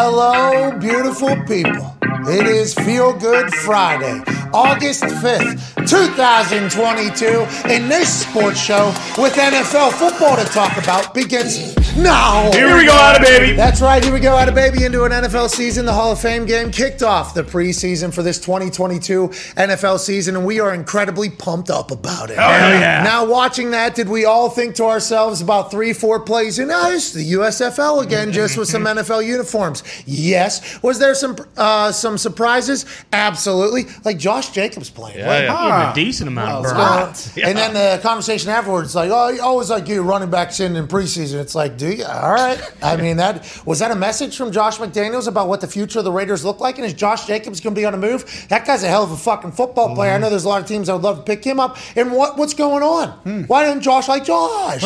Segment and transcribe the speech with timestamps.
[0.00, 1.96] Hello, beautiful people.
[2.28, 4.22] It is Feel Good Friday,
[4.54, 7.26] August 5th, 2022,
[7.68, 12.50] and this sports show with NFL football to talk about begins now.
[12.52, 13.54] Here we go, out of baby.
[13.54, 14.02] That's right.
[14.02, 15.84] Here we go, out of baby into an NFL season.
[15.86, 20.46] The Hall of Fame game kicked off the preseason for this 2022 NFL season, and
[20.46, 22.36] we are incredibly pumped up about it.
[22.36, 23.02] Hell yeah.
[23.02, 26.70] Now, watching that, did we all think to ourselves about three, four plays in?
[26.70, 29.82] Oh, it's the USFL again, just with some NFL uniforms.
[30.06, 30.82] Yes.
[30.82, 32.86] Was there some uh, some surprises?
[33.12, 33.86] Absolutely.
[34.04, 35.18] Like Josh Jacobs playing.
[35.18, 35.92] Yeah, Like, yeah.
[35.94, 37.42] Give a decent amount of What's burn.
[37.42, 37.48] going?
[37.48, 41.40] And then the conversation afterwards, like, oh, always like you running backs in in preseason.
[41.40, 42.04] It's like, do you?
[42.04, 42.60] All right.
[42.82, 46.04] I mean, that was that a message from Josh McDaniels about what the future of
[46.04, 48.46] the Raiders look like, and is Josh Jacobs going to be on the move?
[48.48, 50.12] That guy's a hell of a fucking football player.
[50.12, 51.76] I know there's a lot of teams that would love to pick him up.
[51.96, 53.08] And what what's going on?
[53.10, 53.42] Hmm.
[53.42, 54.82] Why didn't Josh like Josh?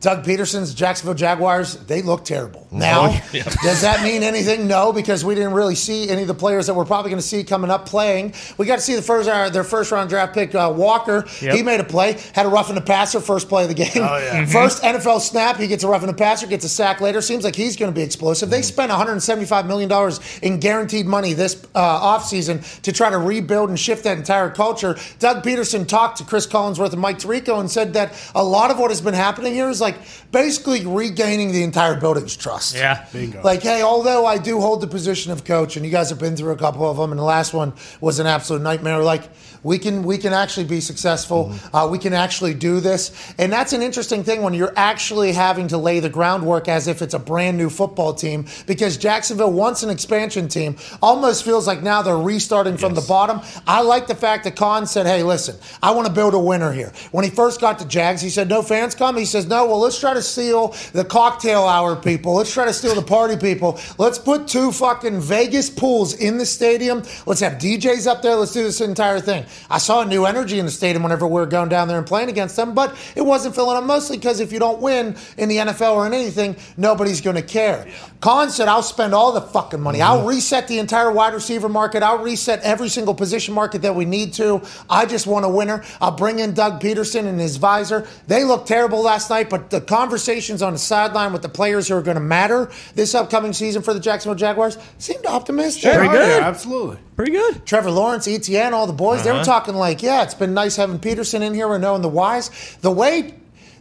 [0.00, 2.66] Doug Pederson's Jacksonville Jaguars, they look terrible.
[2.70, 4.66] Now, does that mean anything?
[4.66, 7.26] No, because we didn't really see any of the players that we're probably going to
[7.26, 8.32] see coming up playing.
[8.56, 11.26] We got to see the first uh, their first round draft pick, uh, Walker.
[11.42, 11.54] Yep.
[11.54, 13.90] He made a play, had a rough in the passer, first play of the game.
[14.50, 17.20] First NFL snap, he gets a rough in the passer, gets a sack later.
[17.20, 18.50] Seems like he's going to be explosive.
[18.50, 19.90] They spent $175 million
[20.42, 24.96] in guaranteed money this uh, offseason to try to rebuild and shift that entire culture.
[25.18, 28.78] Doug Pederson talked to Chris Collinsworth and Mike Tirico and said that a lot of
[28.78, 29.89] what has been happening here is like
[30.32, 32.74] basically regaining the entire building's trust.
[32.74, 33.06] Yeah.
[33.42, 36.36] Like, hey, although I do hold the position of coach, and you guys have been
[36.36, 39.02] through a couple of them, and the last one was an absolute nightmare.
[39.02, 39.28] Like,
[39.62, 41.54] we can we can actually be successful.
[41.72, 45.68] Uh, we can actually do this, and that's an interesting thing when you're actually having
[45.68, 48.46] to lay the groundwork as if it's a brand new football team.
[48.66, 53.40] Because Jacksonville, once an expansion team, almost feels like now they're restarting from the bottom.
[53.66, 56.72] I like the fact that Khan said, "Hey, listen, I want to build a winner
[56.72, 59.66] here." When he first got to Jags, he said, "No fans come." He says, "No,
[59.66, 62.34] well, let's try to steal the cocktail hour people.
[62.34, 63.78] Let's try to steal the party people.
[63.98, 67.02] Let's put two fucking Vegas pools in the stadium.
[67.26, 68.36] Let's have DJs up there.
[68.36, 71.34] Let's do this entire thing." I saw a new energy in the stadium whenever we
[71.34, 74.40] were going down there and playing against them, but it wasn't filling up mostly because
[74.40, 77.86] if you don't win in the NFL or in anything, nobody's going to care.
[78.20, 80.02] Khan said, "I'll spend all the fucking money.
[80.02, 80.28] I'll mm-hmm.
[80.28, 82.02] reset the entire wide receiver market.
[82.02, 84.60] I'll reset every single position market that we need to.
[84.88, 85.82] I just want a winner.
[86.00, 88.06] I'll bring in Doug Pederson and his visor.
[88.26, 91.94] They looked terrible last night, but the conversations on the sideline with the players who
[91.96, 95.84] are going to matter this upcoming season for the Jacksonville Jaguars seemed optimistic.
[95.84, 96.28] Very Oh, good.
[96.40, 96.98] yeah, absolutely.
[97.16, 97.66] Pretty good.
[97.66, 100.98] Trevor Lawrence, ETN, all the boys, they were talking like, yeah, it's been nice having
[100.98, 102.50] Pederson in here and knowing the whys.
[102.80, 103.34] The way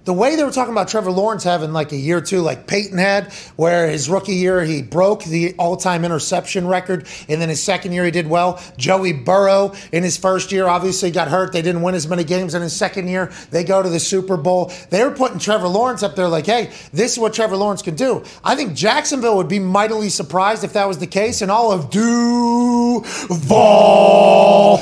[0.06, 2.98] the way they were talking about Trevor Lawrence having like a year two, like Peyton
[2.98, 7.92] had, where his rookie year he broke the all-time interception record, and then his second
[7.92, 8.60] year he did well.
[8.78, 12.56] Joey Burrow in his first year obviously got hurt; they didn't win as many games.
[12.56, 14.72] In his second year, they go to the Super Bowl.
[14.90, 17.96] They were putting Trevor Lawrence up there, like, hey, this is what Trevor Lawrence can
[17.96, 18.24] do.
[18.44, 21.90] I think Jacksonville would be mightily surprised if that was the case, and all of
[21.90, 23.06] Duval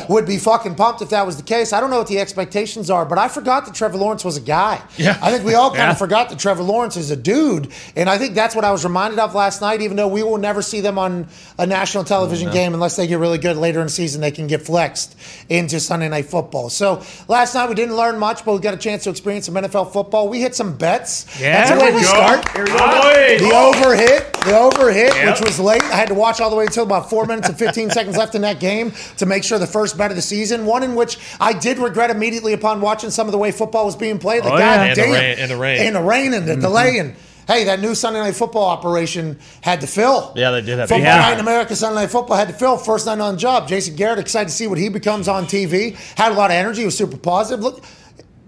[0.09, 1.73] would be fucking pumped if that was the case.
[1.73, 4.41] I don't know what the expectations are, but I forgot that Trevor Lawrence was a
[4.41, 4.81] guy.
[4.97, 5.06] Yeah.
[5.21, 5.91] I think we all kind Yeah.
[5.91, 8.83] of forgot that Trevor Lawrence is a dude, and I think that's what I was
[8.83, 9.81] reminded of last night.
[9.81, 13.19] Even though we will never see them on a national television game unless they get
[13.19, 15.15] really good later in the season, they can get flexed
[15.49, 16.69] into Sunday Night Football.
[16.69, 19.55] So last night we didn't learn much, but we got a chance to experience some
[19.55, 20.27] NFL football.
[20.29, 21.25] We hit some bets.
[21.39, 21.65] Yeah.
[21.65, 22.07] that's the way There we we go.
[22.07, 22.45] start.
[22.55, 23.37] Oh, boy.
[23.39, 25.27] The over hit, the over hit, Yep.
[25.39, 25.81] which was late.
[25.83, 28.35] I had to watch all the way until about four minutes and 15 seconds left
[28.35, 31.17] in that game to make sure the first bet of the season, one in which
[31.39, 34.43] I did regret immediately upon watching some of the way football was being played.
[34.43, 34.93] Like, Oh, God yeah.
[35.03, 35.81] And the rain- and the rain.
[35.81, 36.97] And the rain and the delay.
[36.99, 37.15] And
[37.47, 40.33] hey, that new Sunday Night Football operation had to fill.
[40.35, 41.21] Yeah, they did have to Football fill.
[41.21, 42.77] Night in America, Sunday Night Football had to fill.
[42.77, 43.67] First night on the job.
[43.67, 45.95] Jason Garrett, excited to see what he becomes on TV.
[46.17, 47.63] Had a lot of energy, was super positive.
[47.63, 47.83] Look,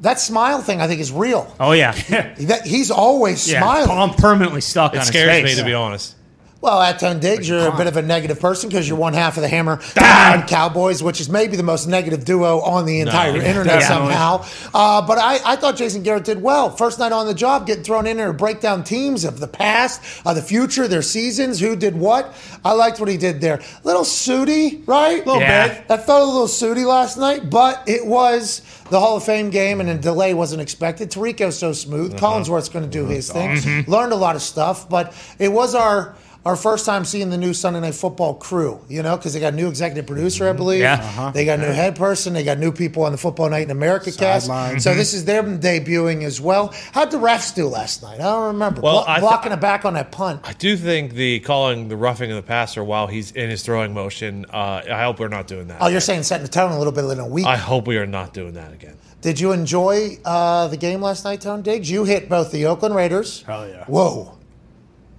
[0.01, 1.53] that smile thing I think is real.
[1.59, 1.91] Oh yeah.
[2.39, 3.59] That, he's always yeah.
[3.59, 3.89] smiling.
[3.91, 5.55] I'm permanently stuck on It his scares face.
[5.55, 6.15] me to be honest.
[6.61, 9.37] Well, at Tone Diggs, you're a bit of a negative person because you're one half
[9.37, 13.37] of the Hammer and Cowboys, which is maybe the most negative duo on the entire
[13.37, 13.87] internet Yeah.
[13.87, 14.45] somehow.
[14.73, 16.69] Uh, but I, I thought Jason Garrett did well.
[16.69, 19.47] First night on the job, getting thrown in there to break down teams of the
[19.47, 22.35] past, of the future, their seasons, who did what.
[22.65, 23.61] I liked what he did there.
[23.85, 25.23] Little sooty, right?
[25.23, 25.67] A little Yeah.
[25.69, 25.85] bit.
[25.89, 29.79] I felt a little sooty last night, but it was the Hall of Fame game,
[29.79, 31.09] and a delay wasn't expected.
[31.09, 32.15] Tirico's so smooth.
[32.15, 32.33] Uh-huh.
[32.33, 33.13] Collinsworth's going to do uh-huh.
[33.13, 33.51] his thing.
[33.51, 33.89] Mm-hmm.
[33.89, 36.15] Learned a lot of stuff, but it was our
[36.45, 39.53] our first time seeing the new Sunday Night Football crew, you know, because they got
[39.53, 40.79] a new executive producer, I believe.
[40.79, 40.93] Yeah.
[40.93, 41.31] Uh-huh.
[41.31, 42.33] They got a new head person.
[42.33, 44.47] They got new people on the Football Night in America cast.
[44.47, 44.79] Sideline.
[44.79, 46.73] So this is them debuting as well.
[46.93, 48.15] How'd the refs do last night?
[48.21, 48.81] I don't remember.
[48.81, 50.41] Well, Blo- I th- blocking it back on that punt.
[50.45, 53.93] I do think the calling the roughing of the passer while he's in his throwing
[53.93, 54.45] motion.
[54.51, 55.79] Uh, I hope we're not doing that.
[55.81, 57.45] Oh, you're saying setting the tone a little bit in a week.
[57.45, 58.95] I hope we are not doing that again.
[59.21, 61.91] Did you enjoy uh, the game last night, Tone Diggs?
[61.91, 63.43] You hit both the Oakland Raiders.
[63.43, 63.83] Hell yeah.
[63.83, 64.37] Whoa.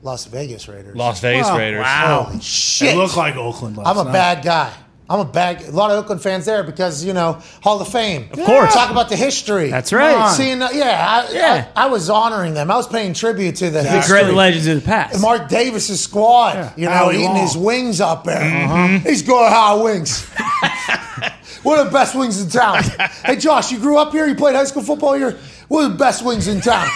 [0.02, 0.96] Las Vegas Raiders.
[0.96, 1.58] Las Vegas Wow.
[1.58, 1.80] Raiders.
[1.82, 2.22] Wow.
[2.28, 2.94] Holy shit.
[2.94, 4.12] It looked like Oakland last I'm a night.
[4.12, 4.72] bad guy.
[5.10, 5.60] I'm a bad.
[5.62, 8.28] A lot of Oakland fans there because you know Hall of Fame.
[8.32, 8.72] Of course.
[8.72, 9.68] talk about the history.
[9.68, 10.32] That's right.
[10.36, 11.68] Seeing, uh, yeah, I, Yeah.
[11.74, 12.70] I, I was honoring them.
[12.70, 14.22] I was paying tribute to the The history.
[14.22, 15.20] great legends of the past.
[15.20, 17.36] Mark Davis's squad, you know, Howie eating Long.
[17.40, 18.98] his wings up there.
[19.00, 20.24] He's going high wings.
[21.64, 22.82] One of the best wings in town?
[23.24, 24.26] hey, Josh, you grew up here.
[24.26, 25.36] You played high school football here.
[25.68, 26.88] One of the best wings in town?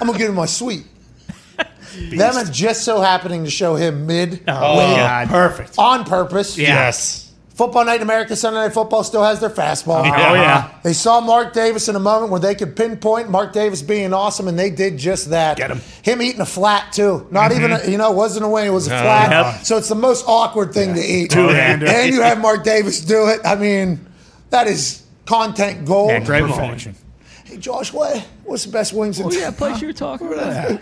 [0.00, 0.84] I'm gonna get him my suite.
[1.94, 5.28] Them are just so happening to show him mid Oh, weight God.
[5.28, 5.74] Perfect.
[5.78, 6.58] on purpose.
[6.58, 7.20] Yes.
[7.54, 10.04] Football Night in America, Sunday Night Football still has their fastball.
[10.04, 10.70] Oh, oh, yeah.
[10.82, 14.48] They saw Mark Davis in a moment where they could pinpoint Mark Davis being awesome,
[14.48, 15.56] and they did just that.
[15.56, 15.80] Get him.
[16.02, 17.28] Him eating a flat too.
[17.30, 17.88] Not even mm-hmm.
[17.88, 19.30] a, you know, it wasn't a wing, it was a flat.
[19.30, 19.64] Yep.
[19.64, 21.30] So it's the most awkward thing to eat.
[21.30, 21.86] Two-hander.
[21.86, 23.38] Oh, and you have Mark Davis do it.
[23.44, 24.04] I mean,
[24.50, 26.10] that is content gold.
[26.10, 26.58] Yeah, great moment.
[26.58, 26.96] Perfection.
[27.44, 30.80] Hey Josh, what what's the best wings in Oh, yeah, place you were talking about.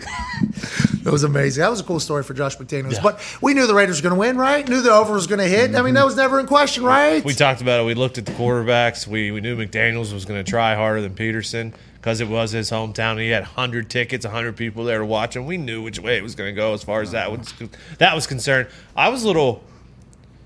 [1.03, 1.61] That was amazing.
[1.61, 3.01] That was a cool story for Josh McDaniels.
[3.01, 4.67] But we knew the Raiders were going to win, right?
[4.67, 5.75] Knew the over was going to hit.
[5.75, 7.23] I mean, that was never in question, right?
[7.23, 7.85] We talked about it.
[7.85, 9.05] We looked at the quarterbacks.
[9.05, 12.69] We, we knew McDaniels was going to try harder than Pederson because it was his
[12.69, 13.19] hometown.
[13.19, 15.45] He had 100 tickets, 100 people there to watch him.
[15.45, 17.53] We knew which way it was going to go as far as that was,
[17.97, 18.67] that was concerned.
[18.95, 19.63] I was a little.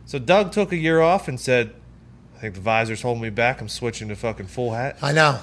[0.06, 1.74] So Doug took a year off and said,
[2.36, 3.62] I think the visor's holding me back.
[3.62, 4.98] I'm switching to fucking full hat.
[5.02, 5.40] I know.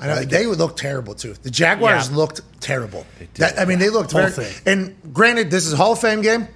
[0.00, 0.22] I know.
[0.22, 1.34] They would look terrible too.
[1.42, 2.16] The Jaguars Yeah.
[2.16, 3.06] looked terrible.
[3.34, 4.46] That, I mean, they looked Whole very.
[4.46, 4.62] thing.
[4.66, 6.48] And granted, this is a Hall of Fame game,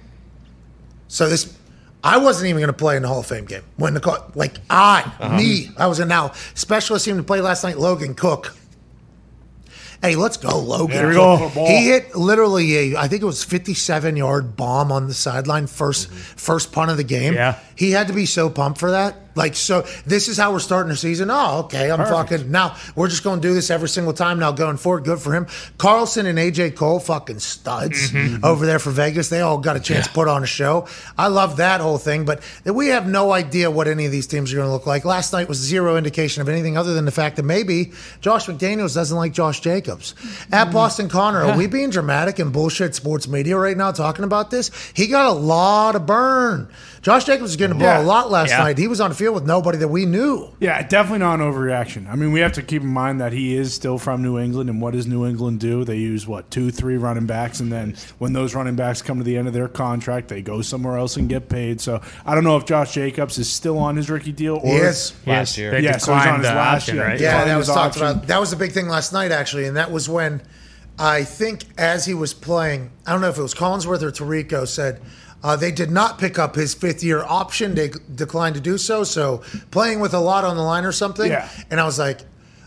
[1.07, 1.51] so this.
[2.05, 4.29] I wasn't even going to play in the Hall of Fame game when the call,
[4.35, 5.37] like I, uh-huh.
[5.37, 7.77] me, I was a now specialist team to play last night.
[7.79, 8.53] Logan Cooke.
[10.01, 10.97] Hey, let's go, Logan.
[10.97, 11.47] There we go.
[11.65, 16.07] He hit literally a, I think it was fifty-seven yard bomb on the sideline 1st
[16.07, 17.35] first punt of the game.
[17.35, 17.57] Yeah.
[17.77, 19.15] he had to be so pumped for that.
[19.35, 21.29] Like, so this is how we're starting the season.
[21.31, 22.75] Oh, okay, I'm fucking now.
[22.95, 25.03] We're just going to do this every single time now going forward.
[25.03, 25.47] Good for him.
[25.77, 28.35] Carlson and AJ Cole, fucking studs mm-hmm.
[28.35, 28.45] Mm-hmm.
[28.45, 29.29] over there for Vegas.
[29.29, 30.87] They all got a chance to put on a show.
[31.17, 34.53] I love that whole thing, but we have no idea what any of these teams
[34.53, 35.05] are going to look like.
[35.05, 37.91] Last night was zero indication of anything other than the fact that maybe
[38.21, 40.13] Josh McDaniels doesn't like Josh Jacobs.
[40.51, 40.73] At mm-hmm.
[40.73, 44.71] Boston Connor, are we being dramatic and bullshit sports media right now talking about this?
[44.95, 46.69] He got a lot of burn.
[47.03, 48.01] Josh Jacobs was getting the ball Yeah.
[48.01, 48.59] a lot last Yeah.
[48.59, 48.77] night.
[48.77, 50.47] He was on the field with nobody that we knew.
[50.61, 52.09] Yeah, definitely not an overreaction.
[52.09, 54.69] I mean, we have to keep in mind that he is still from New England,
[54.69, 55.83] and what does New England do?
[55.83, 59.23] They use what two, three running backs, and then when those running backs come to
[59.23, 61.81] the end of their contract, they go somewhere else and get paid.
[61.81, 64.77] So I don't know if Josh Jacobs is still on his rookie deal or He
[64.77, 65.11] is.
[65.27, 65.71] Last year.
[65.71, 67.03] They Yeah, so he's on declined his the last option, year.
[67.05, 67.19] right?
[67.19, 68.27] Yeah, Declined that was talked about.
[68.27, 70.41] That was the big thing last night, actually, and that was when
[70.97, 74.65] I think as he was playing, I don't know if it was Collinsworth or Tirico
[74.65, 75.01] said
[75.43, 77.75] uh, they did not pick up his fifth year option.
[77.75, 79.03] They declined to do so.
[79.03, 79.39] So
[79.71, 81.29] playing with a lot on the line or something.
[81.29, 81.49] Yeah.
[81.69, 82.21] And I was like,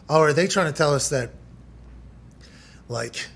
[0.09, 1.31] oh, are they trying to tell us that,
[2.89, 3.27] like,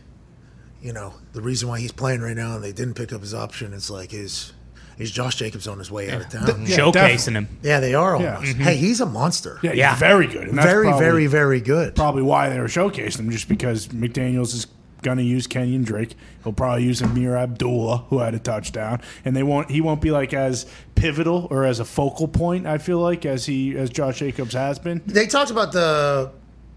[0.83, 3.35] you know, the reason why he's playing right now and they didn't pick up his
[3.35, 4.53] option is like his.
[4.99, 6.67] Is Josh Jacobs on his way out of town?
[6.67, 7.33] Yeah, Showcasing definitely.
[7.33, 7.49] him.
[7.63, 8.35] Yeah, they are Yeah.
[8.37, 8.57] almost.
[8.59, 9.59] Hey, he's a monster.
[9.63, 9.95] Yeah, Yeah.
[9.97, 10.47] very good.
[10.49, 11.95] And that's very, probably, very, very good.
[11.97, 14.67] probably why they were showcasing him, just because McDaniels is
[15.03, 16.15] going to use Kenyan Drake.
[16.43, 19.71] He'll probably use Ameer Abdullah, who had a touchdown, and they won't.
[19.71, 22.67] He won't be like as pivotal or as a focal point.
[22.67, 25.03] I feel like as he as Josh Jacobs has been.
[25.07, 26.31] They talked about the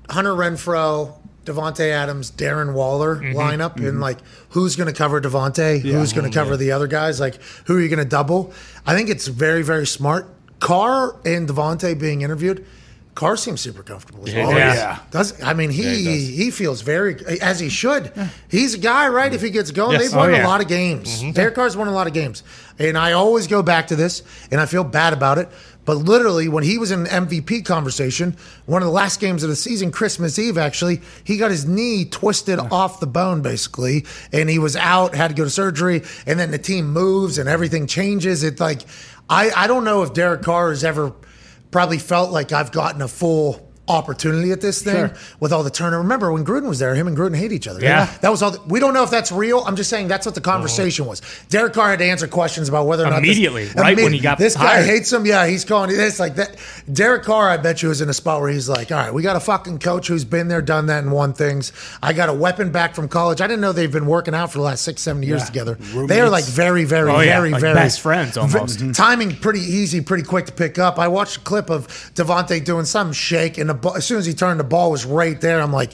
[0.10, 1.14] Hunter Renfrow,
[1.46, 3.38] Davante Adams, Darren Waller mm-hmm.
[3.38, 4.00] lineup and mm-hmm.
[4.00, 7.40] like who's going to cover Davante, who's going to oh, cover the other guys, like
[7.66, 8.54] who are you going to double?
[8.86, 10.28] I think it's very very smart.
[10.60, 12.66] Carr and Davante being interviewed.
[13.16, 14.28] Carr seems super comfortable.
[14.28, 14.58] As Yeah, well.
[14.58, 14.74] yeah.
[14.74, 15.00] Yeah.
[15.12, 16.28] Does I mean he he does.
[16.28, 18.12] he feels very as he should.
[18.50, 19.32] He's a guy, right?
[19.34, 20.02] If he gets going, Yes.
[20.10, 20.46] they've oh, won Oh, yeah.
[20.46, 21.22] a lot of games.
[21.22, 21.32] Mm-hmm.
[21.32, 22.42] Derek Carr's won a lot of games,
[22.80, 25.48] and I always go back to this, and I feel bad about it.
[25.86, 29.50] But literally, when he was in an MVP conversation, one of the last games of
[29.50, 34.50] the season, Christmas Eve, actually, he got his knee twisted off the bone, basically, and
[34.50, 37.86] he was out, had to go to surgery, and then the team moves and everything
[37.86, 38.44] changes.
[38.44, 38.84] It's like,
[39.30, 41.12] I I don't know if Derek Carr has ever
[41.74, 45.14] probably felt like I've gotten a full opportunity at this thing Sure.
[45.42, 46.02] with all the turnover.
[46.04, 47.82] Remember when Gruden was there, him and Gruden hate each other.
[47.82, 48.06] Yeah.
[48.22, 48.52] That was all.
[48.52, 49.60] The, we don't know if that's real.
[49.60, 50.44] I'm just saying that's what the oh.
[50.44, 51.22] conversation was.
[51.50, 54.20] Derek Carr had to answer questions about whether or not this- Immediately, right when he
[54.20, 54.86] got this guy hired.
[54.86, 55.26] hates him.
[55.26, 56.56] Yeah, he's calling this like that.
[56.92, 59.22] Derek Carr, I bet you, is in a spot where he's like, all right, we
[59.22, 61.74] got a fucking coach who's been there, done that, and won things.
[62.02, 63.42] I got a weapon back from college.
[63.42, 65.46] I didn't know they've been working out for the last six, seven years Yeah.
[65.46, 65.74] together.
[66.08, 68.80] They are like very, very, Oh, yeah, very, like very best friends almost.
[68.80, 70.98] v- timing pretty easy, pretty quick to pick up.
[71.00, 74.26] I watched a clip of Davante doing some shake, and the ball, as soon as
[74.26, 75.62] he turned, the ball was right there.
[75.62, 75.94] I'm like,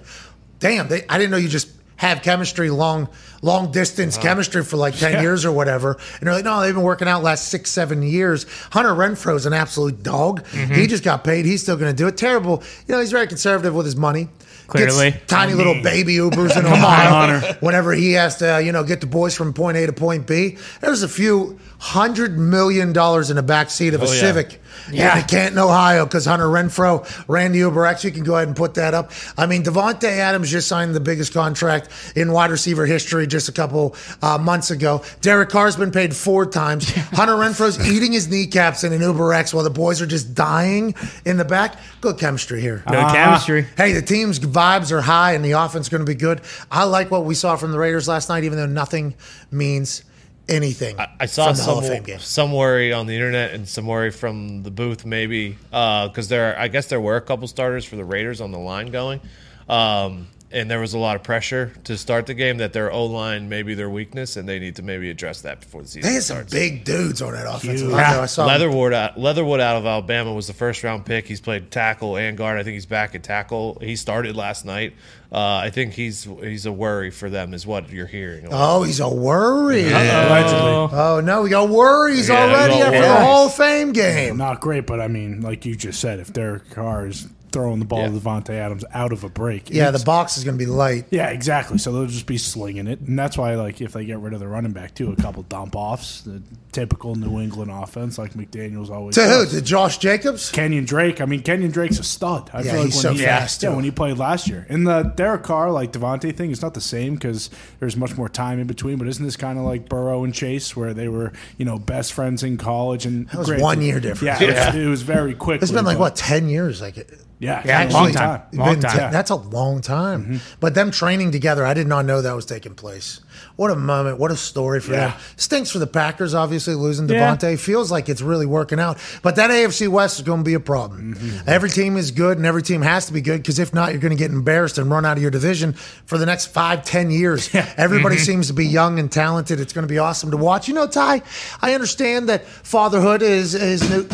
[0.59, 1.69] damn, they, I didn't know you just
[1.99, 3.09] have chemistry, long,
[3.41, 5.99] long distance chemistry for like 10 years or whatever.
[6.19, 8.45] And they're like, no, they've been working out last six, seven years.
[8.71, 10.47] Hunter Renfrow's an absolute dog.
[10.47, 10.85] He mm-hmm.
[10.85, 11.45] just got paid.
[11.45, 12.15] He's still going to do it.
[12.15, 12.63] Terrible.
[12.87, 14.29] You know, he's very conservative with his money.
[14.69, 15.11] Clearly.
[15.11, 17.09] Gets tiny little baby Ubers in on, Ohio.
[17.09, 17.57] Hunter.
[17.59, 20.57] Whenever he has to, you know, get the boys from point A to point B,
[20.81, 24.19] there's a few hundred million dollars in the back seat of a Oh, yeah.
[24.19, 24.61] Civic
[24.91, 25.25] Yeah.
[25.47, 28.03] in Ohio, because Hunter Renfrow, Randy UberX.
[28.03, 29.11] You can go ahead and put that up.
[29.37, 33.51] I mean, Davante Adams just signed the biggest contract in wide receiver history just a
[33.53, 35.01] couple uh, months ago.
[35.21, 36.89] Derek Carr's been paid four times.
[37.13, 40.93] Hunter Renfrow's eating his kneecaps in an Uber X while the boys are just dying
[41.25, 41.75] in the back.
[42.01, 42.83] Good chemistry here.
[42.87, 43.65] Good chemistry.
[43.77, 46.41] Hey, the team's vibes are high and the offense is going to be good.
[46.69, 49.15] I like what we saw from the Raiders last night, even though nothing
[49.51, 50.03] means
[50.49, 50.97] anything.
[51.19, 52.19] I saw from Hall some of Fame game.
[52.19, 56.67] some worry on the internet and some worry from the booth maybe because there I
[56.67, 59.21] guess there were a couple starters for the Raiders on the line going,
[59.67, 63.05] um, and there was a lot of pressure to start the game that their O
[63.05, 66.09] line may be their weakness and they need to maybe address that before the season
[66.09, 66.53] They had some starts.
[66.53, 68.13] big dudes on that offensive line.
[68.15, 68.21] though.
[68.23, 71.27] I saw Leatherwood out, Leatherwood out of Alabama was the first round pick.
[71.27, 72.57] He's played tackle and guard.
[72.59, 73.77] I think he's back at tackle.
[73.81, 74.93] He started last night.
[75.31, 78.47] Uh, I think he's he's a worry for them, is what you're hearing.
[78.49, 79.83] Oh, he's a worry.
[79.87, 80.97] Allegedly.
[80.99, 83.19] Oh no, we got worries Yeah, already got after the worries.
[83.21, 84.37] Hall of Fame game.
[84.37, 87.85] Not great, but I mean, like you just said, if Derek Carr is throwing the
[87.85, 88.19] ball to Yeah.
[88.19, 91.05] Davante Adams out of a break, Yeah, the box is going to be light.
[91.09, 91.77] Yeah, exactly.
[91.77, 94.39] So they'll just be slinging it, and that's why, like, if they get rid of
[94.39, 96.41] the running back too, a couple dump offs, the
[96.71, 99.15] typical New England offense, like McDaniel's always.
[99.15, 99.45] To who?
[99.47, 100.51] To Josh Jacobs?
[100.51, 101.19] Kenyan Drake.
[101.21, 102.49] I mean, Kenyan Drake's a stud.
[102.53, 103.75] I Yeah, feel like he's when so he, fast, Yeah, too.
[103.75, 104.65] when he played last year.
[104.69, 108.29] And the Derek Carr, like Davante thing, is not the same because there's much more
[108.29, 108.97] time in between.
[108.97, 112.13] But isn't this kind of like Burrow and Chase, where they were, you know, best
[112.13, 113.05] friends in college?
[113.05, 114.41] And that was one year difference.
[114.41, 115.61] Yeah, it was, it was very quick.
[115.63, 116.81] It's been like what ten years?
[116.81, 116.97] Like
[117.39, 118.41] Yeah, Yeah, it's long time.
[118.51, 118.91] Long been time.
[118.91, 120.23] te- that's a long time.
[120.23, 120.37] Mm-hmm.
[120.59, 123.21] But them training together, I did not know that was taking place.
[123.55, 124.19] What a moment!
[124.19, 125.11] What a story for Yeah.
[125.11, 125.19] them.
[125.37, 127.35] Stinks for the Packers, obviously losing Yeah.
[127.35, 127.57] Davante.
[127.57, 128.97] Feels like it's really working out.
[129.21, 131.15] But that AFC West is going to be a problem.
[131.15, 131.49] Mm-hmm.
[131.49, 134.01] Every team is good, and every team has to be good because if not, you're
[134.01, 135.73] going to get embarrassed and run out of your division
[136.05, 137.49] for the next five, ten years.
[137.77, 138.23] Everybody mm-hmm.
[138.25, 139.61] seems to be young and talented.
[139.61, 140.67] It's going to be awesome to watch.
[140.67, 141.21] You know, Ty,
[141.61, 144.07] I understand that fatherhood is is new.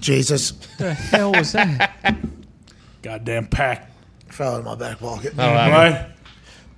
[0.00, 1.94] Jesus the hell was that?
[3.04, 3.90] goddamn pack.
[4.30, 5.34] fell in my back pocket.
[5.36, 6.10] Right?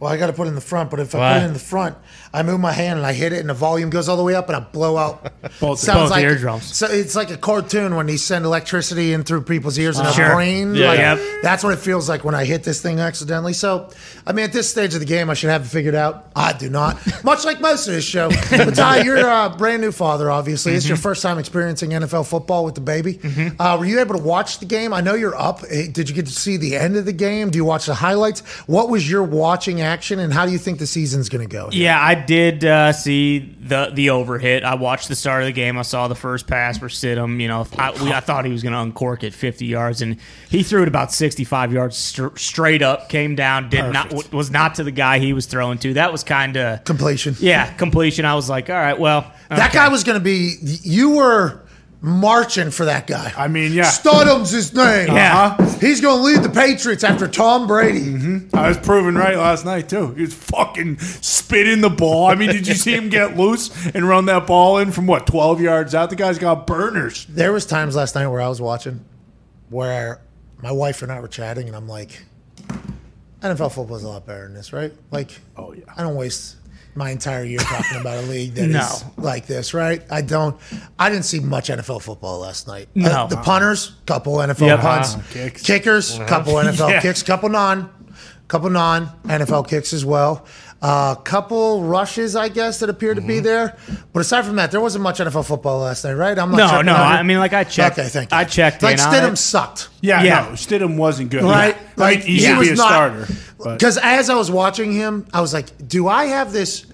[0.00, 1.33] Well, I got to put it in the front, but if I Why?
[1.35, 1.97] put it in the front,
[2.37, 4.35] I move my hand and I hit it, and the volume goes all the way
[4.35, 5.23] up, and I blow out.
[5.61, 6.76] Both- both like eardrums.
[6.76, 10.26] So it's like a cartoon when they send electricity in through people's ears and Sure.
[10.26, 10.75] their brain.
[10.75, 11.19] Yeah, like, Yep.
[11.43, 13.52] That's what it feels like when I hit this thing accidentally.
[13.52, 13.90] So,
[14.26, 16.26] I mean, at this stage of the game, I should have it figured out.
[16.37, 16.99] I do not.
[17.25, 18.28] Much like most of this show.
[18.50, 20.73] But Ty, you're a brand new father, obviously.
[20.73, 20.90] It's Mm-hmm.
[20.90, 23.19] your first time experiencing NFL football with the baby.
[23.59, 24.93] Uh, were you able to watch the game?
[24.93, 25.62] I know you're up.
[25.71, 27.50] Eh, Did you get to see the end of the game?
[27.50, 28.40] Do you watch the highlights?
[28.66, 31.69] What was your watching action, and how do you think the season's going to go?
[31.73, 34.62] Yeah, I did uh, see the the overhit.
[34.62, 35.78] I watched the start of the game.
[35.78, 37.40] I saw the first pass for Stidham.
[37.40, 40.16] You know, I, we, I thought he was going to uncork it 50 yards, and
[40.50, 43.09] he threw it about 65 yards str- straight up.
[43.09, 44.33] Came down, did not Perfect.
[44.33, 45.95] was not to the guy he was throwing to.
[45.95, 47.35] That was kind of Completion.
[47.38, 48.25] yeah completion.
[48.25, 50.56] I was like, all right, well, That guy was going to be.
[50.62, 51.62] You were
[52.07, 53.33] marching for that guy.
[53.37, 53.85] I mean, yeah.
[53.85, 55.09] Stidham's his name.
[55.09, 55.57] Yeah.
[55.59, 55.79] Uh-huh.
[55.81, 58.47] He's going to lead the Patriots after Tom Brady.
[58.55, 60.15] I was proven right last night too.
[60.15, 62.27] He was fucking spitting the ball.
[62.29, 65.27] I mean, did you see him get loose and run that ball in from what
[65.27, 66.11] twelve yards out?
[66.11, 67.27] The guy's got burners.
[67.29, 69.05] There was times last night where I was watching
[69.69, 70.21] where
[70.63, 72.23] my wife and I were chatting, and I'm like,
[73.43, 74.93] NFL football is a lot better than this, right?
[75.11, 75.85] Like, Oh, yeah.
[75.97, 76.57] I don't waste
[76.97, 78.88] my entire year talking about a league that is No.
[79.19, 80.03] like this, right?
[80.11, 80.57] I don't.
[80.99, 82.88] I didn't see much NFL football last night.
[82.95, 83.11] No.
[83.11, 84.81] Uh, the punters, couple NFL Yep.
[84.81, 85.23] punts, Uh-huh.
[85.33, 85.62] Kicks.
[85.62, 87.00] kickers, couple NFL Yeah.
[87.00, 87.91] kicks, couple non,
[88.49, 90.45] couple non NFL kicks as well.
[90.83, 93.76] A uh, couple rushes, I guess, that appear to be there.
[94.12, 96.38] But aside from that, there wasn't much NFL football last night, right?
[96.38, 97.12] I'm not No, no, out?
[97.18, 98.37] I mean, like, I checked- Okay, thank you.
[98.37, 99.37] I checked Like Stidham it.
[99.38, 99.88] sucked.
[100.02, 100.40] Yeah, Yeah.
[100.42, 101.45] no, Stidham wasn't good.
[101.45, 102.04] Right, Yeah.
[102.04, 103.26] I mean, he he should was be a not- starter.
[103.73, 106.85] Because as I was watching him, I was like, "Do I have this?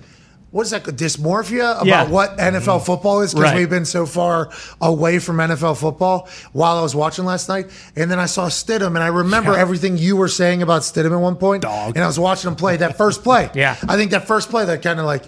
[0.52, 0.84] What is that?
[0.84, 2.04] Dysmorphia about Yeah.
[2.04, 2.84] what NFL mm-hmm.
[2.84, 3.32] football is?
[3.32, 3.56] Because Right.
[3.56, 8.10] we've been so far away from NFL football while I was watching last night, and
[8.10, 11.36] then I saw Stidham, and I remember everything you were saying about Stidham at one
[11.36, 11.62] point.
[11.62, 11.96] Dog.
[11.96, 13.50] And I was watching him play that first play.
[13.54, 13.76] Yeah.
[13.88, 15.24] I think that first play that kind of like,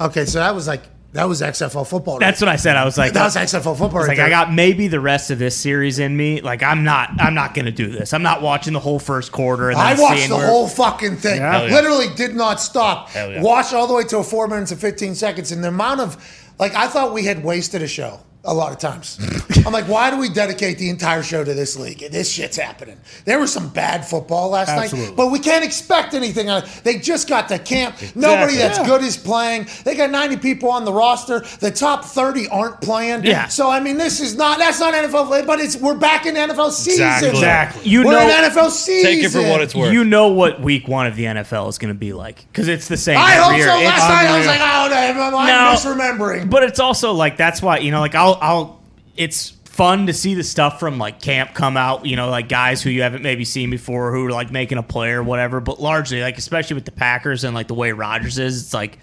[0.00, 2.14] okay, so that was like that was XFL football.
[2.14, 2.20] right?
[2.20, 2.76] That's what I said.
[2.76, 4.00] I was like, that was XFL football.
[4.00, 6.40] It's right like I got maybe the rest of this series in me.
[6.40, 8.12] Like I'm not, I'm not going to do this.
[8.14, 9.70] I'm not watching the whole first quarter.
[9.70, 11.36] And I watched the where- whole fucking thing.
[11.36, 11.64] Yeah.
[11.64, 11.74] Yeah.
[11.74, 13.14] Literally did not stop.
[13.14, 13.42] Yeah.
[13.42, 15.52] Watched all the way till four minutes and 15 seconds.
[15.52, 16.16] And the amount of,
[16.58, 19.18] like, I thought we had wasted a show a lot of times.
[19.66, 21.98] I'm like, why do we dedicate the entire show to this league?
[22.10, 22.98] This shit's happening.
[23.24, 25.08] There was some bad football last Absolutely.
[25.10, 26.48] night, but we can't expect anything.
[26.48, 27.94] out of- They just got to camp.
[28.16, 28.86] Nobody that's Yeah.
[28.86, 29.68] good is playing.
[29.84, 31.44] They got 90 people on the roster.
[31.60, 33.24] The top 30 aren't playing.
[33.24, 33.46] Yeah.
[33.46, 36.34] So I mean, this is not that's not NFL, play, but it's we're back in
[36.34, 37.06] NFL season.
[37.06, 37.28] Exactly.
[37.30, 37.88] Exactly.
[37.88, 39.08] You we're know- in NFL season.
[39.10, 39.92] Take it for what it's worth.
[39.92, 42.88] You know what week one of the NFL is going to be like because it's
[42.88, 43.18] the same.
[43.18, 43.66] I every hope year.
[43.68, 43.76] so.
[43.78, 44.60] It's- Last night I was unreal.
[44.60, 45.78] like, oh, no, I'm No.
[45.78, 46.50] misremembering.
[46.50, 48.82] But it's also like that's why you know, like I'll, I'll.
[49.16, 52.04] It's fun to see the stuff from like camp come out.
[52.06, 54.82] You know, like guys who you haven't maybe seen before who are like making a
[54.82, 55.60] play or whatever.
[55.60, 58.98] But largely, like especially with the Packers and like the way Rodgers is, it's like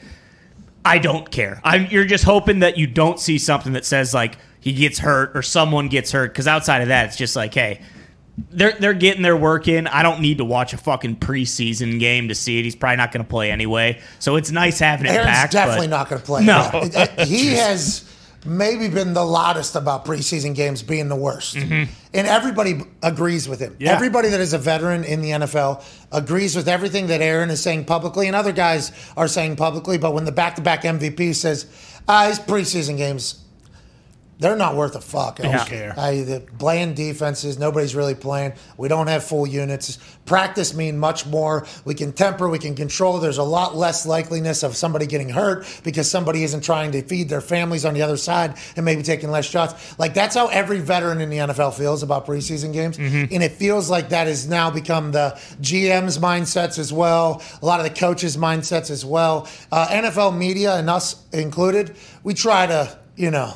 [0.86, 1.60] I don't care.
[1.64, 1.88] I'm.
[1.88, 5.42] You're just hoping that you don't see something that says like he gets hurt or
[5.42, 6.32] someone gets hurt.
[6.32, 7.82] Because outside of that, it's just like, hey.
[8.52, 9.86] They're, they're getting their work in.
[9.86, 12.64] I don't need to watch a fucking preseason game to see it.
[12.64, 14.00] He's probably not going to play anyway.
[14.20, 15.52] So it's nice having it Aaron's back.
[15.52, 16.46] definitely not going to play.
[16.46, 16.90] No.
[17.26, 18.10] he has
[18.46, 21.92] maybe been the loudest about preseason games being the worst, Mm-hmm.
[22.14, 23.76] and everybody agrees with him.
[23.80, 23.92] Yeah.
[23.94, 27.86] Everybody that is a veteran in the NFL agrees with everything that Aaron is saying
[27.86, 29.98] publicly, and other guys are saying publicly.
[29.98, 31.66] But when the back-to-back MVP says,
[32.08, 33.36] "Ah, his preseason games."
[34.40, 35.42] They're not worth a fuck.
[35.42, 35.94] I don't care.
[35.98, 38.54] I, the bland defenses, nobody's really playing.
[38.78, 40.00] We don't have full units.
[40.26, 41.68] Practice mean much more.
[41.84, 43.20] We can temper, we can control.
[43.20, 47.28] There's a lot less likeliness of somebody getting hurt because somebody isn't trying to feed
[47.28, 50.00] their families on the other side and maybe taking less shots.
[50.00, 53.90] Like that's how every veteran in the NFL feels about preseason games, and it feels
[53.90, 57.42] like that has now become the GM's mindsets as well.
[57.62, 59.50] A lot of the coaches' mindsets as well.
[59.70, 63.54] Uh, NFL media and us included, we try to, you know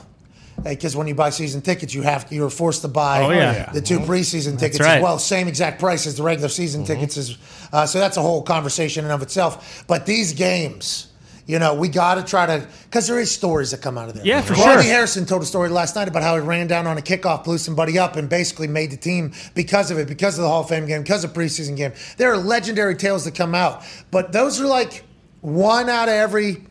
[0.64, 3.72] because when you buy season tickets, you have you're forced to buy Oh, yeah.
[3.72, 4.98] the two preseason tickets right.
[4.98, 7.18] as well, same exact price as the regular season tickets.
[7.18, 7.38] Is
[7.72, 9.84] uh, so that's a whole conversation in of itself.
[9.88, 11.08] But these games,
[11.46, 14.16] you know, we got to try to because there is stories that come out of
[14.16, 14.26] there.
[14.26, 14.94] Yeah, for Ronnie sure.
[14.94, 17.58] Harrison told a story last night about how he ran down on a kickoff, blew
[17.58, 20.70] somebody up, and basically made the team because of it, because of the Hall of
[20.70, 21.92] Fame game, because of preseason game.
[22.18, 25.04] There are legendary tales that come out, but those are like
[25.42, 26.64] one out of every.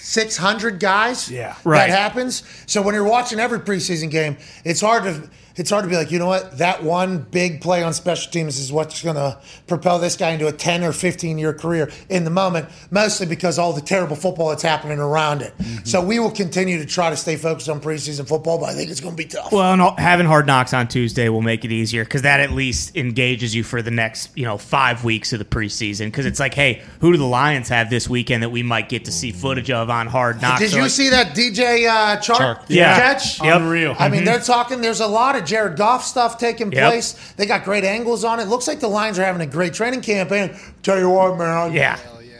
[0.00, 1.54] 600 guys Yeah.
[1.64, 1.88] Right.
[1.88, 2.42] that happens.
[2.66, 6.10] So when you're watching every preseason game, it's hard to it's hard to be like,
[6.10, 9.98] you know what, that one big play on special teams is what's going to propel
[9.98, 13.72] this guy into a 10 or 15 year career in the moment, mostly because all
[13.72, 15.56] the terrible football that's happening around it.
[15.58, 15.84] Mm-hmm.
[15.84, 18.90] So we will continue to try to stay focused on preseason football, but I think
[18.90, 19.52] it's going to be tough.
[19.52, 22.96] Well, and having hard knocks on Tuesday will make it easier because that at least
[22.96, 26.06] engages you for the next, you know, five weeks of the preseason.
[26.06, 29.06] Because it's like, hey, who do the Lions have this weekend that we might get
[29.06, 29.40] to see mm-hmm.
[29.40, 30.60] footage of on hard knocks?
[30.60, 32.64] Did So, you like, see that DJ uh, Chark Chark.
[32.68, 32.96] Yeah.
[32.96, 33.42] catch?
[33.42, 33.60] Yep.
[33.60, 33.96] Unreal.
[33.98, 34.26] I mean, mm-hmm.
[34.26, 34.80] they're talking.
[34.80, 36.90] There's a lot of Jared Goff stuff taking Yep.
[36.90, 37.32] place.
[37.36, 38.48] They got great angles on it.
[38.48, 40.30] Looks like the Lions are having a great training camp.
[40.32, 41.98] And tell you what, man, Yeah,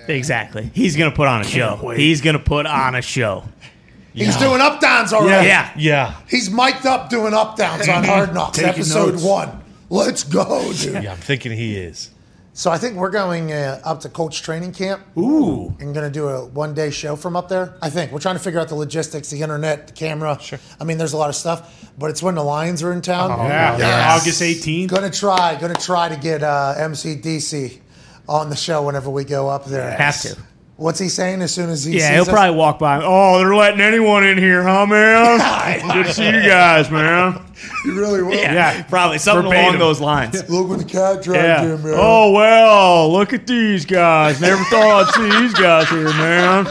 [0.08, 0.70] exactly.
[0.74, 1.78] He's gonna put on a show.
[1.82, 1.98] wait.
[1.98, 3.44] He's gonna put on a show.
[4.14, 5.46] he's doing up downs already.
[5.46, 5.70] Yeah.
[5.76, 6.14] Yeah.
[6.28, 9.22] He's mic'd up doing up downs on Hard Knocks, episode notes.
[9.24, 9.60] one.
[9.90, 11.02] Let's go, dude.
[11.02, 12.10] Yeah, I'm thinking he is.
[12.54, 15.02] So I think we're going uh, up to Colts training camp.
[15.16, 15.74] Ooh.
[15.80, 17.74] and going to do a one day show from up there.
[17.80, 20.38] I think we're trying to figure out the logistics, the internet, the camera.
[20.40, 20.58] Sure.
[20.78, 23.30] I mean, there's a lot of stuff, but it's when the Lions are in town.
[23.30, 23.78] Yeah.
[23.78, 24.20] Yes.
[24.20, 24.88] August 18th.
[24.88, 27.80] Going to try, going to try to get uh, MCDC
[28.28, 29.90] on the show whenever we go up there.
[29.90, 30.36] Have to.
[30.82, 32.28] What's he saying as soon as he Yeah, sees he'll us?
[32.28, 33.00] probably walk by.
[33.04, 35.38] Oh, they're letting anyone in here, huh, man?
[35.92, 37.40] Good to see you guys, man.
[37.84, 38.34] You really will.
[38.34, 38.82] Yeah, Yeah.
[38.82, 39.66] probably something Verbatim.
[39.66, 40.48] along those lines.
[40.50, 41.74] Look what the cat dragged Yeah.
[41.74, 41.94] in, man.
[41.96, 44.40] Oh well, look at these guys.
[44.40, 46.66] Never thought I'd see these guys here, man.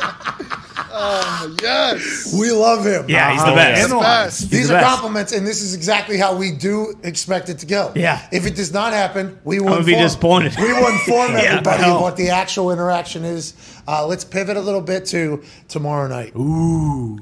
[1.61, 2.33] Yes.
[2.37, 3.05] We love him.
[3.09, 3.81] Yeah, he's the Oh, best.
[3.83, 4.49] and the Best.
[4.51, 4.93] These the are best.
[4.95, 7.91] compliments, and this is exactly how we do expect it to go.
[7.95, 8.21] Yeah.
[8.31, 10.55] If it does not happen, we will gonna be inform- disappointed.
[10.57, 11.95] We will inform Yeah, everybody hell.
[11.95, 13.53] of what the actual interaction is.
[13.87, 16.33] Uh, let's pivot a little bit to tomorrow night.
[16.35, 17.19] Ooh.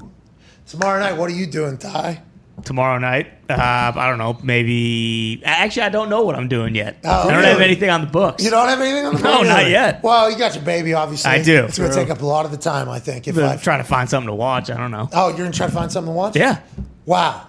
[0.66, 2.22] Tomorrow night, what are you doing, Ty?
[2.64, 3.54] Tomorrow night, uh,
[3.94, 4.38] I don't know.
[4.42, 6.98] Maybe actually, I don't know what I'm doing yet.
[7.04, 7.48] Oh, I don't really?
[7.48, 8.42] have anything on the books.
[8.44, 9.46] You don't have anything on the No, board?
[9.48, 10.02] not yet.
[10.02, 11.30] Well, you got your baby, obviously.
[11.30, 11.64] I do.
[11.64, 13.26] It's going to take up a lot of the time, I think.
[13.28, 14.70] If I'm trying to find something to watch.
[14.70, 15.08] I don't know.
[15.12, 16.36] oh, you're going to try to find something to watch?
[16.36, 16.60] Yeah.
[17.06, 17.46] Wow.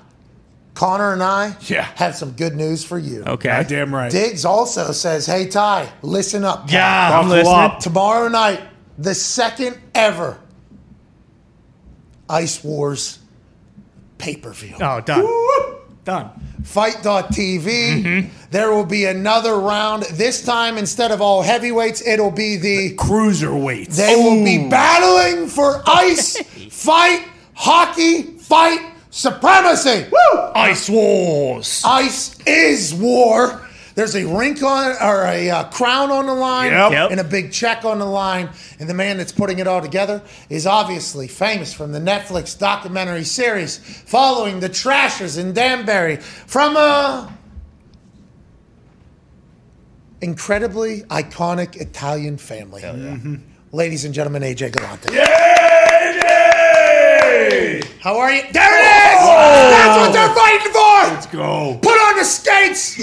[0.73, 1.83] Connor and I Yeah.
[1.95, 3.23] have some good news for you.
[3.27, 3.65] Okay.
[3.67, 4.09] damn right.
[4.09, 6.67] Diggs also says, "Hey Ty, listen up.
[6.67, 6.73] pal.
[6.73, 7.53] Yeah, I'm listening.
[7.53, 7.79] up.
[7.79, 8.61] Tomorrow night,
[8.97, 10.39] the second ever
[12.29, 13.19] Ice Wars
[14.21, 14.75] pay per view.
[14.79, 15.25] Oh, done.
[16.03, 16.29] Done.
[16.63, 17.63] FITE.tv.
[17.63, 18.29] Mm-hmm.
[18.51, 20.03] There will be another round.
[20.03, 22.95] This time, instead of all heavyweights, it'll be the.
[22.95, 23.95] Cruiserweights.
[23.95, 26.37] They will be battling for ice,
[26.69, 30.05] fight, hockey, fight, supremacy.
[30.11, 30.39] Woo!
[30.55, 31.81] Ice Wars.
[31.85, 33.67] Ice is war.
[33.95, 36.91] There's a rink on or a uh, crown on the line Yep.
[36.91, 37.11] Yep.
[37.11, 38.49] and a big check on the line.
[38.79, 43.23] And the man that's putting it all together is obviously famous from the Netflix documentary
[43.23, 47.31] series following the Trashers in Danbury from a
[50.21, 52.81] incredibly iconic Italian family.
[53.71, 55.13] Ladies and gentlemen, AJ Galante.
[58.01, 58.41] How are you?
[58.41, 59.21] There it is!
[59.77, 61.13] That's what they're fighting for!
[61.13, 61.77] Let's go.
[61.83, 62.97] Put on the skates!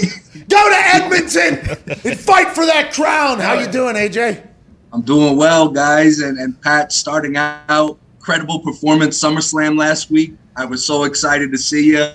[0.49, 3.39] Go to Edmonton and fight for that crown.
[3.39, 4.45] How you doing, AJ?
[4.91, 6.19] I'm doing well, guys.
[6.19, 10.33] And, and Pat, starting out, credible performance SummerSlam last week.
[10.57, 12.09] I was so excited to see you.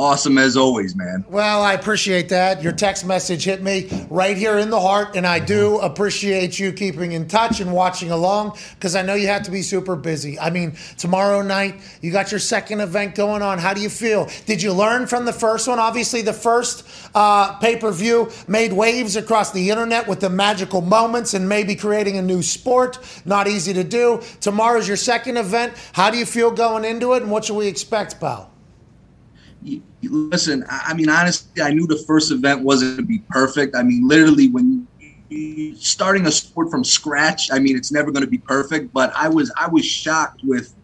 [0.00, 1.26] Awesome as always, man.
[1.28, 2.62] Well, I appreciate that.
[2.62, 6.72] Your text message hit me right here in the heart, and I do appreciate you
[6.72, 10.40] keeping in touch and watching along because I know you have to be super busy.
[10.40, 13.58] I mean, tomorrow night, you got your second event going on.
[13.58, 14.30] How do you feel?
[14.46, 15.78] Did you learn from the first one?
[15.78, 20.80] Obviously, the first uh, pay per view made waves across the internet with the magical
[20.80, 22.98] moments and maybe creating a new sport.
[23.26, 24.22] Not easy to do.
[24.40, 25.74] Tomorrow's your second event.
[25.92, 28.49] How do you feel going into it, and what should we expect, pal?
[29.62, 33.08] You- you- Listen, I I mean, honestly, I knew the first event wasn't going to
[33.08, 33.76] be perfect.
[33.76, 34.86] I mean, literally, when
[35.78, 38.92] starting a sport from scratch, I mean, it's never going to be perfect.
[38.92, 40.74] But I was, I was shocked with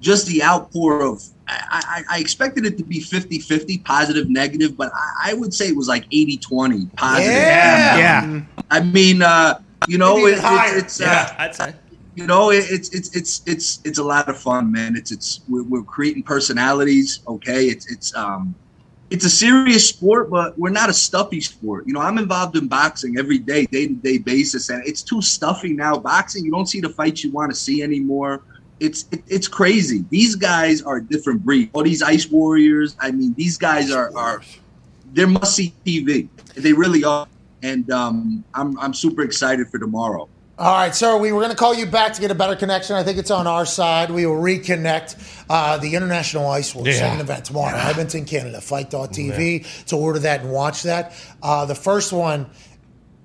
[0.00, 1.22] just the outpour of.
[1.48, 5.68] I, I, I expected it to be 50-50, positive, negative, but I, I would say
[5.68, 7.32] it was like 80-20, positive.
[7.32, 7.98] Yeah.
[7.98, 8.42] Yeah.
[8.70, 10.38] I mean, uh, you know, Maybe it,
[10.76, 11.74] it's, it's uh, I'd say.
[12.14, 14.96] You know, it, it's it's it's it's it's a lot of fun, man.
[14.96, 17.20] It's it's we're, we're creating personalities.
[17.26, 18.54] Okay, it's it's um,
[19.10, 21.86] it's a serious sport, but we're not a stuffy sport.
[21.86, 25.22] You know, I'm involved in boxing every day, day to day basis, and it's too
[25.22, 25.96] stuffy now.
[25.96, 28.42] Boxing, you don't see the fights you want to see anymore.
[28.78, 30.04] It's it, it's crazy.
[30.10, 31.70] These guys are a different breed.
[31.72, 32.94] All these ice warriors.
[33.00, 34.42] I mean, these guys are are
[35.14, 36.28] they're must see TV.
[36.56, 37.26] They really are,
[37.62, 40.28] and um, I'm I'm super excited for tomorrow.
[40.58, 41.16] All right, sir.
[41.16, 42.94] We were going to call you back to get a better connection.
[42.94, 44.10] I think it's on our side.
[44.10, 46.94] We will reconnect uh, the International Ice Wars Yeah.
[46.98, 48.60] second event tomorrow, Edmonton, Canada.
[48.60, 51.14] FITE.tv to order that and watch that.
[51.42, 52.50] Uh, the first one,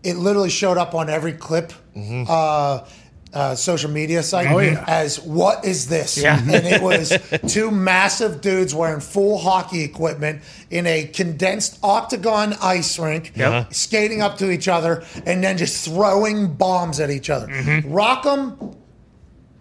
[0.04, 1.74] it literally showed up on every clip.
[1.96, 2.86] Uh,
[3.34, 4.84] uh, social media site Oh, yeah.
[4.88, 6.18] as what is this?
[6.18, 6.40] Yeah.
[6.40, 7.12] And it was
[7.48, 13.74] two massive dudes wearing full hockey equipment in a condensed octagon ice rink, Yep.
[13.74, 17.48] skating up to each other and then just throwing bombs at each other.
[17.86, 18.58] Rock 'em,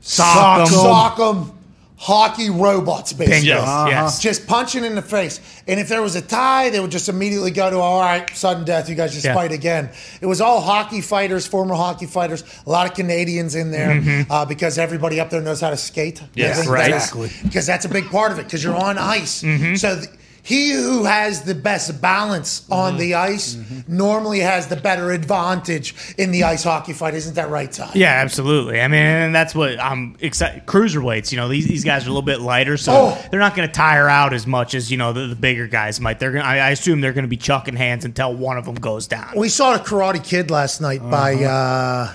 [0.01, 0.67] Sock 'em.
[0.67, 1.53] sock 'em,
[1.99, 3.49] hockey robots, basically.
[3.49, 3.63] Bingo.
[3.63, 3.89] Yes.
[3.89, 4.21] Yes.
[4.21, 5.41] Just punching in the face.
[5.67, 8.65] And if there was a tie, they would just immediately go to, all right, sudden
[8.65, 9.35] death, you guys just Yeah.
[9.35, 9.89] fight again.
[10.21, 14.31] It was all hockey fighters, former hockey fighters, a lot of Canadians in there mm-hmm.
[14.31, 16.21] uh, because everybody up there knows how to skate.
[16.35, 16.67] Yes.
[16.67, 16.91] Right.
[16.91, 19.43] that's- Because that's a big part of it because you're on ice.
[19.43, 19.75] Mm-hmm.
[19.77, 20.09] So th-
[20.47, 26.31] he who has the best balance on the ice normally has the better advantage in
[26.31, 27.15] the ice hockey fight.
[27.15, 27.91] Isn't that right, Ty?
[27.97, 28.81] Yeah, absolutely.
[28.81, 30.65] I mean, and that's what I'm excited.
[30.67, 33.25] Cruiserweights, you know, these, these guys are a little bit lighter, so Oh.
[33.33, 36.01] they're not going to tire out as much as you know the, the bigger guys
[36.01, 36.21] might.
[36.21, 36.45] They're going.
[36.45, 39.33] I I assume they're going to be chucking hands until one of them goes down.
[39.37, 42.13] We saw the Karate Kid last night by uh,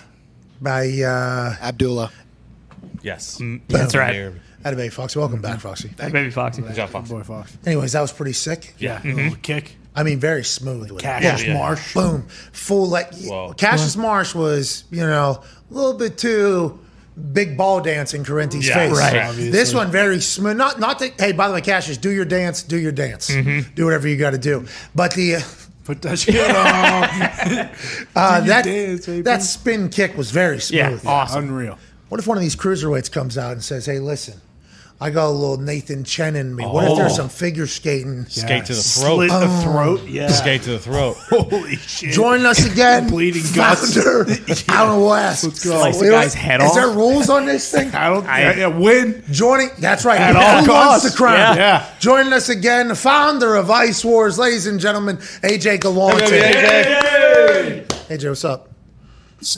[0.62, 2.12] by uh, Abdullah.
[3.02, 3.42] Yes.
[3.68, 4.32] That's right.
[4.64, 4.76] Here.
[4.76, 5.20] baby Foxy.
[5.20, 5.90] Welcome back, Foxy.
[5.98, 6.62] Baby Foxy.
[6.62, 7.10] Good job, Fox.
[7.10, 7.58] Boy Fox.
[7.66, 8.74] Anyways, that was pretty sick.
[8.78, 9.02] Yeah.
[9.04, 9.76] Little kick.
[9.96, 10.90] I mean, very smooth.
[10.92, 11.02] With.
[11.04, 11.54] Cassius Yeah.
[11.56, 11.94] Marsh.
[11.94, 13.54] Boom, full like Whoa.
[13.54, 16.80] Cassius Marsh was, you know, a little bit too
[17.34, 18.98] big ball dance in Corinthians' Yeah, face.
[18.98, 19.18] right.
[19.18, 19.52] Obviously.
[19.52, 20.56] This one very smooth.
[20.56, 21.20] Not not that.
[21.20, 22.64] Hey, by the way, Cassius, do your dance.
[22.64, 23.28] Do your dance.
[23.28, 24.66] Do whatever you got to do.
[24.96, 25.36] But the.
[25.36, 25.42] Uh,
[25.84, 26.56] Put that shit on.
[28.16, 29.22] uh, your that dance, baby.
[29.24, 31.04] that spin kick was very smooth.
[31.04, 31.46] Yeah, awesome.
[31.46, 31.78] Unreal.
[32.08, 34.40] What if one of these cruiserweights comes out and says, "Hey, listen,
[35.02, 36.64] I got a little Nathan Chen in me.
[36.64, 37.16] What if there's oh.
[37.16, 38.28] some figure skating?
[38.28, 39.16] Skate to the throat.
[39.16, 40.08] Slit the um, throat.
[40.08, 40.28] Yeah.
[40.28, 41.18] Skate to the throat.
[41.30, 42.14] Holy shit.
[42.14, 43.96] Join us again, Bleeding guts.
[43.96, 44.28] founder
[44.68, 45.44] Alan West.
[45.44, 45.72] Let's go.
[45.72, 46.44] Slice the You guy's what?
[46.44, 46.76] head Is off.
[46.76, 47.90] there rules on this thing?
[47.96, 48.28] I don't.
[48.28, 49.24] I- yeah, win.
[49.32, 50.22] Joining, that's right.
[50.22, 51.10] At all costs.
[51.10, 51.36] the crown?
[51.36, 51.56] Yeah.
[51.56, 51.96] Yeah.
[52.00, 56.30] Joining us again, the founder of Ice Wars, ladies and gentlemen, AJ Galante.
[56.30, 58.70] Hey AJ, what's up?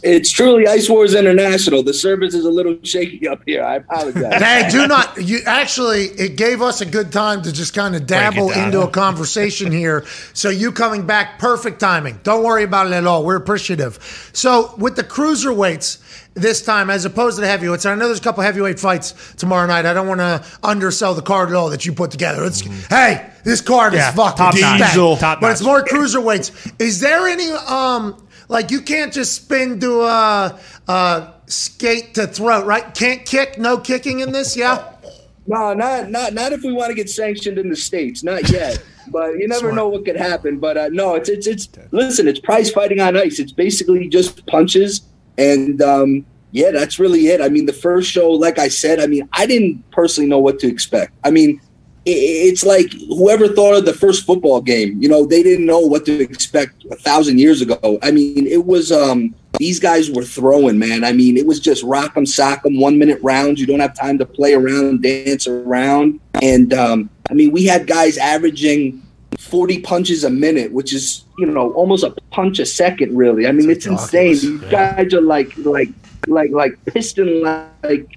[0.02, 1.84] It's truly Ice Wars International.
[1.84, 3.64] The service is a little shaky up here.
[3.64, 4.42] I apologize.
[4.42, 5.22] Hey, do not.
[5.22, 8.90] You actually, it gave us a good time to just kind of dabble into a
[8.90, 10.06] conversation here.
[10.34, 12.20] So you coming back, perfect timing.
[12.24, 13.26] Don't worry about it at all.
[13.26, 14.30] We're appreciative.
[14.34, 16.00] So with the cruiserweights
[16.34, 19.68] this time, as opposed to the heavyweights, I know there's a couple heavyweight fights tomorrow
[19.68, 19.86] night.
[19.86, 22.46] I don't want to undersell the card at all that you put together.
[22.46, 25.18] It's hey, this card Yeah, is fucking top Diesel.
[25.18, 25.68] Top but it's notch.
[25.68, 26.82] more cruiserweights.
[26.82, 28.16] Is there any um
[28.48, 32.94] like you can't just spin to a uh, skate to throat, right?
[32.94, 34.90] Can't kick, no kicking in this, yeah.
[35.46, 38.82] No, not not not if we want to get sanctioned in the states, not yet.
[39.10, 40.58] but you never know what could happen.
[40.58, 43.40] But uh, no, it's it's it's listen, it's prize fighting on ice.
[43.40, 45.02] It's basically just punches,
[45.38, 47.42] and um, yeah, that's really it.
[47.42, 50.60] I mean, the first show, like I said, I mean, I didn't personally know what
[50.60, 51.14] to expect.
[51.24, 51.60] I mean,
[52.06, 56.06] it's like whoever thought of the first football game, you know, they didn't know what
[56.06, 58.00] to expect a thousand years ago.
[58.02, 61.04] I mean, it was um these guys were throwing, man.
[61.04, 63.62] I mean, it was just rock 'em, sock 'em, one minute rounds.
[63.62, 66.20] You don't have time to play around, dance around.
[66.42, 69.02] And um, I mean, we had guys averaging
[69.38, 73.48] 40 punches a minute, which is, you know, almost a punch a second, really.
[73.48, 74.34] I mean, it's, insane.
[74.34, 75.90] These guys are like, like,
[76.28, 78.08] like, like piston like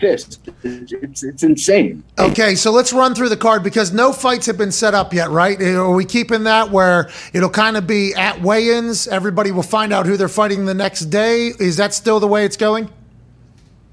[0.00, 0.48] fist.
[0.62, 2.02] It's, it's, insane.
[2.18, 5.30] Okay, so let's run through the card because no fights have been set up yet,
[5.30, 5.60] right?
[5.60, 9.08] Are we keeping that where it'll kind of be at weigh-ins?
[9.08, 11.52] Everybody will find out who they're fighting the next day.
[11.58, 12.90] Is that still the way it's going?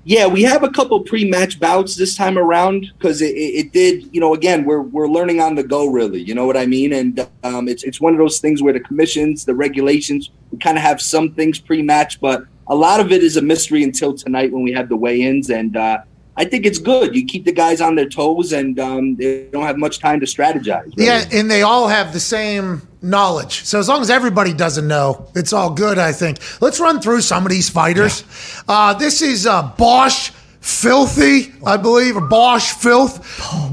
[0.04, 4.10] Yeah, we have a couple pre-match bouts this time around because it, it, it, did.
[4.12, 6.20] You know, again, we're we're learning on the go, really.
[6.20, 6.92] You know what I mean?
[6.92, 10.76] And um, it's it's one of those things where the commissions, the regulations, we kind
[10.76, 14.54] of have some things pre-match, but a lot of it is a mystery until tonight
[14.54, 15.50] when we have the weigh-ins.
[15.50, 16.04] And uh,
[16.38, 17.14] I think it's good.
[17.14, 20.26] You keep the guys on their toes, and um, they don't have much time to
[20.26, 20.86] strategize.
[20.96, 21.08] Really.
[21.08, 23.66] Yeah, and they all have the same knowledge.
[23.66, 26.40] So as long as everybody doesn't know, it's all good, I think.
[26.62, 28.24] Let's run through some of these fighters.
[28.70, 28.74] Yeah.
[28.74, 30.32] Uh, this is uh, Bosch.
[30.62, 33.18] Filthy, I believe, or Bosch Filth,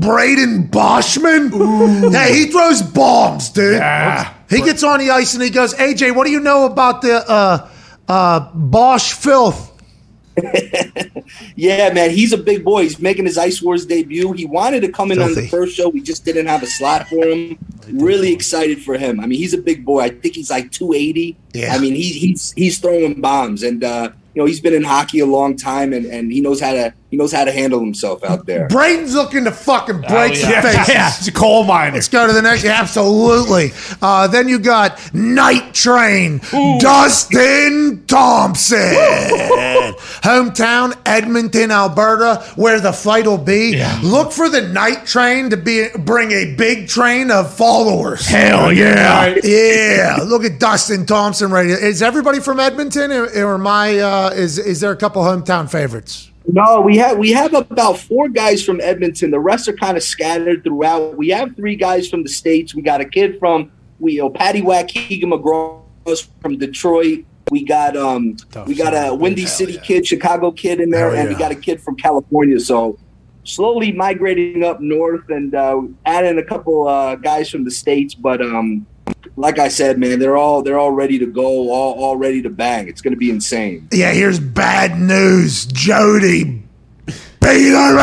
[0.00, 1.52] Braden Boschman.
[1.52, 2.08] Ooh.
[2.08, 3.74] Hey, he throws bombs, dude.
[3.74, 4.32] Yeah.
[4.48, 7.22] He gets on the ice and he goes, AJ, what do you know about the
[7.28, 7.68] uh,
[8.08, 9.72] uh, Bosch Filth?
[11.56, 12.82] yeah, man, he's a big boy.
[12.82, 14.32] He's making his Ice Wars debut.
[14.32, 15.32] He wanted to come in Filthy.
[15.32, 15.88] on the first show.
[15.88, 17.58] We just didn't have a slot for him.
[17.90, 19.20] Really excited for him.
[19.20, 20.00] I mean, he's a big boy.
[20.00, 21.36] I think he's like 280.
[21.54, 21.74] Yeah.
[21.74, 25.20] I mean, he's he's he's throwing bombs, and uh, you know he's been in hockey
[25.20, 28.22] a long time, and, and he knows how to he knows how to handle himself
[28.22, 28.68] out there.
[28.68, 30.60] Braden's looking to fucking break oh, yeah.
[30.60, 30.88] some faces.
[30.88, 31.94] Yeah, he's a coal miner.
[31.94, 32.66] Let's go to the next.
[32.66, 33.72] Absolutely.
[34.02, 36.78] Uh, then you got Night Train, Ooh.
[36.78, 38.78] Dustin Thompson,
[40.22, 43.76] hometown Edmonton, Alberta, where the fight will be.
[43.76, 43.98] Yeah.
[44.04, 48.26] Look for the Night Train to be bring a big train of followers.
[48.26, 50.18] Hell yeah, yeah.
[50.26, 51.50] Look at Dustin Thompson.
[51.50, 51.68] Right?
[51.68, 56.30] Is everybody from Edmonton, or, or my uh, is is there a couple hometown favorites?
[56.50, 59.30] No, we have we have about four guys from Edmonton.
[59.30, 61.16] The rest are kind of scattered throughout.
[61.16, 62.74] We have three guys from the states.
[62.74, 65.82] We got a kid from we you know, Patty Wack Keegan McGraw
[66.40, 67.24] from Detroit.
[67.50, 69.80] We got um Tough we got a Windy City yeah.
[69.80, 71.34] kid, Chicago kid in there, Hell and yeah.
[71.34, 72.58] we got a kid from California.
[72.60, 72.98] So
[73.44, 78.40] slowly migrating up north and uh, adding a couple uh, guys from the states, but
[78.40, 78.86] um
[79.38, 82.50] like I said, man, they're all they're all ready to go, all all ready to
[82.50, 82.88] bang.
[82.88, 83.88] It's going to be insane.
[83.92, 86.62] Yeah, here's bad news, Jody
[87.40, 87.98] Peterman.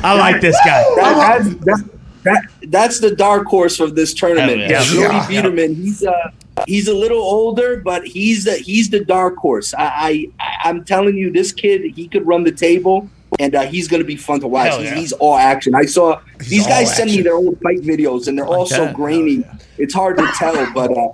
[0.00, 0.82] I like this guy.
[0.96, 1.90] That, that,
[2.22, 4.58] that, that's the dark horse of this tournament.
[4.58, 5.70] Yeah, Jody yeah, Peterman.
[5.70, 5.82] Yeah.
[5.82, 6.30] He's uh
[6.66, 9.72] he's a little older, but he's the he's the dark horse.
[9.72, 13.88] I, I I'm telling you, this kid he could run the table and uh, he's
[13.88, 14.74] going to be fun to watch.
[14.74, 14.94] He's, yeah.
[14.94, 15.74] he's, all action.
[15.74, 18.66] I saw he's these guys send me their old fight videos, and they're like all
[18.66, 19.36] so grainy.
[19.36, 19.58] Yeah.
[19.78, 21.08] It's hard to tell, but uh,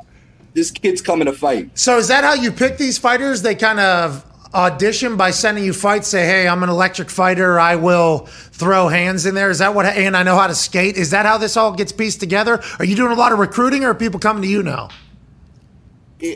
[0.54, 1.76] this kid's coming to fight.
[1.78, 3.42] So is that how you pick these fighters?
[3.42, 4.24] They kind of
[4.54, 6.08] audition by sending you fights.
[6.08, 7.58] Say, hey, I'm an electric fighter.
[7.58, 9.50] I will throw hands in there.
[9.50, 9.86] Is that what?
[9.86, 10.96] And I know how to skate.
[10.96, 12.62] Is that how this all gets pieced together?
[12.78, 14.88] Are you doing a lot of recruiting, or are people coming to you now?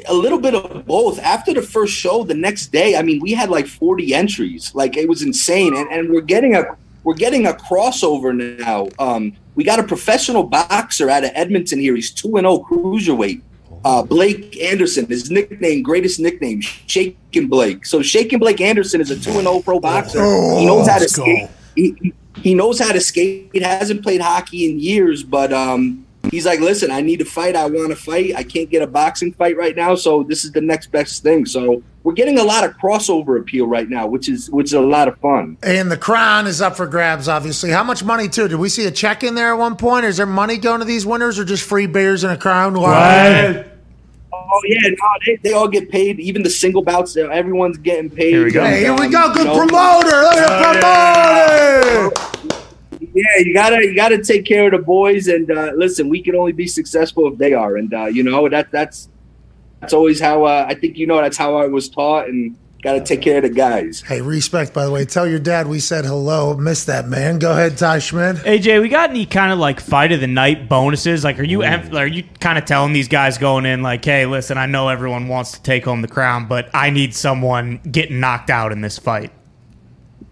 [0.09, 1.19] A little bit of both.
[1.21, 4.75] After the first show, the next day, I mean, we had like 40 entries.
[4.75, 6.65] Like it was insane, and, and we're getting a
[7.05, 8.89] we're getting a crossover now.
[8.99, 11.95] Um, we got a professional boxer out of Edmonton here.
[11.95, 13.43] He's two and zero oh cruiserweight.
[13.85, 17.87] Uh, Blake Anderson, his nickname, greatest nickname, Shaking Blake.
[17.87, 20.19] So Shaking Blake Anderson is a two and zero oh pro boxer.
[20.21, 21.49] Oh, he knows how to skate.
[21.77, 23.51] He, he knows how to skate.
[23.53, 27.57] He hasn't played hockey in years, but um, he's like, listen, I need to fight.
[27.57, 28.35] I want to fight.
[28.37, 31.47] I can't get a boxing fight right now, so this is the next best thing.
[31.47, 34.81] So we're getting a lot of crossover appeal right now, which is which is a
[34.81, 35.59] lot of fun.
[35.63, 37.71] And the crown is up for grabs, obviously.
[37.71, 38.49] How much money too?
[38.49, 40.05] Did we see a check in there at one point?
[40.05, 42.75] Is there money going to these winners, or just free beers and a crown?
[42.75, 43.67] Right.
[44.51, 46.19] Oh yeah, no, they, they all get paid.
[46.21, 48.31] Even the single bouts, everyone's getting paid.
[48.31, 48.65] Here we go.
[48.65, 49.33] Hey, here we go.
[49.35, 50.23] Good promoter.
[50.23, 52.28] Look at oh, promoter yeah,
[53.15, 55.29] you gotta you gotta take care of the boys.
[55.29, 57.77] And uh, listen, we can only be successful if they are.
[57.77, 59.09] And uh, you know that that's
[59.81, 62.29] that's always how uh, I think you know that's how I was taught.
[62.29, 64.03] And got to take care of the guys.
[64.03, 65.05] Hey, respect, by the way.
[65.05, 66.57] Tell your dad we said hello.
[66.57, 67.39] Miss that, man.
[67.39, 68.37] Go ahead, Ty Schmidt.
[68.37, 71.25] AJ, we got any kind of like fight of the night bonuses?
[71.25, 74.59] Like, are you are you kind of telling these guys going in like, hey, listen,
[74.59, 78.51] I know everyone wants to take home the crown, but I need someone getting knocked
[78.51, 79.33] out in this fight?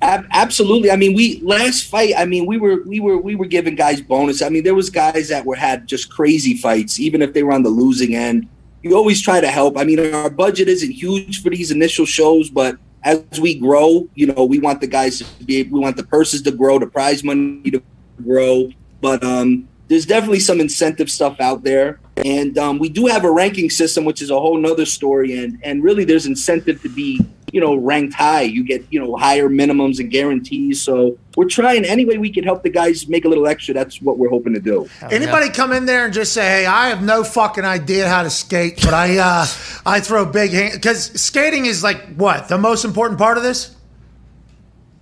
[0.03, 0.91] Ab- absolutely.
[0.91, 2.15] I mean, we last fight.
[2.17, 4.43] I mean, we were we were we were giving guys bonus.
[4.43, 7.53] I mean, there was guys that were had just crazy fights, even if they were
[7.53, 8.49] on the losing end.
[8.83, 9.79] You always try to help.
[9.79, 14.27] I mean, our budget isn't huge for these initial shows, but as we grow, you
[14.27, 15.63] know, we want the guys to be.
[15.63, 17.83] We want the purses to grow, the prize money to
[18.23, 18.71] grow.
[19.01, 23.31] But um, there's definitely some incentive stuff out there, and um, we do have a
[23.31, 25.39] ranking system, which is a whole nother story.
[25.39, 28.43] And and really, there's incentive to be you know ranked high.
[28.43, 30.83] You get you know higher minimums and guarantees.
[30.83, 33.75] So we're trying any way we can help the guys make a little extra.
[33.75, 34.89] That's what we're hoping to do.
[35.11, 38.31] Anybody come in there and just say, "Hey, I have no fucking idea how to
[38.31, 39.47] skate, but I uh,
[39.85, 43.75] I throw big hand because skating is like what the most important part of this."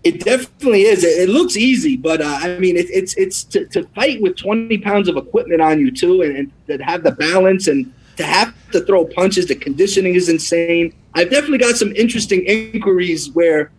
[0.05, 1.03] It definitely is.
[1.03, 4.37] It, it looks easy, but uh, I mean, it, it's it's to, to fight with
[4.37, 8.25] 20 pounds of equipment on you too, and, and to have the balance and to
[8.25, 9.47] have to throw punches.
[9.47, 10.95] The conditioning is insane.
[11.15, 13.71] I've definitely got some interesting inquiries where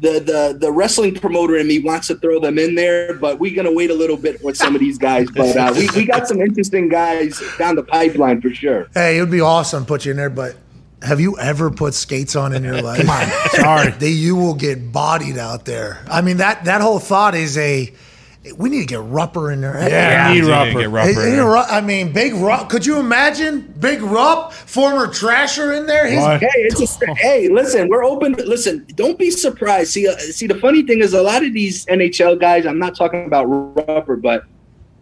[0.00, 3.54] the the the wrestling promoter in me wants to throw them in there, but we're
[3.54, 5.28] gonna wait a little bit with some of these guys.
[5.34, 8.88] But uh, we we got some interesting guys down the pipeline for sure.
[8.94, 10.56] Hey, it would be awesome to put you in there, but
[11.02, 13.00] have you ever put skates on in your life?
[13.00, 13.90] Come on, Sorry.
[13.92, 16.04] that you will get bodied out there.
[16.08, 17.92] I mean that that whole thought is a.
[18.56, 19.74] We need to get Rupper in there.
[19.88, 20.80] Yeah, We need do need to Rupper.
[20.80, 21.44] get Rupper Hey, in hey, there.
[21.44, 22.68] Ru- I mean, Big Rupp.
[22.68, 26.08] Could you imagine Big Rupp, former trasher, in there?
[26.10, 28.32] He's, Hey, it's a, hey, listen, we're open.
[28.32, 29.92] Listen, don't be surprised.
[29.92, 32.66] See, uh, see, the funny thing is, a lot of these NHL guys.
[32.66, 34.44] I'm not talking about Rupper, but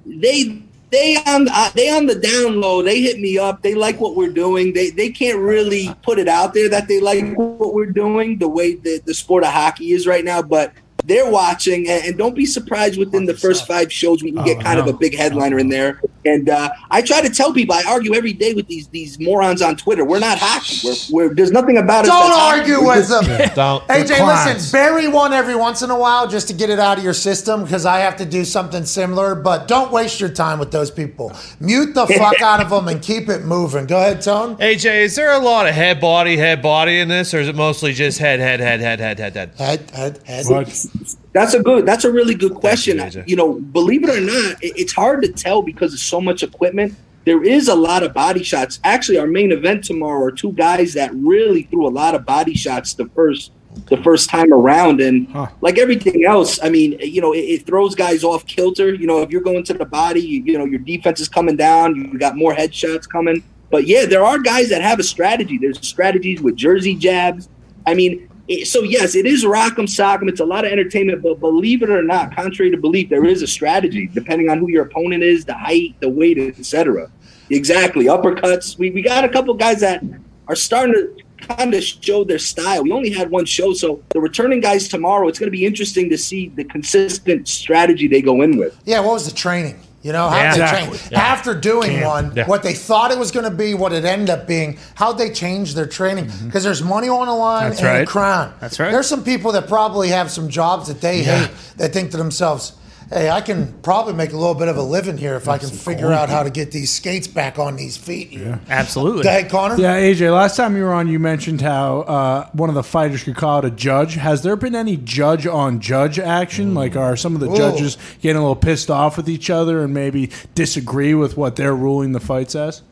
[0.05, 2.83] they they on uh, they on the down low.
[2.83, 3.62] They hit me up.
[3.62, 4.74] They like what we're doing.
[4.74, 8.48] They they can't really put it out there that they like what we're doing the
[8.48, 10.72] way the, the sport of hockey is right now, but.
[11.05, 14.61] They're watching, and, and don't be surprised within the first five shows we can get
[14.61, 16.01] kind of a big headliner in there.
[16.25, 19.63] And uh, I try to tell people, I argue every day with these these morons
[19.63, 20.05] on Twitter.
[20.05, 20.87] We're not hockey.
[20.87, 22.09] We're, we're there's nothing about us.
[22.09, 22.61] don't that's hockey.
[22.61, 23.51] argue We're with them.
[23.55, 23.87] Don't.
[23.89, 24.55] AJ, clowns.
[24.55, 27.15] listen, bury one every once in a while just to get it out of your
[27.15, 29.35] system because I have to do something similar.
[29.35, 31.33] But don't waste your time with those people.
[31.59, 33.87] Mute the fuck out of them and keep it moving.
[33.87, 34.57] Go ahead, Tone.
[34.57, 37.57] AJ, is there a lot of head body, head body in this, or is it
[37.57, 39.55] mostly just head, head, head, head, head, head, head?
[39.57, 40.47] Head, head, head.
[40.47, 41.17] What?
[41.33, 41.87] That's a good.
[41.87, 42.97] That's a really good question.
[42.99, 46.21] you, You know, believe it or not, it- it's hard to tell because of so
[46.21, 46.95] much equipment.
[47.25, 48.81] There is a lot of body shots.
[48.83, 52.55] Actually, our main event tomorrow are two guys that really threw a lot of body
[52.55, 53.53] shots the first
[53.88, 55.29] the first time around, and
[55.61, 58.93] like everything else, I mean, you know, it, it throws guys off kilter.
[58.93, 61.55] You know, if you're going to the body, you, you know, your defense is coming
[61.57, 61.95] down.
[61.95, 63.45] You got more headshots coming.
[63.71, 65.57] But yeah, there are guys that have a strategy.
[65.57, 67.49] There's strategies with jersey jabs.
[67.87, 68.29] I mean,
[68.65, 70.29] so yes, it is rock'em sock'em.
[70.29, 73.43] It's a lot of entertainment, but believe it or not, contrary to belief, there is
[73.43, 77.11] a strategy depending on who your opponent is, the height, the weight, etc.
[77.51, 78.77] Exactly, uppercuts.
[78.79, 80.03] We we got a couple guys that
[80.49, 82.83] are starting to kind of show their style.
[82.83, 85.29] We only had one show, so the returning guys tomorrow.
[85.29, 88.79] It's going to be interesting to see the consistent strategy they go in with.
[88.85, 89.81] Yeah, what was the training?
[90.03, 90.55] You know, how Yeah.
[90.57, 90.99] they Exactly.
[90.99, 92.47] train after doing one, Yeah.
[92.47, 95.29] what they thought it was going to be, what it ended up being, how they
[95.31, 96.27] change their training.
[96.27, 96.47] Mm-hmm.
[96.47, 98.55] Because there's money on the line That's and a crown.
[98.61, 98.91] That's right.
[98.93, 102.73] There's some people that probably have some jobs that they hate that think to themselves,
[103.11, 105.68] "Hey, I can probably make a little bit of a living here if I can
[105.68, 108.59] figure out how to get these skates back on these feet." Yeah.
[108.68, 109.25] Absolutely.
[109.25, 109.77] Go ahead, Connor.
[109.77, 110.33] Yeah, AJ.
[110.33, 113.59] Last time you were on, you mentioned how uh, one of the fighters could call
[113.59, 114.14] it a judge.
[114.14, 116.75] Has there been any judge on judge action?
[116.75, 117.57] Like, are some of the Ooh.
[117.57, 121.77] judges getting a little pissed off with each other and maybe disagree with what they're
[121.77, 122.83] ruling the fights as?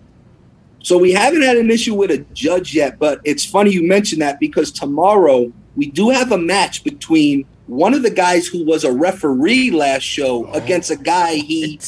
[0.81, 4.23] So we haven't had an issue with a judge yet, but it's funny you mentioned
[4.23, 8.83] that because tomorrow we do have a match between one of the guys who was
[8.83, 11.79] a referee last show against a guy he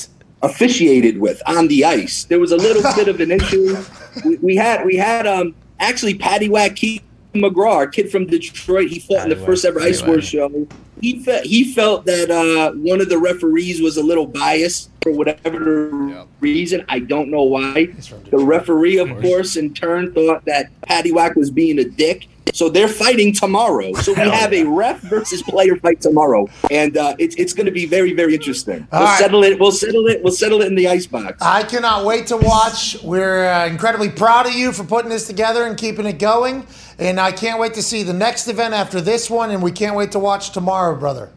[0.42, 2.24] officiated with on the ice.
[2.24, 3.76] There was a little bit of an issue.
[4.24, 7.02] We, we had we had um actually Patty Wack Keith
[7.34, 8.88] McGraw, kid from Detroit.
[8.88, 10.66] He fought in the Patty first ever Patty Ice Wars show.
[11.00, 15.12] He felt he felt that uh, one of the referees was a little biased for
[15.12, 16.84] whatever reason.
[16.88, 17.86] I don't know why.
[18.30, 22.26] The referee, of course, in turn thought that Patty Wack was being a dick.
[22.52, 23.92] So they're fighting tomorrow.
[23.94, 27.72] So we have a ref versus player fight tomorrow, and uh, it's it's going to
[27.72, 28.88] be very very interesting.
[28.90, 29.18] All we'll right.
[29.18, 29.60] settle it.
[29.60, 30.20] We'll settle it.
[30.22, 31.40] We'll settle it in the ice box.
[31.40, 32.96] I cannot wait to watch.
[33.04, 36.66] We're uh, incredibly proud of you for putting this together and keeping it going.
[36.98, 39.52] And I can't wait to see the next event after this one.
[39.52, 41.30] And we can't wait to watch tomorrow, brother.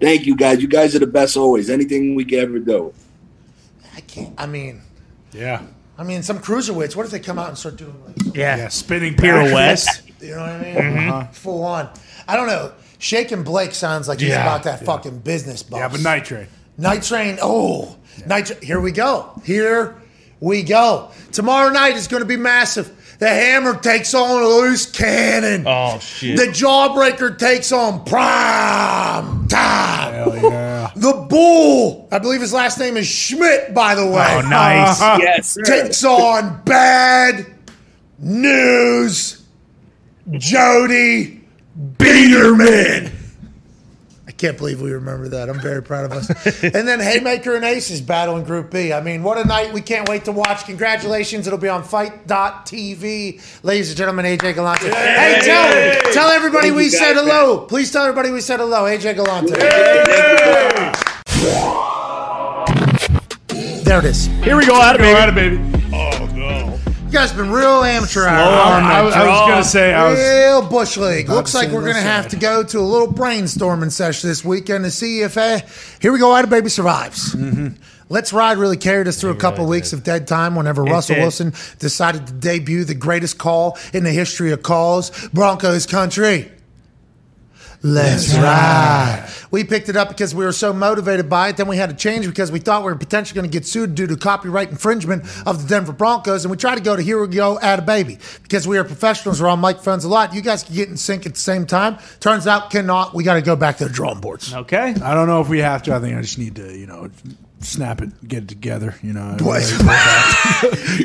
[0.00, 0.60] Thank you guys.
[0.62, 1.68] You guys are the best always.
[1.70, 2.92] Anything we can ever do.
[3.96, 4.34] I can't.
[4.38, 4.82] I mean,
[5.32, 5.62] Yeah.
[5.98, 6.96] I mean, some cruiserweights.
[6.96, 8.56] What if they come out and start doing like, yeah.
[8.56, 9.86] Yeah, spinning Pirouettes.
[10.22, 10.74] you know what I mean?
[10.74, 11.10] Mm-hmm.
[11.10, 11.26] Uh-huh.
[11.32, 11.90] Full on.
[12.26, 12.72] I don't know.
[12.98, 14.40] Shaking Blake sounds like he's Yeah.
[14.42, 15.80] about that fucking business, boss.
[15.80, 16.46] Yeah, but night train.
[16.78, 17.38] Night Train.
[17.42, 18.48] Oh, Night.
[18.62, 19.38] Here we go.
[19.44, 19.94] Here
[20.40, 21.10] we go.
[21.32, 22.90] Tomorrow night is going to be massive.
[23.20, 25.64] The Hammer takes on a loose cannon.
[25.66, 26.38] Oh shit!
[26.38, 30.14] The Jawbreaker takes on Prime Time.
[30.14, 30.90] Hell yeah.
[30.96, 34.26] The Bull, I believe his last name is Schmidt, by the way.
[34.26, 35.00] Oh, nice.
[35.20, 35.62] Yes, sir.
[35.62, 37.46] Takes on Bad
[38.18, 39.42] News
[40.30, 41.42] Jody
[41.98, 43.12] Biederman.
[44.40, 45.50] I can't believe we remember that.
[45.50, 46.30] I'm very proud of us.
[46.64, 48.90] and then Haymaker and Aces battling Group B.
[48.90, 49.70] I mean, what a night.
[49.74, 50.64] We can't wait to watch.
[50.64, 51.46] Congratulations.
[51.46, 53.42] It'll be on FITE.tv.
[53.62, 54.88] Ladies and gentlemen, AJ Galante.
[54.88, 57.22] Hey, tell, tell everybody Thank we you, said guys.
[57.26, 57.66] hello.
[57.66, 58.84] Please tell everybody we said hello.
[58.84, 59.52] AJ Galante.
[63.84, 64.24] There it is.
[64.24, 65.02] Here we go, Adam.
[65.02, 65.79] Go at it, baby.
[67.10, 67.20] No!
[67.20, 68.82] You guys been real amateur hour.
[68.82, 70.18] I, was, I was gonna say I was.
[70.18, 71.28] Real bush league.
[71.28, 73.90] Not Looks like seeing we're going to this have to go to a little brainstorming
[73.90, 75.60] session this weekend to see if uh,
[76.00, 76.32] here we go.
[76.32, 77.34] Ida Baby survives.
[77.34, 77.82] Mm-hmm.
[78.08, 81.14] Let's Ride really carried us through a couple really weeks of dead time whenever Russell
[81.14, 81.22] did.
[81.22, 86.50] Wilson decided to debut the greatest call in the history of calls, Broncos country.
[87.82, 89.26] Let's ride.
[89.50, 91.56] We picked it up because we were so motivated by it.
[91.56, 93.94] Then we had to change because we thought we were potentially going to get sued
[93.94, 96.44] due to copyright infringement of the Denver Broncos.
[96.44, 98.18] And we tried to go to Here We Go, Add a Baby.
[98.42, 100.34] Because we are professionals, we're on microphones a lot.
[100.34, 101.98] You guys can get in sync at the same time.
[102.20, 103.14] Turns out, cannot.
[103.14, 104.52] We got to go back to the drawing boards.
[104.52, 104.94] Okay.
[105.02, 105.94] I don't know if we have to.
[105.94, 107.10] I think I just need to, you know,
[107.60, 108.94] snap it, get it together.
[109.02, 109.36] You know.
[109.40, 109.62] What?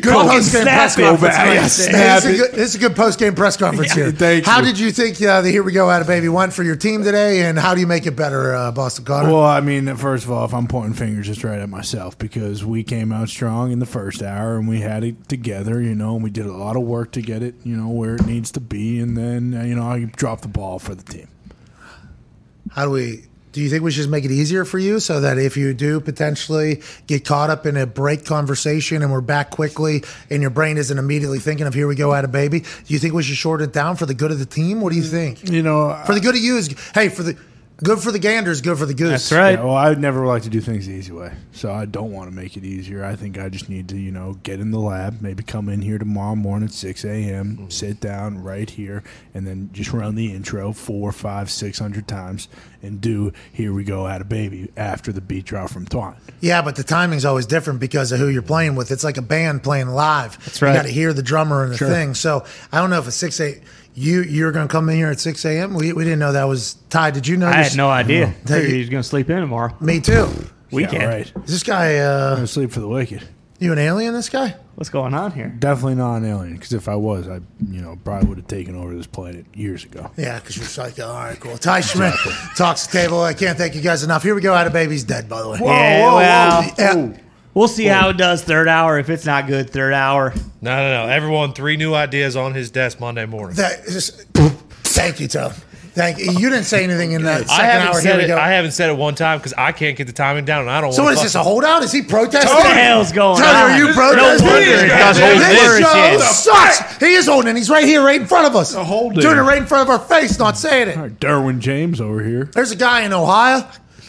[0.02, 1.36] Good post game press conference.
[1.38, 2.38] Yeah, This is a it.
[2.38, 4.12] good- this is a good post game press conference here.
[4.12, 4.66] thank how you.
[4.66, 7.04] did you think uh, the Here We Go, Add a Baby went for your team
[7.04, 7.42] today?
[7.46, 9.30] And how do you make it better, uh, Boston Connor?
[9.32, 12.64] Well, I mean, first of all, if I'm pointing fingers, it's right at myself because
[12.66, 16.16] we came out strong in the first hour and we had it together, you know,
[16.16, 18.52] and we did a lot of work to get it, you know, where it needs
[18.52, 21.28] to be, and then uh, you know I dropped the ball for the team.
[22.72, 23.24] How do we?
[23.56, 25.74] Do you think we should just make it easier for you so that if you
[25.74, 30.52] do potentially get caught up in a break conversation and we're back quickly and your
[30.52, 33.24] brain isn't immediately thinking of here we go at a baby, do you think we
[33.24, 34.82] should shorten it down for the good of the team?
[34.82, 35.10] What do you mm.
[35.10, 35.50] think?
[35.50, 37.38] You know, For the good of you is hey for the
[37.78, 39.10] good for the ganders, good for the goose.
[39.10, 39.52] That's right.
[39.60, 42.12] Yeah, well, I would never like to do things the easy way, so I don't
[42.12, 43.04] want to make it easier.
[43.04, 45.82] I think I just need to, you know, get in the lab, maybe come in
[45.82, 47.70] here tomorrow morning at six a.m., mm-hmm.
[47.70, 49.04] sit down right here,
[49.34, 52.48] and then just run the intro four, five, six hundred times,
[52.82, 56.16] and do "Here We Go, At a Baby" after the beat drop from Thwan.
[56.42, 58.92] Yeah, but the timing's always different because of who you're playing with.
[58.92, 60.44] It's like a band playing live.
[60.46, 60.72] That's right.
[60.72, 61.90] You got to hear the drummer and the Sure.
[61.90, 62.14] thing.
[62.14, 63.62] So I don't know if it's six eight.
[63.96, 65.74] You you're going to come in here at six a.m.
[65.74, 67.12] We, we didn't know that was Ty.
[67.12, 67.48] Did you know?
[67.48, 67.70] I this?
[67.70, 68.28] had no idea.
[68.28, 69.76] Take Figured it- he was going to sleep in tomorrow.
[69.80, 70.28] Me too.
[70.72, 71.02] Weekend.
[71.04, 71.32] Yeah, right.
[71.46, 71.94] Is this guy?
[72.00, 73.24] I'm Uh, gonna sleep for the wicked.
[73.60, 74.14] you an alien?
[74.14, 74.56] This guy?
[74.76, 75.48] What's going on here?
[75.58, 77.36] Definitely not an alien, because if I was, I,
[77.72, 80.12] you know, probably would have taken over this planet years ago.
[80.18, 81.08] Yeah, because you're psycho.
[81.08, 81.58] All right, cool.
[81.58, 82.14] Ty Schmidt
[82.58, 83.22] talks the table.
[83.22, 84.22] I can't thank you guys enough.
[84.24, 84.54] Here we go.
[84.54, 85.60] Out of baby's dead, by the way.
[85.62, 87.18] yeah, well, Yeah.
[87.56, 89.00] We'll see how it does third hour.
[89.00, 90.32] If it's not good, third hour.
[90.62, 91.12] No, no, no.
[91.12, 93.56] Everyone, three new ideas on his desk Monday morning.
[93.56, 94.26] That is
[94.84, 95.54] thank you, Tom.
[95.96, 96.26] Thank you.
[96.34, 97.94] You didn't say anything in that I second haven't hour.
[97.94, 98.28] Here said we it.
[98.28, 98.38] go.
[98.38, 100.82] I haven't said it one time because I can't get the timing down, and I
[100.82, 100.92] don't.
[100.92, 101.36] so want what is this?
[101.36, 101.84] A holdout?
[101.84, 102.54] Is he protesting?
[102.54, 103.72] What the hell's going Tony, on?
[103.72, 104.46] are you protesting?
[104.46, 105.84] No wonder it got holding this in.
[105.84, 106.98] show sucks.
[106.98, 107.56] He is holding.
[107.56, 108.76] He's right here, right in front of us.
[108.76, 109.22] A holding.
[109.22, 110.98] Doing it right in front of our face, not saying it.
[110.98, 112.50] All right, Derwin James over here.
[112.54, 113.66] There's a guy in Ohio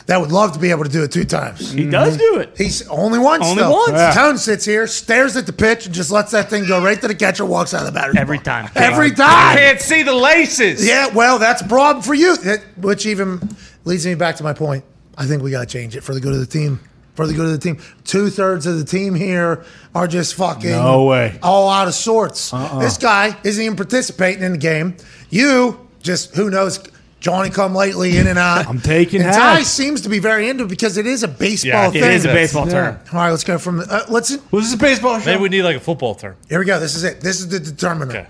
[0.07, 1.73] that would love to be able to do it two times.
[1.73, 2.35] He does mm-hmm.
[2.35, 2.55] do it.
[2.57, 3.45] He's only once.
[3.45, 3.73] Only though.
[3.73, 3.91] once.
[3.91, 4.13] Yeah.
[4.13, 7.09] Tone sits here, stares at the pitch, and just lets that thing go right to
[7.09, 7.45] the catcher.
[7.45, 8.15] Walks out of the battery.
[8.19, 8.71] Every time.
[8.77, 9.57] Every I time.
[9.57, 10.87] can't see the laces.
[10.87, 12.37] Yeah, well, that's a problem for you.
[12.39, 13.49] That- Which even
[13.85, 14.85] leads me back to my point.
[15.19, 16.79] I think we got to change it for the good of the team.
[17.15, 17.81] For the good of the team.
[18.05, 21.39] Two thirds of the team here are just fucking No way.
[21.43, 22.53] all out of sorts.
[22.53, 22.79] Uh-uh.
[22.79, 24.99] This guy isn't even participating in the game.
[25.31, 26.79] You just who knows.
[27.27, 28.69] Johnny come lately in and out.
[28.69, 29.67] I'm taking and Ty halves.
[29.67, 32.05] seems to be very into it because it is a baseball Yeah, thing.
[32.05, 32.35] It is a Yeah.
[32.35, 33.01] baseball term.
[33.13, 33.81] All right, let's go from.
[33.81, 34.39] Uh, let's.
[34.53, 35.27] Was this a baseball show?
[35.31, 36.37] Maybe we need like a football term.
[36.49, 36.79] Here we go.
[36.79, 37.21] This is it.
[37.21, 38.13] This is the determiner.
[38.13, 38.27] Okay.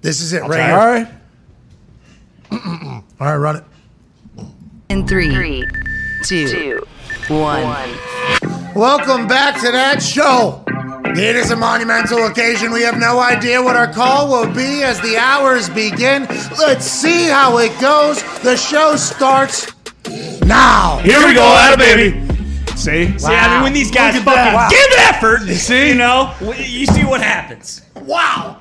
[0.00, 0.66] This is it right try.
[0.66, 1.08] here.
[2.50, 3.02] All right.
[3.20, 3.64] All right, run it.
[4.88, 5.62] In three,
[6.24, 6.82] two,
[7.28, 7.90] one.
[8.74, 10.64] Welcome back to that show.
[11.14, 12.72] It is a monumental occasion.
[12.72, 16.26] We have no idea what our call will be as the hours begin.
[16.58, 18.22] Let's see how it goes.
[18.40, 19.70] The show starts
[20.46, 20.98] now.
[21.04, 22.12] Here we go, Atta baby.
[22.76, 23.06] See?
[23.06, 23.16] Wow.
[23.18, 24.70] See, I mean, when these guys fucking at that.
[24.70, 27.82] give effort, you see, you know, you see what happens.
[27.94, 28.58] Wow.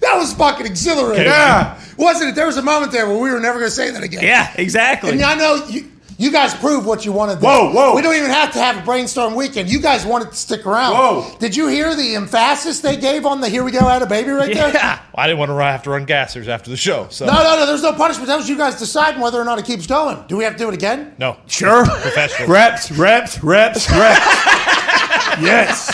[0.00, 1.26] That was fucking exhilarating.
[1.26, 1.80] Yeah.
[1.98, 2.36] Wasn't it?
[2.36, 4.22] There was a moment there where we were never going to say that again.
[4.22, 5.10] Yeah, exactly.
[5.10, 5.90] And I know you,
[6.20, 7.36] you guys proved what you wanted.
[7.36, 7.46] to do.
[7.46, 7.94] Whoa, whoa.
[7.94, 9.70] We don't even have to have a brainstorm weekend.
[9.70, 10.92] You guys wanted to stick around.
[10.94, 11.36] Whoa.
[11.38, 14.30] Did you hear the emphasis they gave on the "Here we go, at a baby"
[14.30, 14.72] right there?
[14.74, 14.98] Yeah.
[15.14, 17.06] I didn't want to have to run gassers after the show.
[17.10, 17.66] So No, no, no.
[17.66, 18.26] There's no punishment.
[18.26, 20.22] That was you guys deciding whether or not it keeps going.
[20.26, 21.14] Do we have to do it again?
[21.18, 21.36] no.
[21.46, 21.84] Sure.
[21.86, 22.48] Professional.
[22.48, 24.26] Reps, reps, reps, reps.
[25.40, 25.88] yes.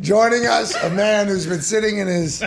[0.00, 2.42] Joining us, a man who's been sitting in his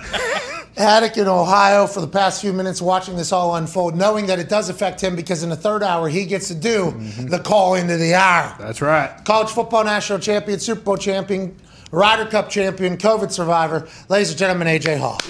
[0.80, 4.49] attic in Ohio for the past few minutes watching this all unfold, knowing that it
[4.49, 7.27] does affect him because in the third hour he gets to do mm-hmm.
[7.27, 8.55] the call into the hour.
[8.57, 9.11] That's right.
[9.25, 11.55] College football national champion, Super Bowl champion,
[11.91, 15.21] Ryder Cup champion, COVID survivor, ladies and gentlemen, AJ Hawk.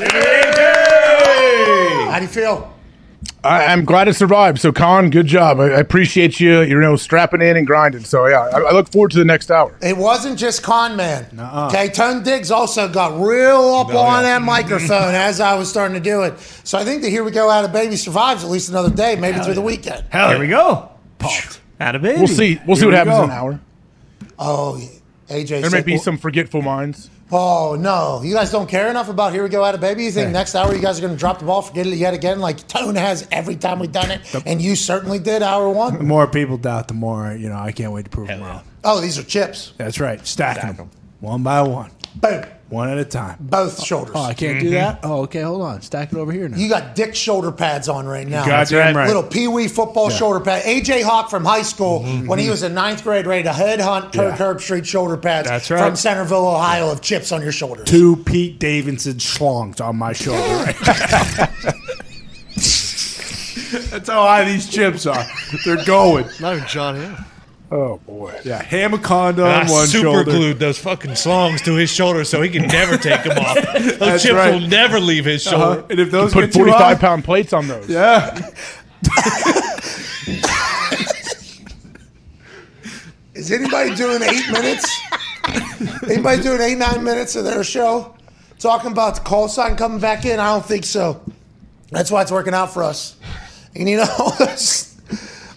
[2.10, 2.79] How do you feel?
[3.44, 4.60] I, I'm glad it survived.
[4.60, 5.60] So, Con, good job.
[5.60, 8.04] I, I appreciate you, you know, strapping in and grinding.
[8.04, 9.76] So, yeah, I, I look forward to the next hour.
[9.82, 11.28] It wasn't just con man.
[11.40, 15.96] Okay, Tone Diggs also got real up oh, on that microphone as I was starting
[15.96, 16.38] to do it.
[16.64, 19.16] So I think that here we go out of baby survives at least another day,
[19.16, 20.06] maybe through the weekend.
[20.10, 20.90] Hell, Here we go.
[21.18, 21.62] Pumped.
[21.80, 22.18] Out of baby.
[22.18, 22.60] We'll see.
[22.68, 23.24] We'll see what we happens go.
[23.24, 23.60] in an hour.
[24.38, 24.82] Oh,
[25.30, 25.48] AJ.
[25.48, 27.10] There said- may be some forgetful minds.
[27.32, 30.04] Oh no, you guys don't care enough about here we go out of baby.
[30.04, 32.14] You think next hour you guys are going to drop the ball, forget it yet
[32.14, 35.98] again, like Tone has every time we've done it, and you certainly did hour one.
[35.98, 37.58] The more people doubt, the more you know.
[37.58, 38.64] I can't wait to prove them wrong.
[38.84, 39.74] Oh, these are chips.
[39.78, 40.26] That's right.
[40.26, 43.38] Stacking them one by one, Boom, one at a time.
[43.40, 44.14] both shoulders.
[44.16, 44.76] Oh, I can't do mm-hmm.
[44.76, 45.00] that.
[45.04, 45.42] Oh, okay.
[45.42, 45.82] Hold on.
[45.82, 46.58] Stack it over here now.
[46.58, 48.46] You got dick shoulder pads on right now.
[48.46, 49.08] Goddamn right.
[49.08, 50.18] Little pee wee football Yeah.
[50.18, 50.64] shoulder pad.
[50.64, 52.28] AJ Hawk from high school mm-hmm.
[52.28, 54.38] when he was in ninth grade, ready to headhunt Kirk Yeah.
[54.38, 55.84] Herbstreit shoulder pads That's right.
[55.84, 57.88] from Centerville, Ohio, of chips on your shoulders.
[57.90, 60.40] Two Pete Davidson schlongs on my shoulder.
[60.40, 60.76] Right?
[63.90, 65.26] That's how high these chips are.
[65.66, 66.26] They're going.
[66.40, 67.26] Not even Jonah Hill.
[67.72, 68.34] Oh, boy.
[68.44, 70.24] Yeah, ham a condom I on one super shoulder.
[70.24, 73.56] glued those fucking slongs to his shoulder so he can never take them off.
[73.74, 74.54] Those That's chips right.
[74.54, 75.76] will never leave his Uh-huh.
[75.76, 75.86] shoulder.
[75.92, 77.88] And if those Put get too 45 high, pound plates on those.
[77.88, 78.50] yeah.
[83.36, 85.00] Is anybody doing eight minutes?
[86.10, 88.16] anybody doing eight, nine minutes of their show?
[88.58, 90.40] Talking about the call sign coming back in?
[90.40, 91.24] I don't think so.
[91.92, 93.16] That's why it's working out for us.
[93.76, 94.06] And you know,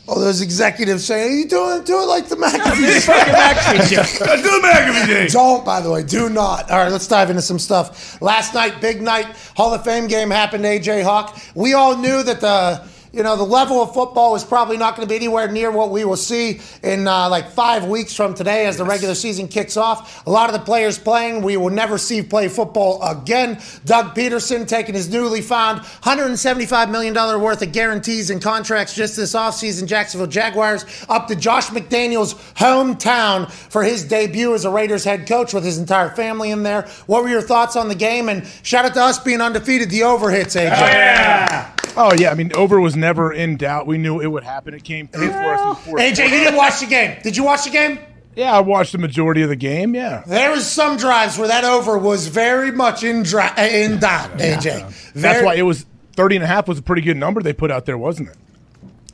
[0.08, 3.06] all those, executives saying, Are you doing, do it like the McAfee.
[4.42, 5.28] Do the McAfee thing.
[5.28, 6.70] Don't, by the way, do not.
[6.70, 8.20] All right, let's dive into some stuff.
[8.20, 9.26] Last night, big night,
[9.56, 10.64] Hall of Fame game happened.
[10.64, 11.38] AJ Hawk.
[11.54, 15.06] We all knew that the you know the level of football is probably not going
[15.06, 18.66] to be anywhere near what we will see in uh, like five weeks from today
[18.66, 20.26] as the regular season kicks off.
[20.26, 23.60] A lot of the players playing, we will never see play football again.
[23.84, 29.16] Doug Pederson taking his newly found 175 million dollar worth of guarantees and contracts just
[29.16, 29.86] this offseason.
[29.86, 35.52] Jacksonville Jaguars up to Josh McDaniels' hometown for his debut as a Raiders head coach
[35.52, 36.82] with his entire family in there.
[37.06, 38.28] What were your thoughts on the game?
[38.28, 39.90] And shout out to us being undefeated.
[39.90, 40.64] The over hits, AJ.
[40.64, 41.74] Oh, yeah.
[41.96, 43.86] Oh, I mean, over was never in doubt.
[43.86, 44.72] We knew it would happen.
[44.74, 47.18] It came through for us in the fourth AJ, you didn't watch the game.
[47.22, 47.98] Did you watch the game?
[48.34, 49.94] Yeah, I watched the majority of the game.
[49.94, 50.22] Yeah.
[50.26, 54.62] There was some drives where that over was very much in dri- in doubt, AJ.
[54.62, 55.84] That's Very- why it was
[56.16, 58.36] 30 and a half was a pretty good number they put out there, wasn't it?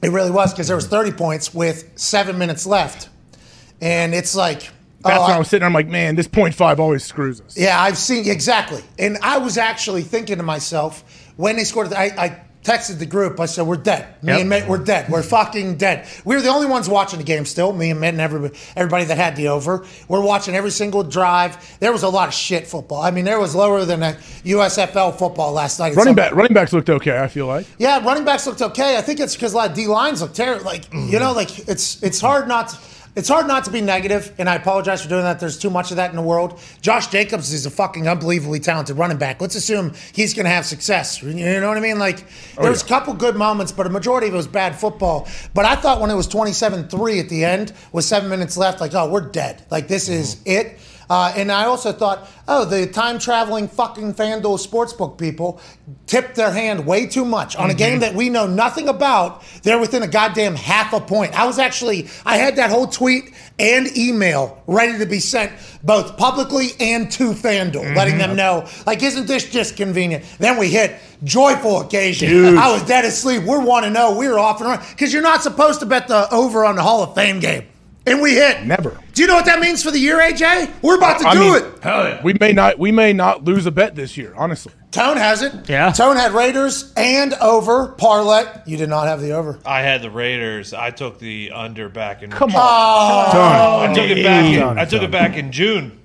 [0.03, 3.09] It really was because there was 30 points with seven minutes left,
[3.81, 4.71] and it's like.
[5.01, 5.67] That's oh, when I- I was sitting there.
[5.67, 7.57] I'm like, man, this point five always screws us.
[7.59, 8.83] Yeah, I've seen exactly.
[9.01, 11.03] And I was actually thinking to myself
[11.37, 11.93] when they scored.
[11.93, 13.39] I, I texted the group.
[13.41, 14.07] I said, "We're dead.
[14.23, 14.41] Me Yep.
[14.41, 15.09] and Mitt, we're dead.
[15.09, 17.73] We're fucking dead." We were the only ones watching the game still.
[17.73, 19.85] Me and Mitt and everybody, everybody that had the over.
[20.09, 21.57] We're watching every single drive.
[21.81, 23.03] There was a lot of shit football.
[23.03, 25.95] I mean, there was lower than a USFL football last night.
[25.95, 27.19] Running back, running backs looked okay.
[27.19, 27.67] I feel like.
[27.79, 28.97] Yeah, running backs looked okay.
[28.97, 30.65] I think it's because a lot of D lines look terrible.
[30.65, 31.21] Like you mm.
[31.21, 32.69] know, like it's it's hard not.
[32.71, 32.79] To,
[33.19, 35.41] it's hard not to be negative, and I apologize for doing that.
[35.41, 36.61] There's too much of that in the world.
[36.81, 39.41] Josh Jacobs is a fucking unbelievably talented running back.
[39.41, 41.21] Let's assume he's going to have success.
[41.21, 41.99] You know what I mean?
[41.99, 42.25] Like
[42.57, 45.27] oh, there was a couple good moments, but a majority of it was bad football.
[45.53, 48.95] But I thought when it was 27-3 at the end with seven minutes left, like
[48.95, 49.65] oh, we're dead.
[49.69, 50.51] Like this is mm-hmm.
[50.51, 50.79] it.
[51.11, 55.61] Uh, and I also thought, oh, the time traveling fucking FanDuel sportsbook people
[56.07, 59.43] tipped their hand way too much on a game that we know nothing about.
[59.63, 61.39] They're within a goddamn half a point.
[61.39, 65.53] I was actually, I had that whole tweet and email ready to be sent
[65.83, 70.25] both publicly and to FanDuel, letting them know, like, isn't this just convenient?
[70.39, 72.29] Then we hit joyful occasion.
[72.59, 73.45] I was dead asleep.
[73.45, 74.17] We're 1 to 0.
[74.19, 76.83] We were off and running because you're not supposed to bet the over on the
[76.83, 77.67] Hall of Fame game.
[78.07, 78.65] And we hit.
[78.65, 78.99] Never.
[79.13, 80.73] Do you know what that means for the year, AJ?
[80.81, 81.63] We're about to I do mean,
[82.15, 82.25] it.
[82.25, 82.79] We may not.
[82.79, 84.33] We may not lose a bet this year.
[84.35, 84.73] Honestly.
[84.93, 85.69] Tone has it.
[85.69, 85.93] Yeah.
[85.93, 88.45] Tone had Raiders and over parlay.
[88.65, 89.59] You did not have the over.
[89.67, 90.73] I had the Raiders.
[90.73, 92.31] I took the under back in.
[92.31, 92.57] Come on.
[92.57, 93.33] Oh.
[93.33, 93.91] Tone.
[93.91, 94.45] I took it back.
[94.47, 95.99] In, Tony, I took it back in June.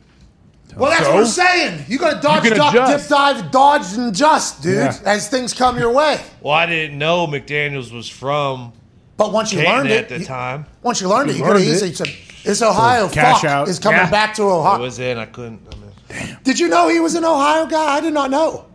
[0.75, 1.15] Well, that's what So?
[1.15, 1.85] we're saying.
[1.87, 3.07] You got to dodge, duck, adjust.
[3.07, 4.97] dip, dive, dodge, and just, dude, Yeah.
[5.05, 6.19] as things come your way.
[6.41, 8.73] Well, I didn't know McDaniels was from
[9.23, 10.65] But once you Canton learned at it, the you- time.
[10.81, 11.73] once you learned it, you could have learned it.
[11.73, 12.09] easily said,
[12.43, 13.07] "It's Ohio.
[13.07, 13.67] cash fuck out.
[13.69, 14.09] is coming Yeah.
[14.09, 15.17] back to It Ohio." was in.
[15.17, 15.61] I couldn't.
[15.71, 15.75] I
[16.23, 17.95] mean, Did you know he was an Ohio guy?
[17.95, 18.65] I did not know.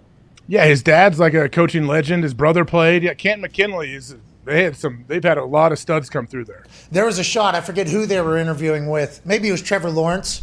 [0.47, 2.23] Yeah, his dad's like a coaching legend.
[2.25, 3.03] His brother played.
[3.03, 4.15] Yeah, Canton McKinley is.
[4.47, 5.05] They had some.
[5.07, 6.65] They've had a lot of studs come through there.
[6.91, 7.55] There was a shot.
[7.55, 9.21] I forget who they were interviewing with.
[9.27, 10.43] Maybe it was Trevor Lawrence.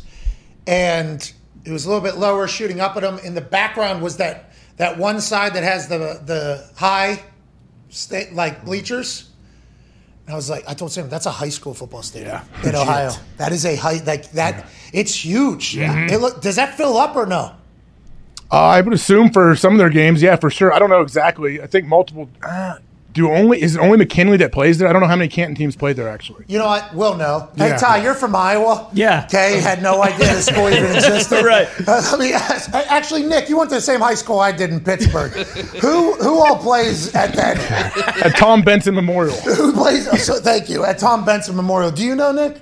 [0.67, 1.31] and
[1.63, 3.17] it was a little bit lower, shooting up at him.
[3.23, 7.19] In the background was that that one side that has the the high,
[7.89, 9.25] state like bleachers.
[10.26, 13.11] And I was like, I told Sam, that's a high school football stadium in Ohio.
[13.38, 14.65] That is a high like that.
[14.91, 15.76] It's huge.
[15.76, 16.13] Mm-hmm.
[16.13, 17.55] It look, does that fill up or no?
[18.51, 20.73] Uh, I would assume for some of their games, yeah, for sure.
[20.73, 21.61] I don't know exactly.
[21.61, 22.30] I think multiple.
[22.41, 22.78] Uh,
[23.16, 24.88] do only is it only McKinley that plays there?
[24.88, 26.45] I don't know how many Canton teams played there actually.
[26.47, 26.93] You know what?
[26.93, 27.49] We'll know.
[27.57, 27.78] Hey, Yeah.
[27.78, 28.89] Ty, you're from Iowa.
[28.93, 29.24] Yeah.
[29.26, 31.43] Okay, had no idea this school even existed.
[31.45, 31.68] Right.
[31.88, 32.74] Uh, let me ask.
[32.74, 35.32] Actually, Nick, you went to the same high school I did in Pittsburgh.
[35.82, 37.57] who who all plays at that?
[38.26, 39.36] At Tom Benson Memorial.
[39.38, 40.07] Who plays?
[40.07, 41.91] oh, So thank you at Tom Benson Memorial.
[41.91, 42.57] Do you know Nick?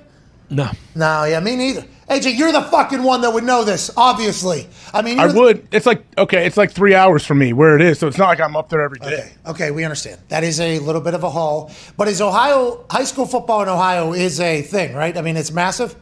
[0.54, 0.70] No.
[0.94, 1.84] No, yeah, me neither.
[2.08, 3.90] AJ, you're the fucking one that would know this.
[3.96, 5.68] Obviously, I mean, I the- would.
[5.72, 8.26] It's like okay, it's like three hours from me where it is, so it's not
[8.28, 9.06] like I'm up there every day.
[9.06, 10.20] Okay, okay, we understand.
[10.28, 13.68] That is a little bit of a haul, but is Ohio high school football in
[13.68, 15.16] Ohio is a thing, right?
[15.16, 15.96] I mean, it's massive.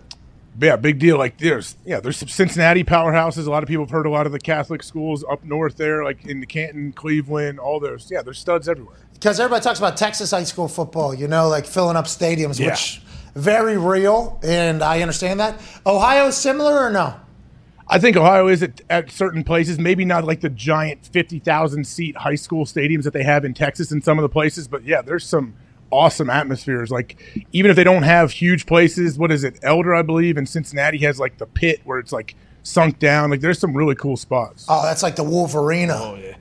[0.61, 1.17] Yeah, big deal.
[1.19, 3.47] Like there's yeah, there's some Cincinnati powerhouses.
[3.47, 6.03] A lot of people have heard a lot of the Catholic schools up north there,
[6.05, 8.11] like in the Canton, Cleveland, all those.
[8.11, 8.97] Yeah, there's studs everywhere.
[9.15, 12.71] because everybody talks about Texas high school football, you know, like filling up stadiums, Yeah.
[12.71, 13.01] which
[13.35, 15.61] very real, and I understand that.
[15.87, 17.15] Ohio is similar or no?
[17.89, 22.17] I think Ohio is at, at certain places, maybe not like the giant 50,000 seat
[22.17, 25.03] high school stadiums that they have in Texas and some of the places, but yeah,
[25.03, 25.55] there's some
[25.91, 26.91] awesome atmospheres.
[26.91, 29.59] Like, even if they don't have huge places, what is it?
[29.63, 33.31] Elder, I believe, and Cincinnati has like the pit where it's like sunk down.
[33.31, 34.67] Like, there's some really cool spots.
[34.69, 36.01] Oh, that's like the Wolvarena.
[36.01, 36.32] Oh yeah.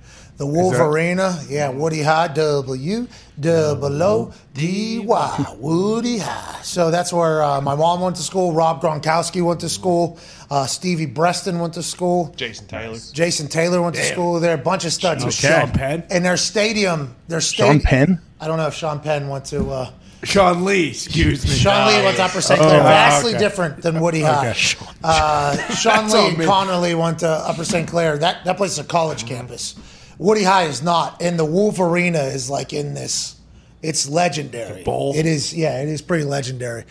[0.41, 3.07] The Wolvarena, yeah, Woody High, W,
[3.39, 6.63] double O, D Y, Woody High.
[6.63, 8.51] So that's where uh, my mom went to school.
[8.51, 10.17] Rob Gronkowski went to school.
[10.49, 12.33] Uh, Stevie Breaston went to school.
[12.35, 12.97] Jason Taylor.
[13.13, 14.55] Jason Taylor went to school there.
[14.55, 15.31] A bunch of studs.
[15.31, 16.05] Sean Penn.
[16.09, 17.81] And their stadium, their Sean stadium.
[17.83, 18.21] Penn?
[18.39, 19.69] I don't know if Sean Penn went to.
[19.69, 19.91] Uh,
[20.23, 21.51] Sean Lee, excuse me.
[21.51, 22.59] Sean Lee went to Upper St.
[22.59, 22.79] Oh, Clair.
[22.79, 23.39] wow, Vastly okay.
[23.39, 24.55] different than Woody High.
[25.03, 26.45] Uh, Sean Lee and me.
[26.45, 27.87] Connor Lee went to Upper St.
[27.87, 28.17] Clair.
[28.17, 29.75] That that place is a college campus.
[30.21, 33.37] Woody High is not, and the Wolvarena is like in this.
[33.81, 34.83] It's legendary.
[34.85, 36.83] It is, yeah, it is pretty legendary.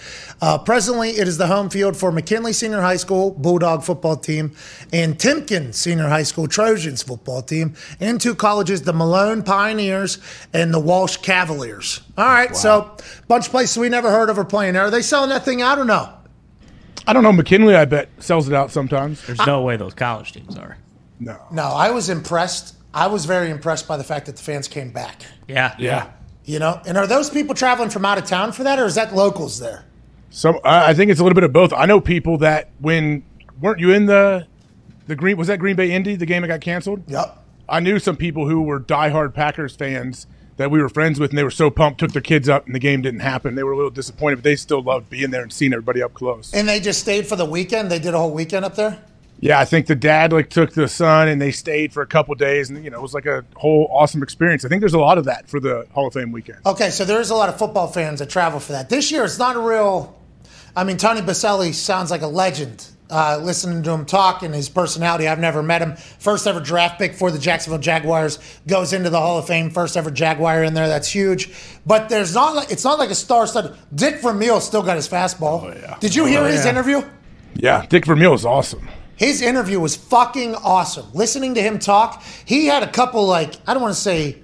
[0.43, 4.57] Uh, presently, it is the home field for McKinley Senior High School Bulldog football team
[4.93, 10.19] and Timken Senior High School Trojans football team, and two colleges, the Malone Pioneers
[10.53, 12.01] and the Walsh Cavaliers.
[12.19, 12.97] All right, so
[13.29, 14.87] bunch of places we never heard of are playing there.
[14.87, 16.13] Are they selling that thing out or no?
[17.07, 17.33] I don't know.
[17.33, 19.25] McKinley, I bet, sells it out sometimes.
[19.25, 20.77] There's no way those college teams are.
[21.21, 21.41] No.
[21.53, 22.75] No, I was impressed.
[22.93, 25.23] I was very impressed by the fact that the fans came back.
[25.49, 25.75] Yeah.
[25.79, 26.11] Yeah.
[26.45, 28.97] You know, and are those people traveling from out of town for that, or is
[28.97, 29.85] that locals there?
[30.31, 31.73] Some, I I think it's a little bit of both.
[31.73, 33.23] I know people that when
[33.61, 34.47] weren't you in the
[35.07, 37.05] the green was that Green Bay Indy the game that got canceled?
[37.09, 37.37] Yep.
[37.69, 40.27] I knew some people who were diehard Packers fans
[40.57, 42.75] that we were friends with, and they were so pumped, took their kids up, and
[42.75, 43.55] the game didn't happen.
[43.55, 46.13] They were a little disappointed, but they still loved being there and seeing everybody up
[46.13, 46.53] close.
[46.53, 47.91] And they just stayed for the weekend.
[47.91, 49.03] They did a whole weekend up there.
[49.41, 52.35] Yeah, I think the dad like took the son, and they stayed for a couple
[52.35, 54.67] days, and you know it was like a whole awesome experience.
[54.67, 56.59] I think there's a lot of that for the Hall of Fame weekend.
[56.67, 58.91] Okay, so there's a lot of football fans that travel for that.
[58.91, 60.15] This year, it's not a real.
[60.77, 62.87] I mean, Tony Boselli sounds like a legend.
[63.09, 65.97] Uh, listening to him talk and his personality, I've never met him.
[65.97, 68.39] First ever draft pick for the Jacksonville Jaguars
[68.69, 69.71] goes into the Hall of Fame.
[69.71, 70.87] First ever Jaguar in there.
[70.87, 71.53] That's huge.
[71.85, 73.77] But there's not like it's not like a star stud.
[73.93, 75.65] Dick Vermeil still got his fastball.
[75.65, 75.97] Oh, yeah.
[75.99, 76.71] Did you hear his yeah.
[76.71, 77.03] interview?
[77.55, 78.87] Yeah, Dick Vermeil is awesome.
[79.21, 81.05] His interview was fucking awesome.
[81.13, 84.39] Listening to him talk, he had a couple like I don't want to say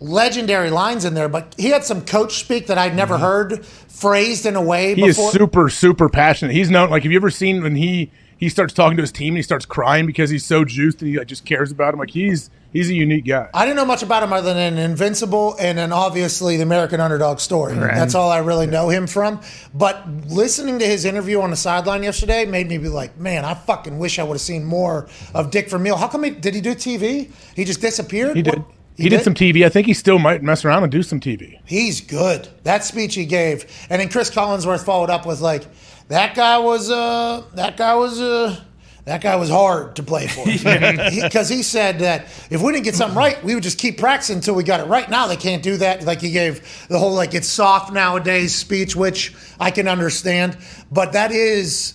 [0.00, 3.22] legendary lines in there, but he had some coach speak that I'd never mm-hmm.
[3.22, 5.26] heard phrased in a way He before.
[5.26, 6.52] is super, super passionate.
[6.52, 9.34] He's known like have you ever seen when he he starts talking to his team
[9.34, 12.00] and he starts crying because he's so juiced and he like just cares about him.
[12.00, 13.48] Like he's he's a unique guy.
[13.54, 17.00] I didn't know much about him other than an Invincible and then obviously the American
[17.00, 17.74] Underdog story.
[17.74, 19.40] That's all I really know him from.
[19.74, 23.54] But listening to his interview on the sideline yesterday made me be like, man, I
[23.54, 25.96] fucking wish I would have seen more of Dick Vermeil.
[25.96, 27.30] How come he did he do TV?
[27.54, 28.36] He just disappeared?
[28.36, 28.58] He did.
[28.58, 28.66] What-
[28.96, 29.22] He, did?
[29.22, 29.64] some TV.
[29.64, 31.58] I think he still might mess around and do some TV.
[31.64, 32.48] He's good.
[32.64, 35.64] That speech he gave, and then Cris Collinsworth followed up with like,
[36.08, 38.60] "That guy was uh, that guy was uh,
[39.04, 40.44] that guy was hard to play for."
[41.32, 44.36] Because he, said that if we didn't get something right, we would just keep practicing
[44.36, 45.08] until we got it right.
[45.08, 46.04] Now they can't do that.
[46.04, 50.56] Like he gave the whole like it's soft nowadays speech, which I can understand,
[50.90, 51.94] but that is.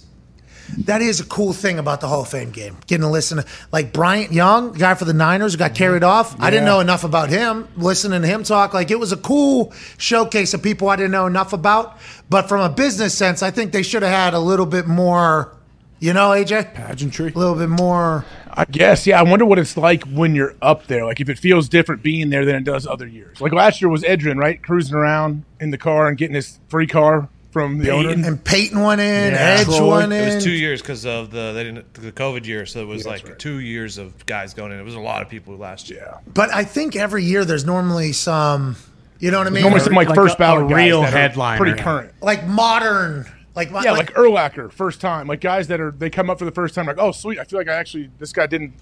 [0.80, 2.76] That is a cool thing about the Hall of Fame game.
[2.88, 5.78] Getting to listen to like Bryant Young, the guy for the Niners, who got mm-hmm.
[5.78, 6.38] carried off.
[6.42, 7.70] I didn't know enough about him.
[7.78, 11.26] Listening to him talk, like it was a cool showcase of people I didn't know
[11.26, 11.98] enough about.
[12.30, 15.57] But from a business sense, I think they should have had a little bit more.
[16.00, 17.32] You know, AJ, Pageantry.
[17.34, 18.24] a little bit more.
[18.54, 19.20] I guess, yeah.
[19.20, 21.06] I wonder what it's like when you're up there.
[21.06, 23.40] Like if it feels different being there than it does other years.
[23.42, 24.62] Like last year was Edgerrin, right?
[24.62, 28.10] Cruising around in the car and getting his free car from the owner.
[28.10, 29.58] And Peyton went in, Yeah.
[29.60, 29.90] Edge Troy.
[30.00, 30.24] went in.
[30.30, 33.06] It was two years because of the they didn't the COVID year, so it was
[33.06, 34.80] like two years of guys going in.
[34.80, 36.04] It was a lot of people last year.
[36.12, 36.18] yeah.
[36.34, 38.76] But I think every year there's normally some,
[39.20, 39.62] you know what I mean?
[39.64, 42.12] Normally some like, Like first a- ballot a guys real that are pretty current.
[42.22, 43.26] like modern,
[43.58, 45.28] like Yeah, like, Urlacher, first time.
[45.28, 47.44] Like guys that are they come up for the first time, like, oh sweet, I
[47.44, 48.74] feel like I actually this guy didn't.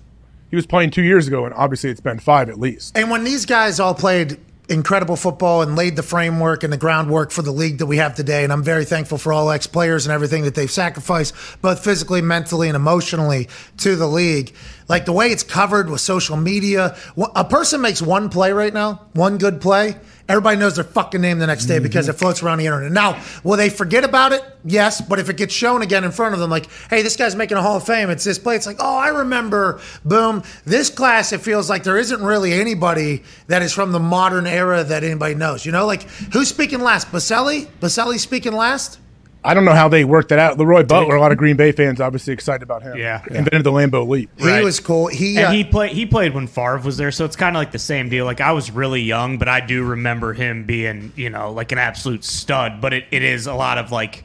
[0.51, 2.95] He was playing two years ago, and obviously it's been five at least.
[2.95, 4.37] And when these guys all played
[4.69, 8.15] incredible football and laid the framework and the groundwork for the league that we have
[8.15, 11.83] today, and I'm very thankful for all ex players and everything that they've sacrificed, both
[11.83, 13.47] physically, mentally, and emotionally
[13.77, 14.53] to the league.
[14.87, 16.97] Like the way it's covered with social media,
[17.35, 19.97] a person makes one play right now, one good play.
[20.27, 22.15] Everybody knows their fucking name the next day because mm-hmm.
[22.15, 22.91] it floats around the internet.
[22.91, 24.43] Now, will they forget about it?
[24.63, 27.35] Yes, but if it gets shown again in front of them, like, hey, this guy's
[27.35, 28.55] making a Hall of Fame, it's this play.
[28.55, 29.79] It's like, oh, I remember.
[30.03, 30.41] Boom.
[30.65, 34.83] This class, it feels like there isn't really anybody that is from the modern era
[34.83, 35.63] that anybody knows.
[35.63, 36.03] You know, like
[36.33, 37.11] who's speaking last?
[37.11, 37.67] Boselli?
[37.79, 38.99] Boselli speaking last?
[39.45, 40.57] I don't know how they worked that out.
[40.57, 42.97] Leroy Butler, a lot of Green Bay fans obviously excited about him.
[42.97, 43.21] Yeah.
[43.27, 44.29] invented the Lambeau leap.
[44.37, 44.63] He Right.
[44.63, 45.07] was cool.
[45.07, 45.91] He, And uh, he played.
[45.91, 48.25] He played when Favre was there, so it's kind of like the same deal.
[48.25, 51.77] Like I was really young, but I do remember him being, you know, like an
[51.77, 52.81] absolute stud.
[52.81, 54.23] But it, it is a lot of like,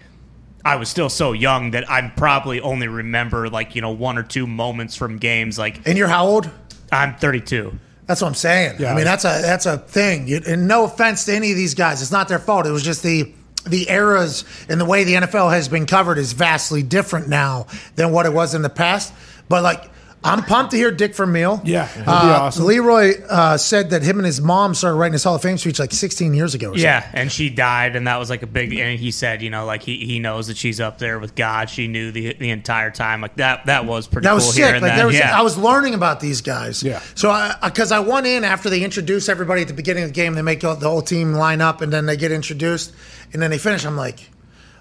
[0.64, 4.22] I was still so young that I probably only remember like you know one or
[4.22, 5.58] two moments from games.
[5.58, 6.50] Like and you're how old?
[6.92, 7.72] I'm 32.
[8.06, 8.76] That's what I'm saying.
[8.80, 8.92] Yeah.
[8.92, 10.26] I mean, that's a that's a thing.
[10.26, 12.66] You, and no offense to any of these guys, it's not their fault.
[12.66, 13.32] It was just the
[13.64, 18.12] the eras and the way the NFL has been covered is vastly different now than
[18.12, 19.12] what it was in the past.
[19.48, 19.90] But like,
[20.22, 21.62] I'm pumped to hear Dick Vermeil.
[21.64, 22.66] Yeah, it'll be uh, awesome.
[22.66, 25.78] Leroy uh, said that him and his mom started writing his Hall of Fame speech
[25.78, 26.72] like 16 years ago.
[26.72, 28.74] Or Yeah, and she died, and that was like a big.
[28.74, 31.70] And he said, you know, like he, he knows that she's up there with God.
[31.70, 33.22] She knew the the entire time.
[33.22, 34.24] Like that that was pretty.
[34.24, 34.64] That cool was sick.
[34.64, 34.96] hearing Like that.
[34.96, 35.38] there was, yeah.
[35.38, 36.82] I was learning about these guys.
[36.82, 37.00] Yeah.
[37.14, 40.14] So I, because I, went in after they introduce everybody at the beginning of the
[40.14, 42.92] game, they make the whole team line up, and then they get introduced,
[43.32, 43.86] and then they finish.
[43.86, 44.28] I'm like,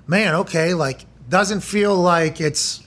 [0.05, 2.83] man, okay, like doesn't feel like it's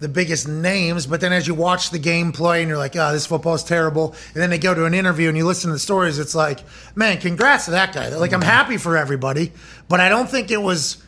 [0.00, 3.12] the biggest names, but then as you watch the game play and you're like, oh,
[3.12, 5.78] this football's terrible, and then they go to an interview and you listen to the
[5.78, 6.60] stories, it's like,
[6.94, 8.08] man, congrats to that guy.
[8.08, 8.48] Like I'm mm-hmm.
[8.48, 9.52] happy for everybody,
[9.88, 11.02] but I don't think it was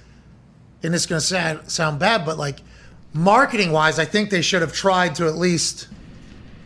[0.83, 2.61] and it's going to sound, sound bad, but like
[3.13, 5.89] marketing wise, I think they should have tried to at least,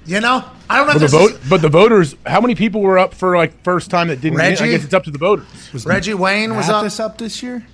[0.05, 0.93] you know, I don't know.
[0.95, 3.63] But If the this vote, but the voters, how many people were up for like
[3.65, 4.39] first time that didn't?
[4.39, 4.51] win?
[4.51, 4.65] Reggie?
[4.65, 5.47] I guess it's up to the voters.
[5.73, 6.85] is, Reggie Wayne was up.
[6.85, 7.67] this up this year,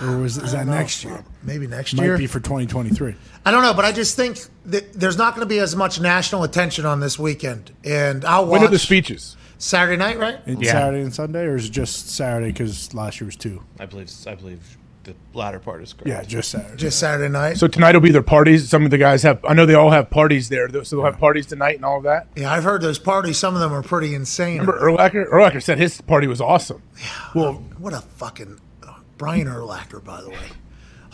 [0.00, 1.24] or was is that next year?
[1.42, 2.12] Maybe next Might year.
[2.14, 3.14] Might be for 2023.
[3.44, 6.00] I don't know, but I just think that there's not going to be as much
[6.00, 8.52] national attention on this weekend, and I'll watch.
[8.60, 9.36] When are the speeches?
[9.58, 10.38] Saturday night, right?
[10.46, 10.72] It's Yeah.
[10.72, 13.62] Saturday and Sunday, or is it just Saturday because last year was two?
[13.78, 14.60] I believe I believe
[15.04, 16.08] the latter part is correct.
[16.08, 16.76] Yeah, just Saturday.
[16.76, 17.58] Just Saturday night.
[17.58, 18.68] So tonight will be their parties.
[18.68, 19.44] Some of the guys have.
[19.44, 22.04] I know they all have parties there, so they'll have parties tonight and all of
[22.04, 22.26] that.
[22.36, 23.38] yeah, I've heard those parties.
[23.38, 24.60] Some of them are pretty insane.
[24.60, 25.28] Remember Urlacher?
[25.30, 26.82] Urlacher said his party was awesome.
[26.98, 27.08] Yeah.
[27.34, 30.48] well, what a fucking uh, Brian Urlacher, by the way,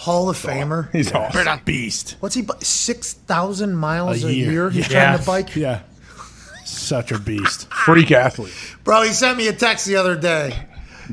[0.01, 0.91] Hall of Famer.
[0.93, 1.61] He's awesome.
[1.67, 2.17] beast.
[2.21, 2.47] What's he?
[2.61, 4.51] Six thousand miles A a year.
[4.53, 4.71] year.
[4.71, 5.05] He's Yeah.
[5.05, 5.57] trying to bike.
[5.57, 5.81] Yeah,
[6.65, 7.71] such a beast.
[7.85, 8.55] Freak athlete.
[8.83, 10.55] Bro, he sent me a text the other day,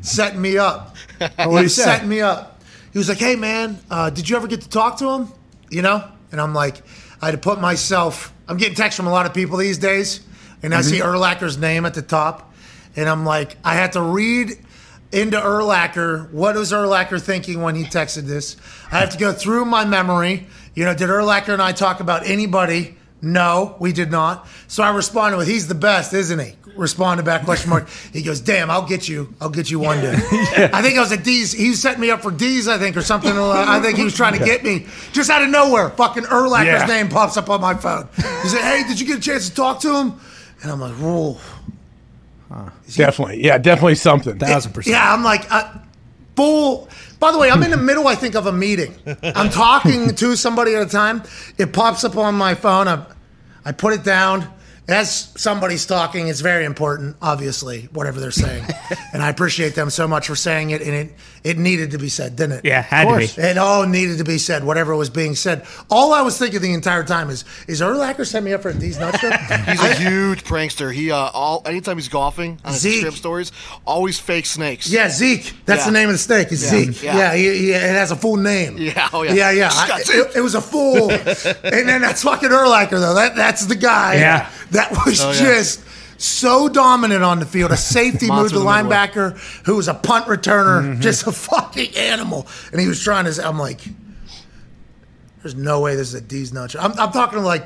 [0.02, 0.96] setting me up.
[1.20, 2.62] What he he was setting me up.
[2.94, 5.28] He was like, "Hey, man, uh, did you ever get to talk to him?
[5.70, 6.82] You know?" And I'm like,
[7.22, 8.32] I had to put myself.
[8.48, 10.22] I'm getting texts from a lot of people these days,
[10.64, 12.54] and I see Urlacher's name at the top,
[12.96, 14.58] and I'm like, I had to read
[15.12, 16.32] into Urlacher.
[16.32, 18.58] What was Urlacher thinking when he texted this?
[18.92, 20.48] I have to go through my memory.
[20.76, 22.96] You know, did Urlacher and I talk about anybody?
[23.22, 24.48] No, we did not.
[24.68, 27.88] So I responded with, "He's the best, isn't he?" Responded back question mark.
[28.14, 29.34] He goes, "Damn, I'll get you.
[29.42, 30.14] I'll get you one day."
[30.72, 31.52] I think I was at D's.
[31.52, 33.32] He was setting me up for D's, I think, or something.
[33.36, 35.90] I think he was trying to get me just out of nowhere.
[35.90, 36.86] Fucking Urlacher's Yeah.
[36.86, 38.08] name pops up on my phone.
[38.44, 40.14] He said, "Hey, did you get a chance to talk to him?"
[40.62, 41.38] And I'm like, "Whoa."
[42.96, 44.40] Definitely, yeah, definitely something.
[44.40, 44.96] Thousand percent.
[44.96, 45.80] Yeah, I'm like uh,
[46.36, 46.88] full.
[47.20, 48.08] By the way, I'm in the middle.
[48.08, 48.96] I think of a meeting.
[49.24, 51.24] I'm talking to somebody at a time.
[51.58, 52.88] It pops up on my phone.
[52.88, 53.06] I,
[53.66, 54.48] I put it down.
[54.90, 58.64] As somebody's talking, it's very important, obviously, whatever they're saying.
[59.14, 60.82] and I appreciate them so much for saying it.
[60.82, 61.14] And it,
[61.44, 62.66] it needed to be said, didn't it?
[62.66, 63.36] Yeah, had to course.
[63.36, 63.42] be.
[63.42, 65.66] It all needed to be said, whatever was being said.
[65.90, 68.74] All I was thinking the entire time is, is Urlacher set me up for a
[68.74, 69.34] D's nut trip?
[69.68, 70.94] He's a huge prankster.
[70.94, 73.02] He uh, all anytime he's golfing on his Zeke.
[73.02, 73.52] trip stories,
[73.86, 74.90] always fake snakes.
[74.90, 75.54] Yeah, Zeke.
[75.66, 75.86] That's Yeah.
[75.88, 76.50] the name of the snake.
[76.54, 76.70] Is Yeah.
[76.70, 77.04] Zeke.
[77.04, 77.18] Yeah.
[77.18, 78.78] Yeah, he, he- it has a full name.
[78.88, 79.34] Yeah, oh, yeah.
[79.34, 79.70] yeah, yeah.
[79.74, 83.16] I- it, it was a full, and then that's fucking Urlacher though.
[83.16, 84.16] That that's the guy.
[84.16, 84.50] Yeah.
[84.72, 85.40] that was Oh, yeah.
[85.40, 85.82] just
[86.20, 87.72] so dominant on the field.
[87.72, 91.02] A safety moved the in the linebacker who was a punt returner, Mm-hmm.
[91.02, 93.48] just a fucking animal, and he was trying to.
[93.48, 93.82] I'm like,
[95.42, 96.76] there's no way this is a D's nut.
[96.80, 97.64] I'm, I'm talking to like.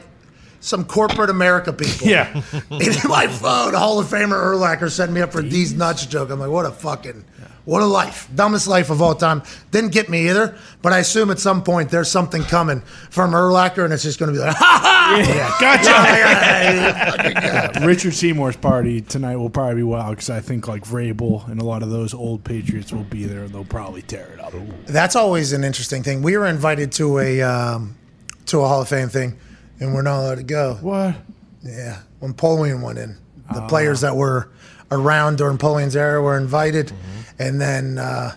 [0.64, 2.05] Some corporate America people.
[2.07, 2.28] Yeah.
[2.70, 6.05] And in my phone, Hall of Famer Urlacher set me up for a D's nuts
[6.05, 6.30] joke.
[6.30, 7.26] I'm like, what a fucking
[7.66, 8.28] What a life.
[8.34, 9.43] Dumbest life of all time.
[9.70, 12.82] Didn't get me either, but I assume at some point there's something coming
[13.12, 14.97] from Urlacher and it's just going to be like, ha ha!
[17.41, 21.62] Yeah, Richard Seymour's party tonight will probably be wild because I think like Vrabel and
[21.62, 24.53] a lot of those old Patriots will be there and they'll probably tear it up.
[24.86, 26.22] That's always an interesting thing.
[26.22, 27.95] We were invited to a um,
[28.47, 29.38] to a Hall of Fame thing,
[29.80, 30.76] and we're not allowed to go.
[30.82, 31.16] What?
[31.64, 33.18] Yeah, when Napoleon went in,
[33.53, 34.49] the players that were
[34.91, 36.91] around during Napoleon's era were invited,
[37.42, 38.36] and then uh,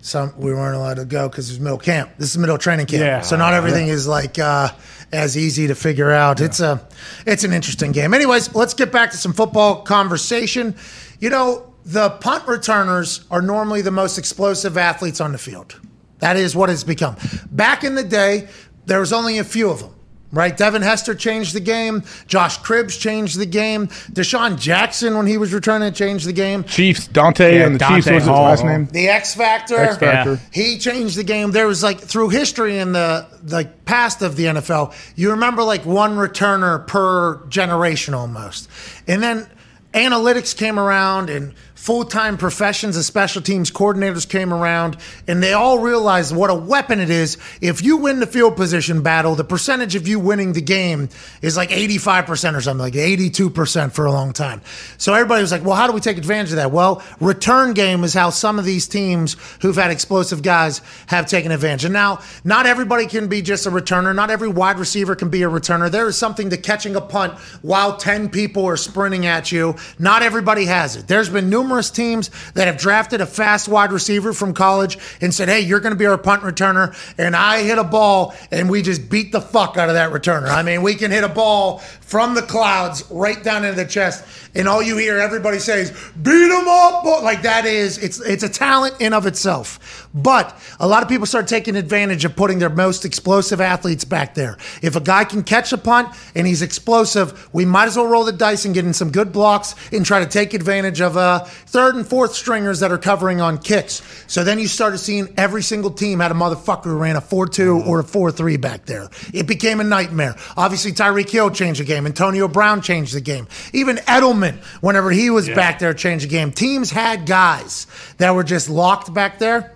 [0.00, 2.10] some we weren't allowed to go because it was middle camp.
[2.18, 3.20] This is middle training camp, Yeah.
[3.20, 4.70] so not everything is like uh,
[5.12, 6.40] as easy to figure out.
[6.40, 6.86] It's a
[7.26, 8.14] it's an interesting game.
[8.14, 10.74] Anyways, let's get back to some football conversation.
[11.20, 15.78] You know, the punt returners are normally the most explosive athletes on the field.
[16.20, 17.16] That is what it's become.
[17.50, 18.48] Back in the day,
[18.86, 19.94] there was only a few of them.
[20.30, 22.02] Right, Devin Hester changed the game.
[22.26, 23.86] Josh Cribbs changed the game.
[24.12, 26.64] DeSean Jackson, when he was returning, changed the game.
[26.64, 28.86] Chiefs, Dante, Yeah, and the Dante Chiefs was his last name.
[28.86, 29.76] The X Factor.
[29.76, 30.38] X Factor.
[30.52, 31.52] He changed the game.
[31.52, 35.86] There was like through history in the like past of the NFL, you remember like
[35.86, 38.68] one returner per generation almost.
[39.06, 39.48] And then
[39.94, 45.78] analytics came around and full-time professions and special teams coordinators came around and they all
[45.78, 47.38] realized what a weapon it is.
[47.62, 51.08] If you win the field position battle the percentage of you winning the game
[51.40, 54.60] is like 85% or something like 82% for a long time.
[54.98, 56.72] So everybody was like well how do we take advantage of that?
[56.72, 61.52] Well return game is how some of these teams who've had explosive guys have taken
[61.52, 61.84] advantage.
[61.84, 64.14] And now not everybody can be just a returner.
[64.14, 65.90] Not every wide receiver can be a returner.
[65.90, 69.76] There is something to catching a punt while 10 people are sprinting at you.
[69.98, 71.06] Not everybody has it.
[71.06, 75.48] There's been numerous teams that have drafted a fast wide receiver from college and said
[75.48, 78.82] hey you're going to be our punt returner and i hit a ball and we
[78.82, 80.48] just beat the fuck out of that returner.
[80.48, 84.24] I mean we can hit a ball from the clouds right down into the chest
[84.54, 85.90] and all you hear everybody says
[86.22, 90.08] beat them up boy." like that is it's it's a talent in of itself.
[90.14, 94.34] But a lot of people start taking advantage of putting their most explosive athletes back
[94.34, 94.56] there.
[94.80, 98.24] If a guy can catch a punt and he's explosive we might as well roll
[98.24, 101.40] the dice and get in some good blocks and try to take advantage of uh,
[101.44, 104.02] third and fourth stringers that are covering on kicks.
[104.28, 107.86] So then you started seeing every single team had a motherfucker who ran a 4-2
[107.86, 109.10] or a 4-3 back there.
[109.34, 110.36] It became a nightmare.
[110.56, 113.46] Obviously Tyreek Hill changed the game Antonio Brown changed the game.
[113.72, 116.52] Even Edelman whenever he was back there changed the game.
[116.52, 117.86] Teams had guys
[118.18, 119.74] that were just locked back there.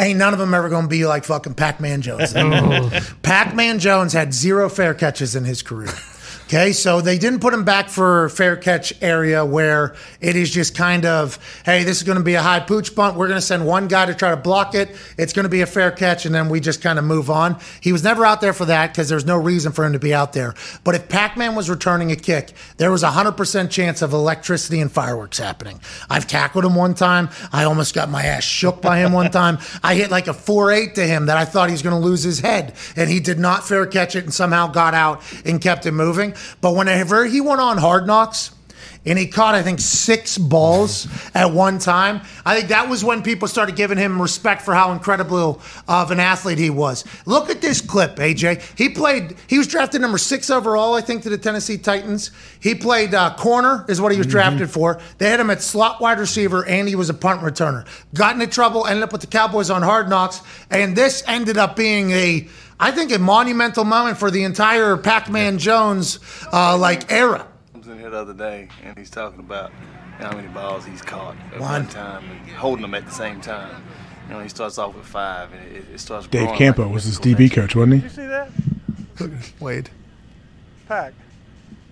[0.00, 2.32] Ain't none of them ever going to be like fucking Pac Man Jones.
[2.36, 2.90] Oh.
[3.22, 5.92] Pac Man Jones had zero fair catches in his career.
[6.48, 10.74] Okay, so they didn't put him back for fair catch area where it is just
[10.74, 13.18] kind of, hey, this is going to be a high pooch punt.
[13.18, 14.96] We're going to send one guy to try to block it.
[15.18, 17.60] It's going to be a fair catch, and then we just kind of move on.
[17.82, 20.14] He was never out there for that because there's no reason for him to be
[20.14, 20.54] out there.
[20.84, 24.80] But if Pac Man was returning a kick, there was a 100% chance of electricity
[24.80, 25.78] and fireworks happening.
[26.08, 27.28] I've tackled him one time.
[27.52, 29.58] I almost got my ass shook by him one time.
[29.82, 32.08] I hit like a 4 8 to him that I thought he was going to
[32.08, 35.60] lose his head, and he did not fair catch it and somehow got out and
[35.60, 36.34] kept it moving.
[36.60, 38.52] But whenever he went on Hard Knocks,
[39.08, 42.20] and he caught, I think, six balls at one time.
[42.44, 46.20] I think that was when people started giving him respect for how incredible of an
[46.20, 47.04] athlete he was.
[47.26, 48.76] Look at this clip, AJ.
[48.76, 52.30] He played, he was drafted number six overall, I think, to the Tennessee Titans.
[52.60, 55.00] He played uh, corner, is what he was drafted for.
[55.18, 57.86] They had him at slot wide receiver, and he was a punt returner.
[58.14, 61.76] Got into trouble, ended up with the Cowboys on Hard Knocks, and this ended up
[61.76, 62.48] being a.
[62.80, 66.20] I think a monumental moment for the entire Pac-Man Jones
[66.52, 67.46] uh, like era.
[67.74, 69.72] I was in here the other day, and he's talking about
[70.18, 71.84] how many balls he's caught at One.
[71.84, 73.84] one, time and holding them at the same time.
[74.28, 76.26] You know, he starts off with five, and it, it starts.
[76.28, 78.02] Dave Campo like was his mythical DB coach, wasn't he?
[78.02, 78.50] You see that?
[79.60, 79.90] Wade.
[80.86, 81.14] Pack.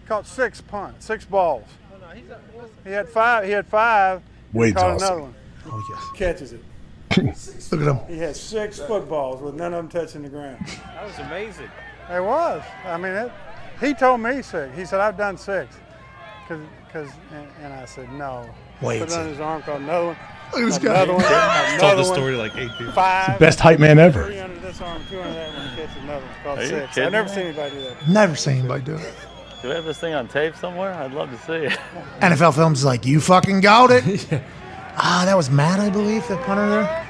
[0.07, 1.67] Caught six punts, six balls.
[2.85, 3.45] He had five.
[3.45, 4.23] He had five.
[4.53, 5.07] Wade's caught awesome.
[5.07, 5.35] another one.
[5.67, 6.05] Oh yes.
[6.15, 6.63] Catches it.
[7.17, 7.99] Look at him.
[8.09, 10.67] He had six footballs with none of them touching the ground.
[10.67, 11.71] That was amazing.
[12.11, 12.63] It was.
[12.85, 13.33] I mean, it,
[13.81, 14.77] he told me six.
[14.77, 15.77] He said, I've done six.
[16.49, 16.61] Cause,
[16.93, 18.49] cause, and, and I said, no.
[18.81, 19.01] Wait.
[19.01, 20.17] Put it on his arm, called another one.
[20.53, 20.95] Look at this guy.
[21.03, 21.25] Another one.
[21.25, 22.93] Another Told the story to like eight people.
[22.93, 23.39] Five.
[23.39, 24.25] Best hype man ever.
[24.25, 25.69] Three under this arm, two under that one.
[25.71, 26.35] He catches another one.
[26.45, 26.95] Called Are six.
[26.95, 27.35] kidding I've never me?
[27.35, 28.09] seen anybody do that.
[28.09, 29.15] Never seen anybody do it.
[29.63, 30.95] Do we have this thing on tape somewhere?
[30.95, 31.73] I'd love to see it.
[32.21, 34.29] NFL Films is like, you fucking got it.
[34.97, 37.09] Ah, that was Matt, I believe, the punter there.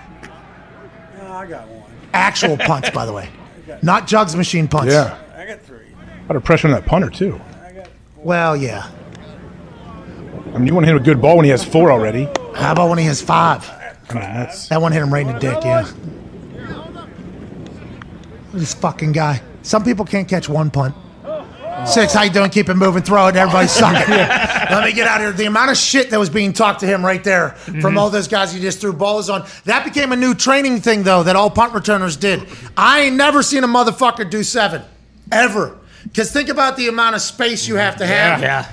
[1.18, 1.91] No, I got one.
[2.12, 3.28] Actual punts, by the way,
[3.82, 4.93] not jugs machine punts.
[4.93, 5.16] Yeah.
[5.37, 5.87] I got three.
[6.24, 7.41] A lot of pressure on that punter, too.
[8.16, 8.91] Well, yeah.
[10.53, 12.24] I mean, you want to hit a good ball when he has four already.
[12.55, 13.68] How about when he has five?
[14.09, 14.68] I mean, that's.
[14.68, 15.59] That one hit him right in the dick.
[15.62, 15.89] Yeah.
[18.53, 19.43] This fucking guy.
[19.62, 20.95] Some people can't catch one punt.
[21.87, 22.51] Six, how you doing?
[22.51, 23.03] Keep it moving.
[23.03, 23.37] Throw it.
[23.37, 24.09] Everybody suck it.
[24.71, 25.33] Let me get out of here.
[25.33, 27.81] The amount of shit that was being talked to him right there Mm-hmm.
[27.81, 29.47] from all those guys he just threw balls on.
[29.64, 32.47] That became a new training thing, though, that all punt returners did.
[32.77, 34.83] I ain't never seen a motherfucker do seven,
[35.33, 35.79] ever.
[36.05, 38.41] Because think about the amount of space you have to have.
[38.41, 38.71] Yeah.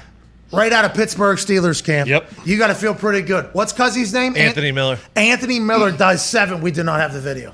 [0.51, 2.07] Right out of Pittsburgh Steelers camp.
[2.07, 2.31] Yep.
[2.45, 3.49] You got to feel pretty good.
[3.53, 4.33] What's Cuzzy's name?
[4.35, 4.99] Ant- Anthony Miller.
[5.15, 6.61] Anthony Miller does seven.
[6.61, 7.53] We did not have the video.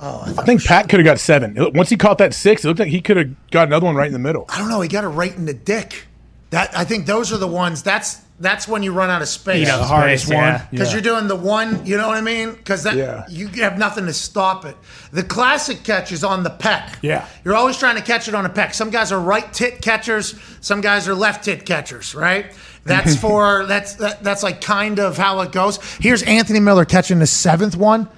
[0.00, 1.56] Oh, I think Pat could have got seven.
[1.72, 4.08] Once he caught that six, it looked like he could have got another one right
[4.08, 4.44] in the middle.
[4.48, 4.80] I don't know.
[4.80, 6.06] He got it right in the dick.
[6.54, 7.82] That I think those are the ones.
[7.82, 9.60] That's that's when you run out of space.
[9.60, 10.60] You know, The hardest Space, one.
[10.70, 10.92] Because Yeah.
[10.94, 12.52] you're doing the one, you know what I mean?
[12.52, 13.24] Because that Yeah.
[13.28, 14.76] you have nothing to stop it.
[15.12, 16.98] The classic catch is on the peck.
[17.00, 17.24] Yeah.
[17.44, 18.74] You're always trying to catch it on a peck.
[18.74, 22.46] Some guys are right tit catchers, some guys are left tit catchers, right?
[22.84, 25.78] That's for that's that, that's like kind of how it goes.
[26.00, 28.08] Here's Anthony Miller catching the seventh one.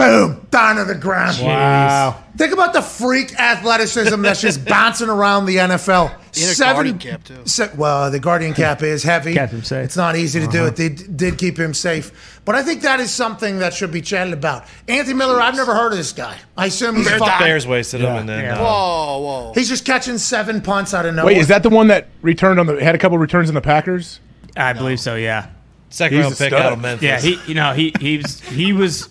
[0.00, 1.38] Boom, down to the ground.
[1.42, 2.16] Wow.
[2.36, 6.14] Think about the freak athleticism that's just bouncing around the NFL.
[6.36, 7.42] In a guardian cap, too.
[7.44, 9.34] se- well, the guardian cap is heavy.
[9.34, 9.84] Kept him safe.
[9.84, 10.76] It's not easy to do it.
[10.76, 14.00] They d- did keep him safe, but I think that is something that should be
[14.00, 14.64] chatted about.
[14.88, 16.36] Anthony Miller, I've never heard of this guy.
[16.56, 18.60] I assume he's Bears, fucking- Bears wasted him, and then Yeah.
[18.60, 19.52] uh, Whoa, whoa.
[19.54, 21.34] He's just catching seven punts out of nowhere.
[21.34, 23.60] Wait, is that the one that returned on the had a couple returns on the
[23.60, 24.20] Packers?
[24.56, 25.16] I believe so.
[25.16, 25.48] Yeah.
[25.90, 26.62] second He's round a pick stud.
[26.62, 27.02] out of Memphis.
[27.02, 27.20] Yeah.
[27.20, 29.08] He, you know, he he was he was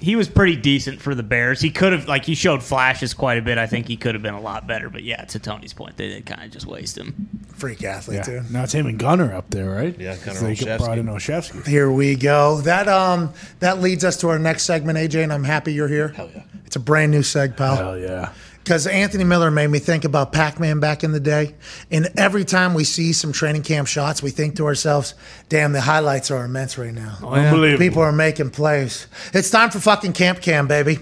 [0.00, 1.60] he was pretty decent for the Bears.
[1.60, 3.58] He could have like he showed flashes quite a bit.
[3.58, 4.88] I think he could have been a lot better.
[4.90, 7.28] But yeah, to Tony's point, they did kind of just waste him.
[7.54, 8.22] freak athlete Yeah.
[8.22, 8.42] too?
[8.50, 9.98] Now it's him and Gunner up there, right?
[9.98, 10.78] Yeah, Gunner They Olszewski.
[10.78, 11.66] brought in Olszewski.
[11.66, 12.60] Here we go.
[12.60, 16.08] That um that leads us to our next segment, AJ, and I'm happy you're here.
[16.08, 16.42] Hell yeah.
[16.66, 17.76] It's a brand new seg, pal.
[17.76, 18.32] Hell yeah.
[18.68, 21.54] Because Anthony Miller made me think about Pac Man back in the day.
[21.90, 25.14] And every time we see some training camp shots, we think to ourselves,
[25.48, 27.16] damn, the highlights are immense right now.
[27.22, 27.78] Unbelievable.
[27.78, 29.06] People are making plays.
[29.32, 30.98] It's time for fucking Camp Cam, baby.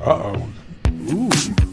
[0.00, 0.42] Uh
[1.06, 1.70] oh.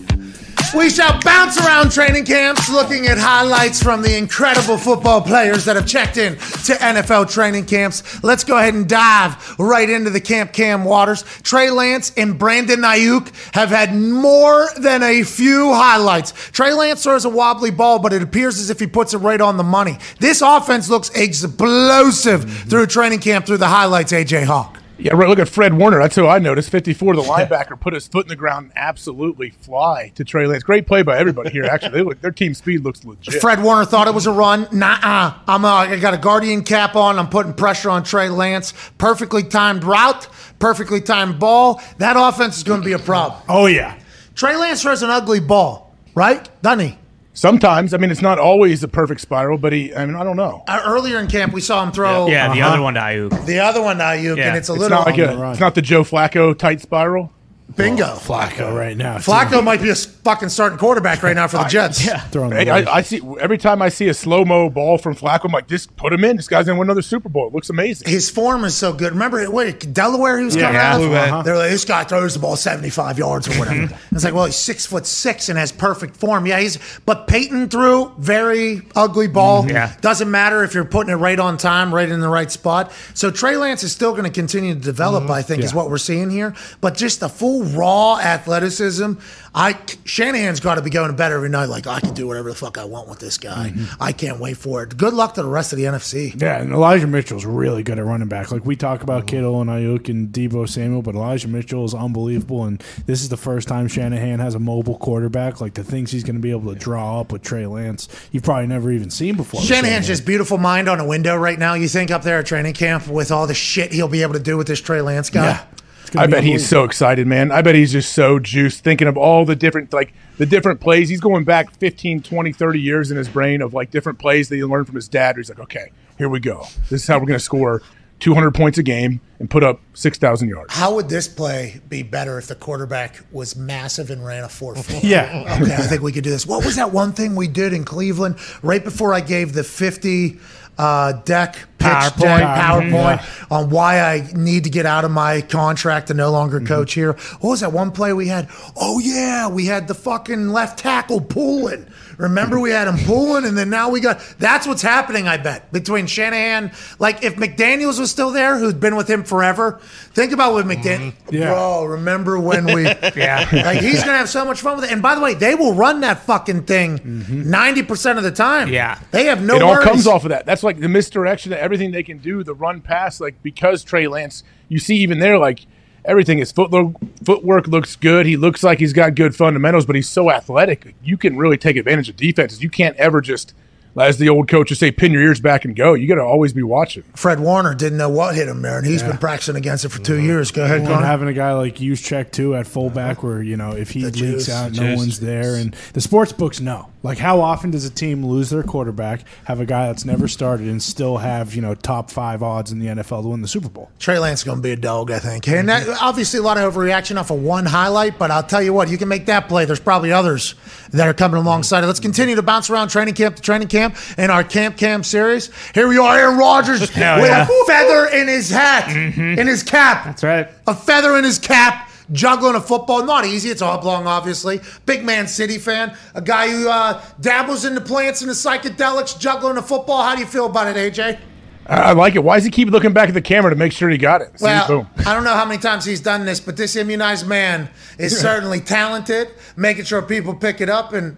[0.76, 5.76] We shall bounce around training camps looking at highlights from the incredible football players that
[5.76, 8.24] have checked in to NFL training camps.
[8.24, 11.24] Let's go ahead and dive right into the Camp Cam waters.
[11.44, 16.32] Trey Lance and Brandon Aiyuk have had more than a few highlights.
[16.52, 19.42] Trey Lance throws a wobbly ball, but it appears as if he puts it right
[19.42, 19.98] on the money.
[20.20, 24.81] This offense looks explosive through training camp through the highlights, AJ Hawk.
[24.98, 25.28] Yeah, right.
[25.28, 25.98] Look at Fred Warner.
[26.00, 26.70] That's who I noticed.
[26.70, 30.64] 54, the linebacker, put his foot in the ground and absolutely fly to Trey Lance.
[30.64, 31.92] Great play by everybody here, actually.
[31.92, 33.42] They look, their team speed looks legit.
[33.42, 34.68] Fred Warner thought it was a run.
[34.72, 37.18] Nah, I'm uh, I got a guardian cap on.
[37.18, 38.74] I'm putting pressure on Trey Lance.
[38.98, 40.28] Perfectly timed route,
[40.60, 41.82] perfectly timed ball.
[41.98, 43.42] That offense is going to be a problem.
[43.50, 43.98] Oh yeah.
[44.36, 46.48] Trey Lance throws an ugly ball, right?
[46.62, 46.98] Doesn't he?
[47.46, 50.36] Sometimes, I mean, it's not always a perfect spiral, but he, I mean, I don't
[50.38, 50.64] know.
[50.68, 53.46] Uh, earlier in camp, we saw him throw Yeah, the uh-huh, other one to Aiyuk.
[53.48, 54.50] the other one to Aiyuk, Yeah.
[54.50, 57.34] and it's a It's little not like a, it's not the Joe Flacco tight spiral.
[57.82, 58.06] Bingo.
[58.16, 59.18] Flacco right now.
[59.18, 59.32] too.
[59.32, 62.06] Flacco might be a fucking starting quarterback right now for the Jets.
[62.06, 62.90] Yeah, Throwing Hey, ball.
[62.90, 65.68] I, I see every time I see a slow mo ball from Flacco, I'm like,
[65.68, 66.36] just put him in.
[66.38, 67.48] This guy's gonna win another Super Bowl.
[67.48, 68.08] It looks amazing.
[68.10, 69.14] His form is so good.
[69.14, 70.90] Remember, wait, Delaware, he was Yeah, coming yeah.
[70.90, 71.02] out of.
[71.02, 71.30] Blue Bay.
[71.30, 71.42] Uh-huh.
[71.44, 73.90] They're like, this guy throws the ball 75 yards or whatever.
[74.12, 76.46] it's like, well, he's six foot six and has perfect form.
[76.46, 79.64] Yeah, he's, but Peyton threw very ugly ball.
[79.64, 79.72] Mm-hmm.
[79.72, 79.96] Yeah.
[80.02, 82.92] Doesn't matter if you're putting it right on time, right in the right spot.
[83.14, 85.32] So Trey Lance is still going to continue to develop, mm-hmm.
[85.34, 86.56] I think, is what we're seeing here.
[86.82, 89.14] But just the full raw athleticism.
[89.54, 92.50] I Shanahan's got to be going to bed every night like I can do whatever
[92.50, 93.70] the fuck I want with this guy.
[93.70, 94.02] Mm-hmm.
[94.02, 94.96] I can't wait for it.
[94.96, 96.40] Good luck to the rest of the NFC.
[96.42, 98.52] Yeah, and Elijah Mitchell's really good at running back.
[98.52, 99.36] Like we talk about mm-hmm.
[99.36, 102.64] Kittle and Aiyuk and Deebo Samuel, but Elijah Mitchell is unbelievable.
[102.64, 105.60] And this is the first time Shanahan has a mobile quarterback.
[105.60, 108.44] Like the things he's going to be able to draw up with Trey Lance, you've
[108.44, 109.62] probably never even seen before.
[109.62, 111.74] Shanahan's just beautiful mind on a window right now.
[111.74, 114.40] You think up there at training camp with all the shit he'll be able to
[114.40, 115.44] do with this Trey Lance guy?
[115.44, 115.66] Yeah.
[116.12, 117.54] It's gonna I be bet he's so excited, man.
[117.54, 121.08] I bet he's just so juiced thinking of all the different like the different plays.
[121.08, 124.58] He's going back 15, 20, 30 years in his brain of like different plays that
[124.58, 125.38] he learned from his dad.
[125.38, 126.68] He's like, "Okay, here we go.
[126.90, 127.82] This is how we're going to score
[128.20, 132.38] 200 points a game and put up 6,000 yards." How would this play be better
[132.38, 135.00] if the quarterback was massive and ran a four four?
[135.04, 135.58] Yeah.
[135.62, 136.46] Okay, I think we could do this.
[136.46, 140.40] What was that one thing we did in Cleveland right before I gave the 50
[140.78, 142.20] uh, deck pitch PowerPoint.
[142.40, 143.52] deck PowerPoint Mhm.
[143.52, 147.14] on why I need to get out of my contract to no longer coach here?
[147.40, 148.48] What was that one play we had?
[148.76, 151.86] Oh, yeah, we had the fucking left tackle pulling.
[152.18, 154.20] Remember, we had him pulling, and then now we got.
[154.38, 156.72] That's what's happening, I bet, between Shanahan.
[157.00, 159.80] Like, if McDaniels was still there, who's been with him forever,
[160.14, 161.14] think about what McDaniel.
[161.32, 161.48] Yeah.
[161.50, 162.84] Bro, remember when we.
[163.16, 163.48] Yeah.
[163.52, 164.92] Like he's gonna have so much fun with it.
[164.92, 168.70] And by the way, they will run that fucking thing 90 percent of the time.
[168.70, 168.98] Yeah.
[169.12, 169.56] they have no.
[169.56, 169.86] it all worries.
[169.86, 170.46] comes off of that.
[170.46, 174.06] That's like the misdirection of everything they can do, the run pass, like because Trey
[174.08, 175.66] Lance, you see even there, like
[176.04, 176.38] everything.
[176.40, 178.26] His footwork footwork looks good.
[178.26, 180.96] He looks like he's got good fundamentals, but he's so athletic.
[181.02, 182.62] You can really take advantage of defenses.
[182.62, 183.54] You can't ever just,
[183.98, 185.94] as the old coach would say, pin your ears back and go.
[185.94, 187.04] You got to always be watching.
[187.16, 190.02] Fred Warner didn't know what hit him there, and he's been practicing against it for
[190.02, 190.26] 2 mm-hmm.
[190.26, 190.52] years.
[190.52, 191.06] Go ahead, And Connor.
[191.06, 193.28] having a guy like check too at fullback, uh-huh.
[193.28, 194.50] where you know if he The leaks juice.
[194.50, 194.98] out, no juice.
[194.98, 196.91] one's there, and the sports books know.
[197.04, 200.68] Like, how often does a team lose their quarterback, have a guy that's never started,
[200.68, 203.70] and still have you know top five odds in the NFL to win the Super
[203.70, 203.90] Bowl?
[203.98, 205.48] Trey Lance is going to be a dog, I think.
[205.48, 208.74] And that, obviously, a lot of overreaction off of one highlight, but I'll tell you
[208.74, 209.66] what, you can make that play.
[209.66, 210.56] There's probably others
[210.92, 211.88] that are coming alongside it.
[211.88, 215.50] Let's continue to bounce around training camp to training camp in our Camp Cam series.
[215.74, 217.48] Here we are, Aaron Rodgers with yeah.
[217.50, 219.40] a feather in his hat, mm-hmm.
[219.40, 220.06] in his cap.
[220.06, 220.50] That's right.
[220.68, 221.88] A feather in his cap.
[222.12, 223.50] Juggling a football, not easy.
[223.50, 224.60] It's oblong, obviously.
[224.86, 229.18] Big Man City fan, a guy who uh, dabbles in the plants and the psychedelics,
[229.18, 230.04] juggling a football.
[230.04, 231.20] How do you feel about it, AJ?
[231.68, 232.24] I, like it.
[232.24, 234.40] Why does he keep looking back at the camera to make sure he got it?
[234.40, 234.90] See, Well, boom.
[235.06, 238.60] I don't know how many times he's done this, but this immunized man is certainly
[238.60, 240.92] talented, making sure people pick it up.
[240.92, 241.18] And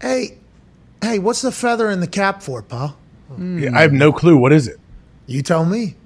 [0.00, 0.38] hey,
[1.02, 2.96] hey, what's the feather in the cap for, pal?
[3.38, 4.36] Yeah, I have no clue.
[4.36, 4.78] What is it?
[5.26, 5.96] You tell me.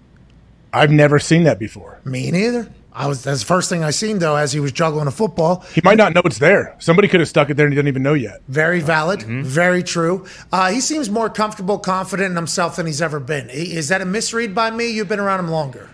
[0.72, 2.00] I've never seen that before.
[2.04, 2.72] Me neither.
[2.94, 5.64] I was that's the first thing I seen though as he was juggling a football.
[5.74, 6.76] He might not know it's there.
[6.78, 8.42] Somebody could have stuck it there and he doesn't even know yet.
[8.48, 9.42] Very valid, Mm-hmm.
[9.44, 10.26] very true.
[10.52, 13.48] Uh, he seems more comfortable, confident in himself than he's ever been.
[13.50, 14.90] Is that a misread by me?
[14.90, 15.88] You've been around him longer.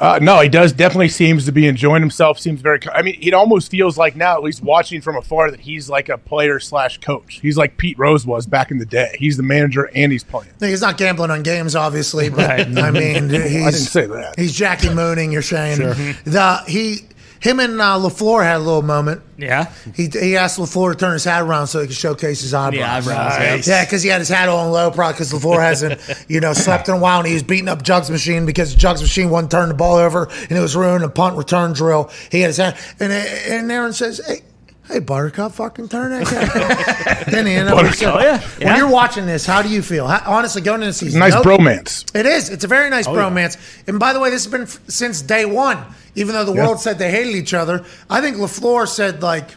[0.00, 2.38] Uh, no, he does definitely seems to be enjoying himself.
[2.38, 2.80] Seems very.
[2.92, 6.08] I mean, it almost feels like now, at least watching from afar, that he's like
[6.08, 7.38] a player slash coach.
[7.40, 9.14] He's like Pete Rose was back in the day.
[9.18, 10.50] He's the manager and he's playing.
[10.58, 12.78] He's not gambling on games, obviously, but Right.
[12.78, 14.38] I mean, he's, I didn't say that.
[14.38, 15.32] He's Jackie Mooning.
[15.32, 15.94] You're saying Sure.
[16.24, 17.00] the he,
[17.40, 19.22] him and uh, LaFleur had a little moment.
[19.38, 22.52] Yeah, he he asked LaFleur to turn his hat around so he could showcase his
[22.52, 23.06] eyebrows.
[23.06, 26.40] The eyebrows, yeah, because he had his hat on low, probably because LaFleur hasn't, you
[26.40, 29.30] know, slept in a while, and he was beating up Jugs machine because Jugs machine
[29.30, 32.10] wouldn't turn the ball over, and it was ruining a punt return drill.
[32.30, 34.42] He had his hat, and and Aaron says, "Hey."
[34.90, 37.24] Hey Buttercup, fucking turn that guy.
[37.30, 37.76] then he ended up.
[37.82, 38.14] Buttercup.
[38.16, 38.40] Oh, yeah.
[38.66, 40.06] When you're watching this, how do you feel?
[40.08, 42.04] How, honestly, going into the season, Nice no- bromance.
[42.16, 42.48] it is.
[42.50, 43.20] It's a very nice Oh, yeah.
[43.20, 43.56] bromance.
[43.86, 45.78] And by the way, this has been f- since day one.
[46.16, 46.66] Even though the Yeah.
[46.66, 49.48] world said they hated each other, I think LaFleur said like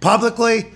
[0.00, 0.72] publicly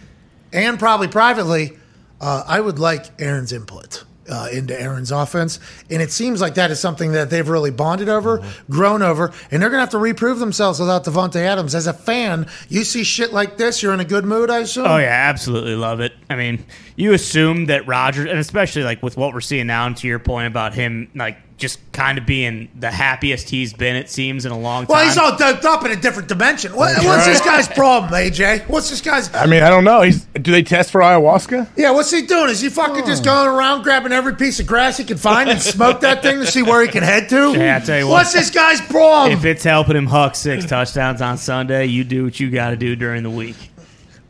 [0.53, 1.77] and probably privately,
[2.21, 4.05] uh, I would like Aaron's input.
[4.29, 8.09] Uh, into Aaron's offense, and it seems like that is something that they've really bonded
[8.09, 8.73] over, Mm-hmm.
[8.73, 11.75] grown over, and they're gonna have to reprove themselves without Davante Adams.
[11.77, 14.87] As a fan, you see shit like this, you're in a good mood, I assume.
[14.87, 16.13] Oh yeah, absolutely love it.
[16.29, 16.65] I mean,
[16.97, 20.19] you assume that Rodgers, and especially like with what we're seeing now, and to your
[20.19, 24.53] point about him, like just kind of being the happiest he's been, it seems, in
[24.53, 24.95] a long time.
[24.95, 26.77] Well, he's all doped up in a different dimension.
[26.77, 28.69] What, what's this guy's problem, AJ?
[28.69, 29.35] What's this guy's?
[29.35, 30.03] I mean, I don't know.
[30.03, 31.69] He's do they test for ayahuasca?
[31.77, 32.51] Yeah, what's he doing?
[32.51, 33.27] Is he fucking just hmm.
[33.27, 36.47] going around grabbing every piece of grass he can find and smoke that thing to
[36.47, 37.47] see where he can head to?
[37.57, 38.13] Yeah, I tell you what.
[38.13, 39.33] What's this guy's problem?
[39.33, 42.77] If it's helping him huck six touchdowns on Sunday, you do what you got to
[42.77, 43.57] do during the week.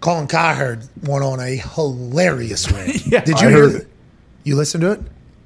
[0.01, 2.93] Colin Cowherd went on a hilarious rant.
[3.11, 3.89] Did you I hear heard it?
[4.45, 5.01] You listened to it?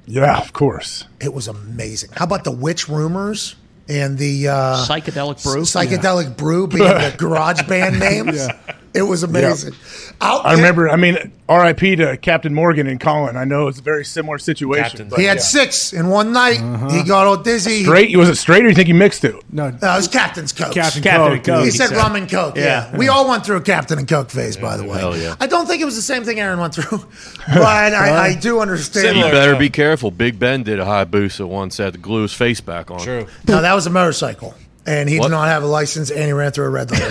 [0.05, 1.05] Yeah, of course.
[1.19, 2.09] It was amazing.
[2.13, 3.55] How about the witch rumors
[3.87, 5.61] and the uh, Psychedelic brew?
[5.61, 8.37] Psychedelic brew being the garage band names.
[8.37, 8.75] Yeah.
[8.93, 9.73] It was amazing.
[10.19, 10.89] Out I remember.
[10.89, 11.97] I mean, R.I.P.
[11.97, 13.37] to Captain Morgan and Colin.
[13.37, 15.07] I know it's a very similar situation.
[15.09, 15.43] but He had yeah.
[15.43, 16.57] six in one night.
[16.57, 17.03] He uh-huh.
[17.03, 17.83] got all dizzy.
[17.83, 18.15] straight.
[18.17, 19.35] Was it straight, or you think he mixed it?
[19.51, 20.73] No, No, it was Captain's Coke.
[20.73, 21.97] Captain Captain Coke, Coke, He, he said, said.
[21.97, 22.57] rum and Coke.
[22.57, 22.91] Yeah.
[22.91, 22.97] Yeah.
[22.97, 24.99] We all went through a Captain and Coke phase, by the way.
[24.99, 25.35] Hell yeah.
[25.39, 26.97] I don't think it was the same thing Aaron went through,
[27.47, 29.17] but I, I do understand.
[29.17, 30.11] You better be careful.
[30.11, 32.99] Big Ben did a high boost at once, had to glue his face back on.
[32.99, 33.27] True.
[33.47, 34.53] No, that was a motorcycle.
[34.85, 35.27] And he What?
[35.27, 37.01] did not have a license, and he ran through a red light.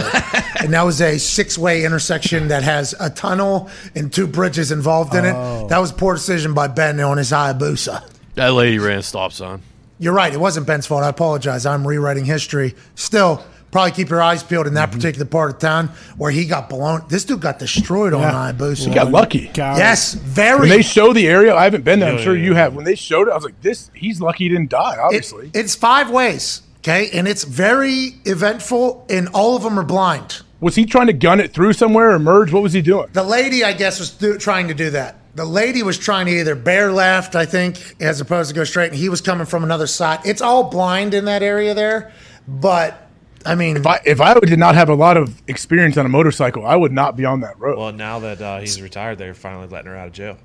[0.61, 5.25] and that was a six-way intersection that has a tunnel and two bridges involved in
[5.25, 5.65] Oh.
[5.65, 5.69] it.
[5.69, 8.03] That was poor decision by Ben on his Hayabusa.
[8.35, 9.63] That lady ran a stop sign.
[10.01, 10.33] You're right.
[10.33, 11.05] It wasn't Ben's fault.
[11.05, 11.65] I apologize.
[11.67, 12.75] I'm rewriting history.
[12.97, 14.99] Still, probably keep your eyes peeled in that mm-hmm.
[14.99, 17.05] particular part of town where he got blown.
[17.09, 18.33] This dude got destroyed on Yeah.
[18.53, 18.89] Hayabusa.
[18.89, 19.51] He got lucky.
[19.55, 20.61] Yes, very.
[20.61, 22.11] When they show the area, I haven't been there.
[22.11, 22.75] I'm Yeah, sure yeah, you have.
[22.75, 25.57] When they showed it, I was like, "This, he's lucky he didn't die." Obviously, It-
[25.61, 27.11] it's five ways, okay?
[27.13, 30.43] And it's very eventful, and all of them are blind.
[30.61, 32.53] was he trying to gun it through somewhere or merge?
[32.53, 33.09] What was he doing?
[33.13, 35.17] The lady, I guess, was do, trying to do that.
[35.37, 38.91] The lady was trying to either bear left, I think, as opposed to go straight,
[38.91, 40.19] and he was coming from another side.
[40.25, 42.13] It's all blind in that area there,
[42.49, 43.07] but
[43.47, 46.09] I mean, If I if I did not have a lot of experience on a
[46.09, 47.79] motorcycle, I would not be on that road.
[47.79, 50.37] Well, now that uh, he's retired, they're finally letting her out of jail.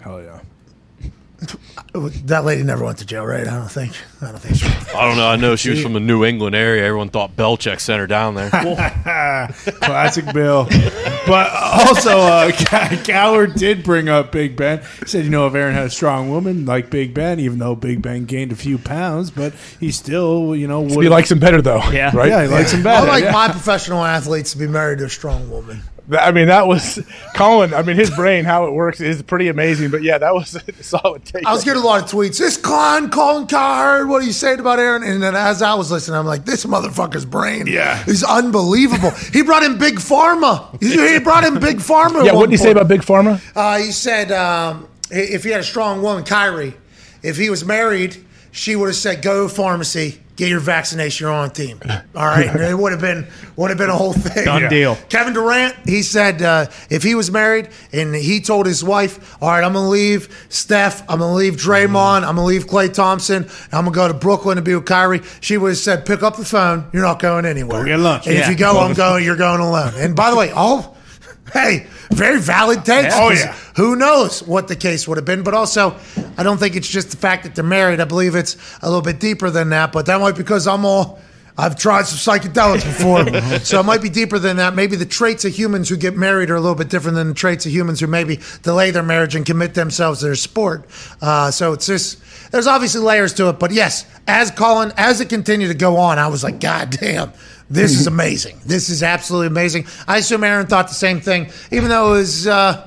[0.00, 0.40] Hell yeah.
[2.24, 3.46] That lady never went to jail, right?
[3.46, 3.92] I don't think.
[4.20, 4.98] I don't think so.
[4.98, 5.26] I don't know.
[5.26, 6.84] I know she was from the New England area.
[6.84, 8.50] Everyone thought Belichick sent her down there.
[9.80, 10.66] Classic Bill.
[11.26, 14.82] But also, uh, Cowherd did bring up Big Ben.
[15.00, 17.74] He said, you know, if Aaron had a strong woman like Big Ben, even though
[17.74, 21.38] Big Ben gained a few pounds, but he still, you know, would He likes him
[21.38, 21.82] better though.
[21.90, 22.16] Yeah.
[22.16, 22.28] right.
[22.28, 23.06] Yeah, he likes him better.
[23.06, 23.32] I like yeah.
[23.32, 25.82] my professional athletes to be married to a strong woman.
[26.10, 26.98] I mean, that was
[27.34, 27.72] Colin.
[27.72, 29.90] I mean, his brain, how it works, is pretty amazing.
[29.90, 31.46] But yeah, that was a solid take.
[31.46, 32.38] I was getting a lot of tweets.
[32.38, 35.02] This Klein, Colin Cowherd, what are you saying about Aaron?
[35.04, 38.02] And then as I was listening, I'm like, this motherfucker's brain Yeah.
[38.06, 39.10] is unbelievable.
[39.32, 40.80] he brought in Big Pharma.
[40.82, 42.24] He he brought in Big Pharma.
[42.24, 43.40] yeah, what did he say about Big Pharma?
[43.54, 46.74] Uh, he said um, if he had a strong woman, Kyrie,
[47.22, 48.16] if he was married,
[48.52, 51.24] she would have said, "Go to pharmacy, get your vaccination.
[51.24, 51.80] You're on team."
[52.14, 53.26] All right, And it would have been
[53.56, 54.44] would have been a whole thing.
[54.44, 54.96] Done deal.
[55.08, 59.48] Kevin Durant, he said uh, if he was married and he told his wife, "All
[59.48, 63.84] right, I'm gonna leave Steph, I'm gonna leave Draymond, I'm gonna leave Klay Thompson, I'm
[63.84, 66.44] gonna go to Brooklyn to be with Kyrie," she would have said, "Pick up the
[66.44, 66.86] phone.
[66.92, 67.80] You're not going anywhere.
[67.80, 69.24] Go get lunch." And if you go, I'm going.
[69.24, 70.91] You're going alone." And by the way, all
[71.52, 73.14] hey, very valid takes.
[73.16, 73.52] Oh, yeah.
[73.76, 75.42] Who knows what the case would have been?
[75.42, 75.96] But also,
[76.36, 78.00] I don't think it's just the fact that they're married.
[78.00, 79.92] I believe it's a little bit deeper than that.
[79.92, 81.20] But that might be because I'm all.
[81.58, 84.74] I've tried some psychedelics before, so it might be deeper than that.
[84.74, 87.34] Maybe the traits of humans who get married are a little bit different than the
[87.34, 90.86] traits of humans who maybe delay their marriage and commit themselves to their sport.
[91.20, 93.58] Uh, so it's just there's obviously layers to it.
[93.58, 97.32] But yes, as Colin, as it continued to go on, I was like, God damn,
[97.72, 98.60] this is amazing.
[98.66, 99.86] This is absolutely amazing.
[100.06, 102.46] I assume Aaron thought the same thing, even though it was.
[102.46, 102.86] Uh,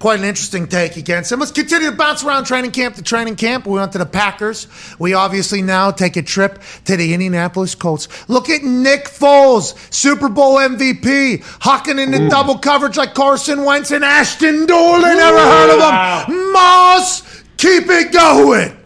[0.00, 1.40] Quite an interesting take against him.
[1.40, 3.66] Let's continue to bounce around training camp to training camp.
[3.66, 4.66] We went to the Packers.
[4.98, 8.08] We obviously now take a trip to the Indianapolis Colts.
[8.26, 14.02] Look at Nick Foles, Super Bowl MVP, hawking into double coverage like Carson Wentz and
[14.02, 15.02] Ashton Dulin.
[15.02, 16.52] Never heard of him.
[16.54, 18.79] Moss, keep it going.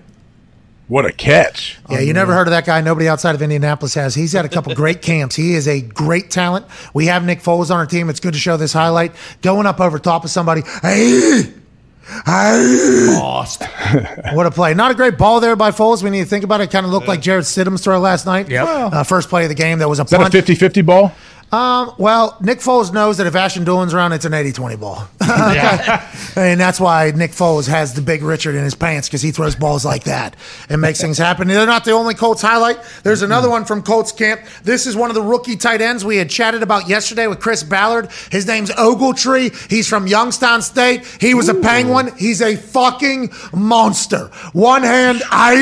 [0.94, 1.76] What a catch!
[1.90, 2.80] Yeah, you never heard of that guy.
[2.80, 4.14] Nobody outside of Indianapolis has.
[4.14, 5.34] He's had a couple great camps.
[5.34, 6.66] He is a great talent.
[6.94, 8.08] We have Nick Foles on our team.
[8.08, 9.10] It's good to show this highlight.
[9.42, 10.62] Going up over top of somebody.
[10.82, 11.52] Hey,
[12.24, 13.06] hey.
[13.18, 13.64] Lost.
[14.34, 14.72] What a play.
[14.74, 16.02] Not a great ball there by Foles.
[16.04, 16.70] We need to think about it.
[16.70, 18.48] Kind of looked like Jarrett Stidham's throw last night.
[18.48, 18.66] Yep.
[18.68, 19.80] Uh, first play of the game.
[19.80, 20.34] That was a Is that a punt.
[20.34, 21.12] 50-50 ball?
[21.55, 25.06] Um, well, Nick Foles knows that if Ashton Dulin's around, it's an 80-20 ball.
[26.36, 29.55] and that's why Nick Foles has the big Richard in his pants because he throws
[29.55, 30.35] balls like that
[30.68, 31.47] and makes things happen.
[31.47, 32.78] They're not the only Colts highlight.
[33.05, 34.40] There's another one from Colts camp.
[34.64, 37.62] This is one of the rookie tight ends we had chatted about yesterday with Chris
[37.62, 38.10] Ballard.
[38.32, 39.70] His name's Ogletree.
[39.70, 41.06] He's from Youngstown State.
[41.20, 42.10] He was a Penguin.
[42.16, 44.26] He's a fucking monster.
[44.55, 45.55] One hand, I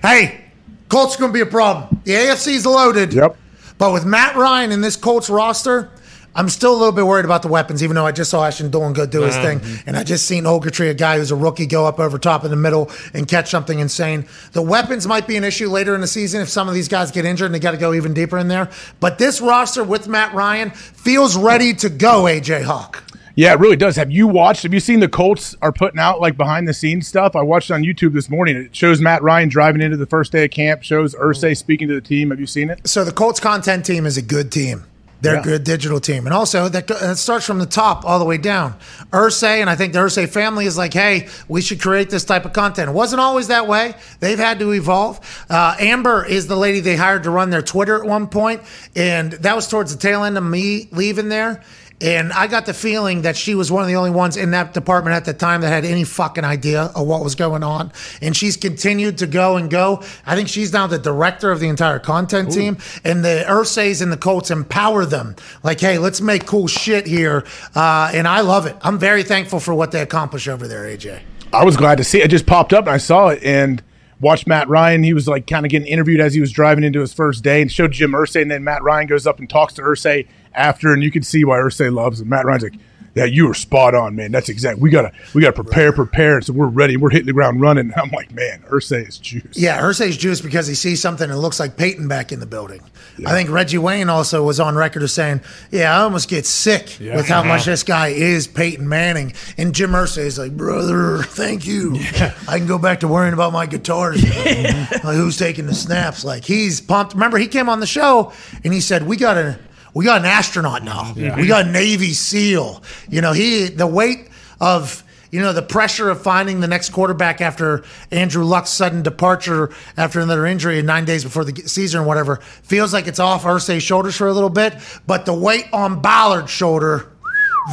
[0.00, 0.44] Hey,
[0.88, 2.00] Colts going to be a problem.
[2.04, 3.12] The AFC's loaded.
[3.12, 3.36] Yep.
[3.78, 5.90] But with Matt Ryan in this Colts roster,
[6.34, 8.70] I'm still a little bit worried about the weapons, even though I just saw Ashton
[8.70, 9.58] Dulin go do his mm-hmm.
[9.58, 9.82] thing.
[9.86, 12.50] And I just seen Ogletree, a guy who's a rookie, go up over top in
[12.50, 14.26] the middle and catch something insane.
[14.52, 17.10] The weapons might be an issue later in the season if some of these guys
[17.10, 18.70] get injured and they got to go even deeper in there.
[19.00, 23.02] But this roster with Matt Ryan feels ready to go, AJ Hawk.
[23.38, 23.94] Yeah, it really does.
[23.94, 24.64] Have you watched?
[24.64, 27.36] Have you seen the Colts are putting out like behind the scenes stuff?
[27.36, 28.56] I watched on YouTube this morning.
[28.56, 30.82] It shows Matt Ryan driving into the first day of camp.
[30.82, 32.30] Shows Irsay speaking to the team.
[32.30, 32.80] Have you seen it?
[32.88, 34.86] So the Colts content team is a good team.
[35.20, 35.40] They're Yeah.
[35.40, 36.26] a good digital team.
[36.26, 38.74] And also, that it starts from the top all the way down.
[39.12, 42.44] Irsay, and I think the Irsay family is like, hey, we should create this type
[42.44, 42.88] of content.
[42.88, 43.94] It wasn't always that way.
[44.18, 45.20] They've had to evolve.
[45.48, 48.62] Uh, Amber is the lady they hired to run their Twitter at one point,
[48.96, 51.62] and that was towards the tail end of me leaving there.
[52.00, 54.72] And I got the feeling that she was one of the only ones in that
[54.72, 57.92] department at the time that had any fucking idea of what was going on.
[58.22, 60.02] And she's continued to go and go.
[60.24, 62.78] I think she's now the director of the entire content team.
[63.04, 65.34] And the Irsays and the Colts empower them.
[65.62, 67.44] Like, hey, let's make cool shit here.
[67.74, 68.76] Uh, and I love it.
[68.82, 71.20] I'm very thankful for what they accomplish over there, AJ.
[71.52, 72.26] I was glad to see it.
[72.26, 73.82] It just popped up and I saw it and
[74.20, 75.02] watched Matt Ryan.
[75.02, 77.62] He was like kind of getting interviewed as he was driving into his first day
[77.62, 78.42] and showed Jim Irsay.
[78.42, 80.28] And then Matt Ryan goes up and talks to Irsay
[80.58, 82.28] after, and you can see why Irsay loves him.
[82.28, 82.78] Matt Ryan's like,
[83.14, 84.32] "Yeah, you were spot on, man.
[84.32, 84.78] That's exact.
[84.78, 86.40] We gotta, we gotta prepare, prepare.
[86.40, 86.96] So we're ready.
[86.96, 90.66] We're hitting the ground running." I'm like, "Man, Irsay is juice." Yeah, Irsay's juice because
[90.66, 92.82] he sees something that looks like Peyton back in the building.
[93.26, 95.40] I think Reggie Wayne also was on record as saying,
[95.70, 97.70] "Yeah, I almost get sick with how much uh-huh.
[97.70, 101.96] this guy is Peyton Manning." And Jim Irsay is like, "Brother, thank you.
[102.48, 104.22] I can go back to worrying about my guitars.
[104.44, 106.24] like, who's taking the snaps?
[106.24, 107.14] Like he's pumped.
[107.14, 108.32] Remember, he came on the show
[108.64, 109.58] and he said, "We got a."
[109.94, 111.12] We got an astronaut now.
[111.14, 112.82] We got a Navy SEAL.
[113.08, 114.28] You know, he the weight
[114.60, 119.70] of you know, the pressure of finding the next quarterback after Andrew Luck's sudden departure
[119.96, 123.82] after another injury nine days before the season or whatever feels like it's off Irsay's
[123.82, 124.74] shoulders for a little bit.
[125.06, 127.12] But the weight on Ballard's shoulder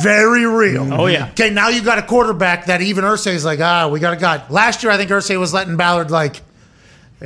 [0.01, 0.93] very real.
[0.93, 1.29] Oh, yeah.
[1.29, 4.17] Okay, now you got a quarterback that even Irsay is like, ah, we got a
[4.17, 4.43] guy.
[4.49, 6.44] Last year, I think Irsay was letting Ballard like, "Hey, well,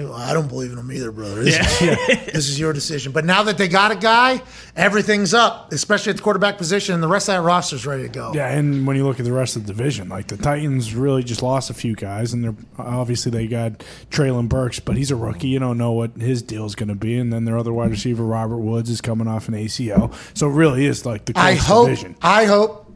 [0.06, 1.44] I don't believe in him either, brother.
[1.44, 3.12] This, is, this is your decision.
[3.12, 4.42] But now that they got a guy,
[4.76, 8.10] everything's up, especially at the quarterback position, and the rest of that roster's ready to
[8.10, 8.32] go.
[8.34, 11.24] Yeah, and when you look at the rest of the division, like the Titans really
[11.24, 15.16] just lost a few guys, and they're obviously they got Treylon Burks, but he's a
[15.16, 15.48] rookie.
[15.48, 17.92] You don't know what his deal is going to be, and then their other wide
[17.92, 21.56] receiver Robert Woods is coming off an ACL, so it really is like the I
[21.56, 22.16] hope, division.
[22.22, 22.92] I hope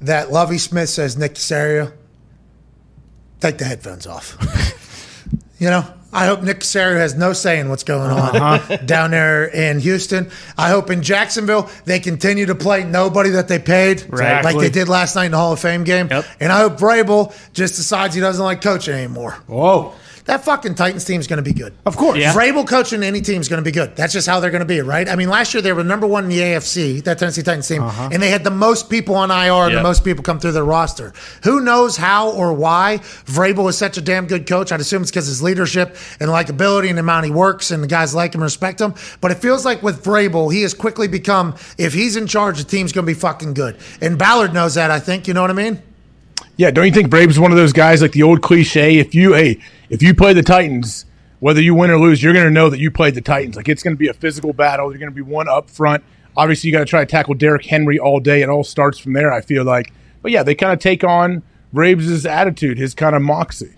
[0.00, 1.92] that Lovie Smith says Nick Caserio,
[3.40, 4.36] take the headphones off.
[5.58, 8.76] you know, I hope Nick Caserio has no say in what's going on Uh-huh.
[8.84, 10.28] down there in Houston.
[10.58, 14.44] I hope in Jacksonville they continue to play nobody that they paid, Right.
[14.44, 16.08] like they did last night in the Hall of Fame game.
[16.40, 19.32] And I hope Vrabel just decides he doesn't like coaching anymore.
[19.46, 19.92] Whoa.
[20.30, 21.74] That fucking Titans team is going to be good.
[21.84, 22.16] Of course.
[22.16, 22.32] Yeah.
[22.32, 23.96] Vrabel coaching any team is going to be good.
[23.96, 25.08] That's just how they're going to be, right?
[25.08, 27.82] I mean, last year they were number one in the AFC, that Tennessee Titans team,
[27.82, 28.10] Uh-huh.
[28.12, 30.64] and they had the most people on IR and the most people come through their
[30.64, 31.12] roster.
[31.42, 34.70] Who knows how or why Vrabel is such a damn good coach?
[34.70, 37.88] I'd assume it's because his leadership and likability and the amount he works and the
[37.88, 38.94] guys like him and respect him.
[39.20, 42.64] But it feels like with Vrabel, he has quickly become, if he's in charge, the
[42.64, 43.78] team's going to be fucking good.
[44.00, 45.26] And Ballard knows that, I think.
[45.26, 45.82] You know what I mean?
[46.56, 48.98] Yeah, don't you think Vrabes is one of those guys like the old cliche?
[48.98, 51.06] If you hey, if you play the Titans,
[51.40, 53.56] whether you win or lose, you're going to know that you played the Titans.
[53.56, 54.90] Like it's going to be a physical battle.
[54.90, 56.04] You're going to be one up front.
[56.36, 58.42] Obviously, you got to try to tackle Derrick Henry all day.
[58.42, 59.32] It all starts from there.
[59.32, 59.92] I feel like,
[60.22, 61.42] but yeah, they kind of take on
[61.74, 63.74] Vrabes' attitude, his kind of moxie.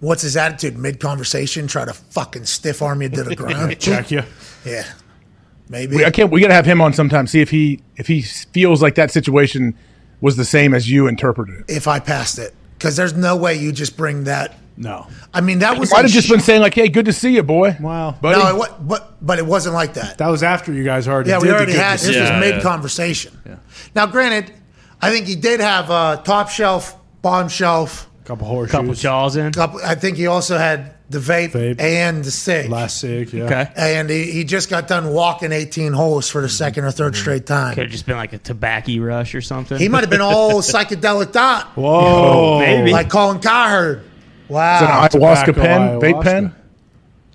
[0.00, 0.76] What's his attitude?
[0.78, 3.78] Mid conversation, try to fucking stiff arm you to the ground.
[3.78, 4.22] Check you.
[4.64, 4.84] Yeah.
[5.68, 5.96] Maybe.
[5.96, 6.30] We, I can't.
[6.30, 7.28] We got to have him on sometime.
[7.28, 9.76] See if he if he feels like that situation
[10.20, 11.64] was the same as you interpreted it.
[11.68, 12.54] if I passed it.
[12.78, 14.54] Because there's no way you just bring that.
[14.76, 15.06] No.
[15.32, 17.12] I mean, that was might like have just sh- been saying like, "Hey, good to
[17.14, 18.10] see you, boy." Wow.
[18.20, 18.38] buddy.
[18.38, 20.18] No, it, wa- but but it wasn't like that.
[20.18, 22.20] That was after you guys already Yeah, did we the already good had this see.
[22.20, 22.60] was Yeah, mid yeah.
[22.60, 23.32] conversation.
[23.94, 24.52] Now, granted,
[25.00, 28.10] I think he did have a top shelf, bottom shelf.
[28.24, 28.72] couple horseshoes.
[28.80, 29.52] Couple jaws in.
[29.52, 31.80] Couple, I think he also had the vape, Vape.
[31.80, 32.68] and the cig.
[32.68, 33.44] Last sig, yeah.
[33.44, 33.72] Okay.
[33.76, 36.54] And he, he just got done walking 18 holes for the mm-hmm.
[36.54, 37.20] second or third mm-hmm.
[37.20, 37.74] straight time.
[37.74, 39.78] Could have just been like a tobacco rush or something.
[39.78, 42.58] He might have been all psychedelic dot, Whoa.
[42.58, 42.90] Maybe.
[42.90, 44.02] like Colin Cowherd.
[44.48, 44.76] Wow.
[44.76, 46.00] Is it an ayahuasca tobacco pen, ayahuasca.
[46.00, 46.54] vape pen,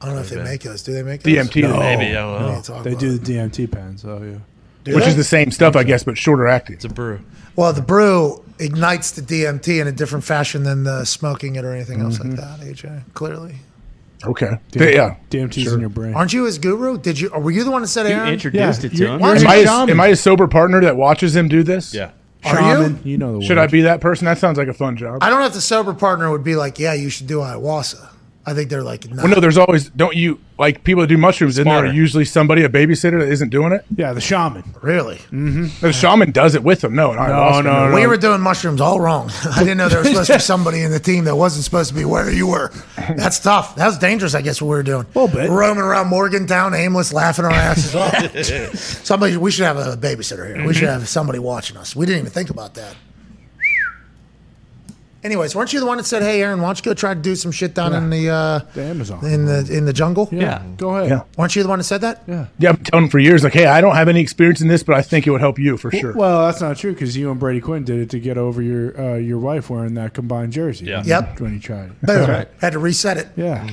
[0.01, 0.81] I don't know if they make those.
[0.83, 1.33] Do they make those?
[1.33, 1.79] DMT, No.
[1.79, 2.49] Maybe I don't know.
[2.49, 4.41] Yeah, talk They do the DMT pen, so
[4.85, 4.95] yeah.
[4.95, 6.75] which is the same stuff, I guess, but shorter acting.
[6.75, 7.19] It's a brew.
[7.55, 11.73] Well, the brew ignites the DMT in a different fashion than the smoking it or
[11.73, 12.61] anything else like mm-hmm.
[12.61, 12.75] that.
[12.75, 13.55] AJ, clearly,
[14.23, 15.15] Okay, yeah.
[15.31, 15.73] DMT's Sure.
[15.73, 16.13] in your brain.
[16.13, 16.97] aren't you his guru?
[16.97, 17.29] Did you?
[17.29, 19.23] Or were you the one that said You introduced Yeah, it to you're- him.
[19.23, 21.93] Am is I, his, am I his sober partner that watches him do this?
[21.93, 22.11] Yeah.
[22.43, 23.11] Are Shaman, you?
[23.11, 23.63] you know the Should word.
[23.63, 24.25] I be that person?
[24.25, 25.19] That sounds like a fun job.
[25.21, 28.09] I don't know if the sober partner would be like, "Yeah, you should do ayahuasca."
[28.51, 31.17] I think they're like, "No." well, no, there's always don't you like people that do
[31.17, 31.53] mushrooms?
[31.55, 31.87] Isn't Smarter.
[31.87, 33.85] there usually somebody a babysitter that isn't doing it?
[33.95, 34.63] Yeah, the shaman.
[34.81, 35.17] really?
[35.17, 35.67] Mm-hmm.
[35.79, 36.93] The shaman does it with them.
[36.93, 37.95] No, no, no, no.
[37.95, 39.31] We were doing mushrooms all wrong.
[39.55, 41.89] I didn't know there was supposed to be somebody in the team that wasn't supposed
[41.89, 42.71] to be where you were.
[42.95, 43.75] That's tough.
[43.75, 45.05] That was dangerous, I guess, what we were doing.
[45.15, 45.49] Little bit.
[45.49, 48.75] Roaming around Morgantown, aimless, laughing our asses off.
[49.05, 50.67] somebody, we should have a babysitter here.
[50.67, 50.99] We should mm-hmm.
[50.99, 51.95] have somebody watching us.
[51.95, 52.95] We didn't even think about that.
[55.23, 57.19] Anyways, weren't you the one that said, "Hey, Aaron, why don't you go try to
[57.19, 59.23] do some shit down in the uh, The Amazon.
[59.25, 60.27] in the in the jungle"?
[60.31, 60.63] Yeah.
[60.77, 61.09] Go ahead.
[61.09, 61.23] Yeah.
[61.37, 62.23] Weren't you the one that said that?
[62.27, 62.47] Yeah.
[62.57, 64.81] Yeah, I'm telling him for years, like, hey, I don't have any experience in this,
[64.81, 66.13] but I think it would help you for sure.
[66.13, 68.99] Well, that's not true because you and Brady Quinn did it to get over your
[68.99, 70.85] uh, your wife wearing that combined jersey.
[70.85, 71.03] Yeah.
[71.05, 71.39] Yep.
[71.39, 72.01] When you tried it.
[72.01, 72.45] Boom.
[72.59, 73.27] Had to reset it.
[73.35, 73.69] Yeah.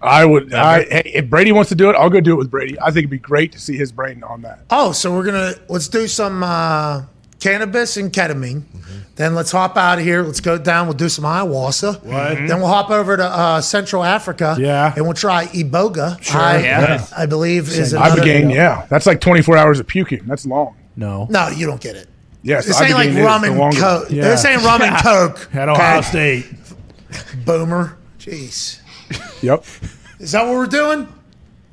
[0.00, 0.52] I would.
[0.52, 2.76] I, hey, if Brady wants to do it, I'll go do it with Brady.
[2.80, 4.58] I think it'd be great to see his brain on that.
[4.68, 7.04] Oh, so we're gonna let's do some uh,
[7.42, 8.62] cannabis and ketamine.
[9.16, 10.22] Then let's hop out of here.
[10.22, 10.86] Let's go down.
[10.86, 12.02] We'll do some ayahuasca.
[12.02, 12.34] What?
[12.48, 14.56] Then we'll hop over to uh, Central Africa.
[14.58, 14.92] Yeah.
[14.96, 16.22] and we'll try iboga.
[16.22, 16.40] Sure.
[16.40, 17.06] I, Yeah.
[17.16, 18.22] I believe is another.
[18.22, 20.24] Ibogaine, yeah, that's like 24 hours of puking.
[20.26, 20.76] That's long.
[20.96, 21.26] No.
[21.30, 22.08] No, you don't get it.
[22.42, 24.10] Yes, This ain't like rum and longer- coke.
[24.10, 24.22] Yeah.
[24.22, 25.54] This ain't rum and coke.
[25.54, 26.08] At Ohio okay?
[26.08, 27.44] State.
[27.44, 27.96] Boomer.
[28.18, 28.80] Jeez.
[29.42, 29.64] Yep.
[30.20, 31.06] Is that what we're doing?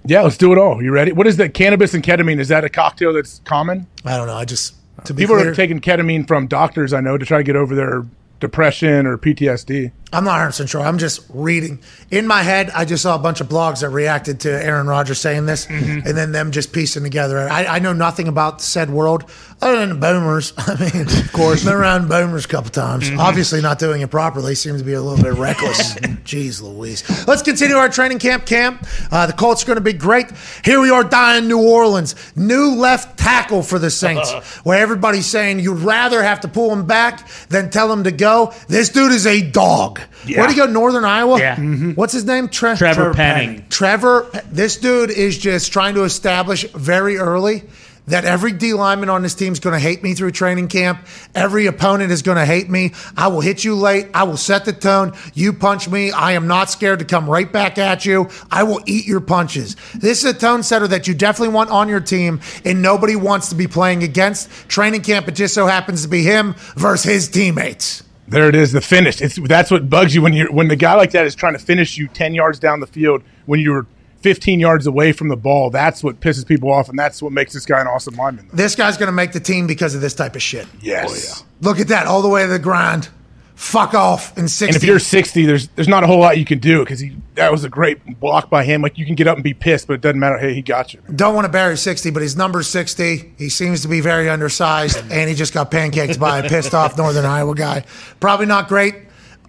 [0.06, 0.82] Yeah, let's do it all.
[0.82, 1.12] You ready?
[1.12, 1.54] What is that?
[1.54, 2.40] Cannabis and ketamine.
[2.40, 3.88] Is that a cocktail that's common?
[4.06, 4.36] I don't know.
[4.36, 4.74] I just
[5.06, 7.76] to People clear, are taking ketamine from doctors I know to try to get over
[7.76, 8.06] their
[8.40, 9.92] depression or PTSD.
[10.14, 10.82] I'm not 100 sure.
[10.82, 11.80] I'm just reading.
[12.10, 15.20] In my head, I just saw a bunch of blogs that reacted to Aaron Rodgers
[15.20, 16.08] saying this, Mm-hmm.
[16.08, 17.38] and then them just piecing together.
[17.50, 19.30] I, I know nothing about said world
[19.62, 20.54] other than the boomers.
[20.58, 23.10] I mean, of course, been around boomers a couple times.
[23.10, 23.20] Mm-hmm.
[23.20, 24.56] Obviously, not doing it properly.
[24.56, 25.96] Seems to be a little bit reckless.
[26.24, 27.28] Jeez Louise.
[27.28, 28.86] Let's continue our training camp camp.
[29.12, 30.28] Uh, the Colts are going to be great.
[30.64, 32.16] Here we are, dying New Orleans.
[32.36, 34.32] New left tackle for the Saints,
[34.64, 38.54] where everybody's saying you'd rather have to pull him back than tell him to go.
[38.68, 40.00] This dude is a dog.
[40.26, 40.66] Where'd he go?
[40.66, 41.40] Northern Iowa?
[41.40, 41.58] Yeah.
[41.94, 42.50] What's his name?
[42.50, 43.66] Tre- Trevor Penning.
[43.70, 47.64] Trevor, this dude is just trying to establish very early
[48.10, 51.06] that every D lineman on this team is going to hate me through training camp.
[51.34, 52.94] Every opponent is going to hate me.
[53.16, 54.08] I will hit you late.
[54.14, 55.14] I will set the tone.
[55.34, 56.12] You punch me.
[56.12, 58.30] I am not scared to come right back at you.
[58.52, 59.76] I will eat your punches.
[59.96, 63.50] This is a tone setter that you definitely want on your team, and nobody wants
[63.50, 64.50] to be playing against.
[64.68, 68.04] Training camp, it just so happens to be him versus his teammates.
[68.28, 69.22] There it is, the finish.
[69.22, 71.60] It's that's what bugs you when you when the guy like that is trying to
[71.60, 73.88] finish you ten yards down the field when you're
[74.22, 75.70] 15 yards away from the ball.
[75.70, 78.50] That's what pisses people off, and that's what makes this guy an awesome lineman.
[78.54, 80.68] This guy's going to make the team because of this type of shit.
[80.82, 81.42] Yes.
[81.42, 83.10] Oh, Look at that, all the way to the ground.
[83.56, 84.68] Fuck off in 60.
[84.68, 87.18] And if you're 60, there's there's not a whole lot you can do because he
[87.36, 88.82] that was a great block by him.
[88.82, 90.38] Like you can get up and be pissed, but it doesn't matter.
[90.38, 91.02] Hey, he got you.
[91.14, 93.34] Don't want to bury 60, but he's number 60.
[93.38, 96.98] He seems to be very undersized, and he just got pancaked by a pissed off
[96.98, 97.84] Northern Iowa guy.
[98.22, 98.96] Probably not great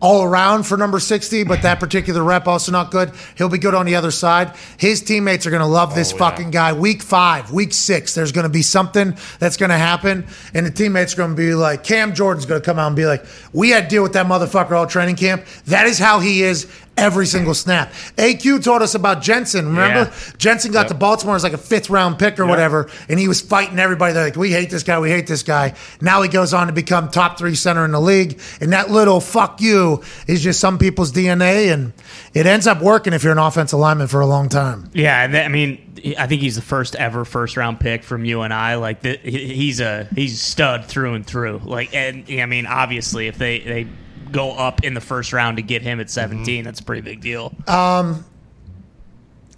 [0.01, 3.13] all around for number 60, but that particular rep also not good.
[3.37, 4.55] He'll be good on the other side.
[4.79, 6.73] His teammates are going to love this oh, fucking guy.
[6.73, 10.71] Week five, week six, there's going to be something that's going to happen, and the
[10.71, 13.25] teammates are going to be like, Cam Jordan's going to come out and be like,
[13.53, 15.45] we had to deal with that motherfucker all training camp.
[15.67, 16.71] That is how he is
[17.01, 17.93] every single snap.
[18.17, 19.67] AQ taught us about Jensen.
[19.67, 20.11] Remember?
[20.11, 20.33] Yeah.
[20.37, 23.41] Jensen got to Baltimore as like a fifth round pick or whatever, and he was
[23.41, 24.13] fighting everybody.
[24.13, 25.75] They're like, we hate this guy, we hate this guy.
[26.01, 29.21] Now he goes on to become top three center in the league, and that little
[29.21, 31.93] fuck you is just some people's DNA, and
[32.35, 34.91] it ends up working if you're an offensive lineman for a long time.
[34.93, 38.25] Yeah, and that, I mean, I think he's the first ever first round pick from
[38.25, 38.75] UNI.
[38.75, 41.63] Like the, he's a he's stud through and through.
[41.65, 43.87] Like, and I mean, obviously, if they they
[44.33, 47.21] go up in the first round to get him at 17, that's a pretty big
[47.21, 47.53] deal.
[47.67, 48.25] Um,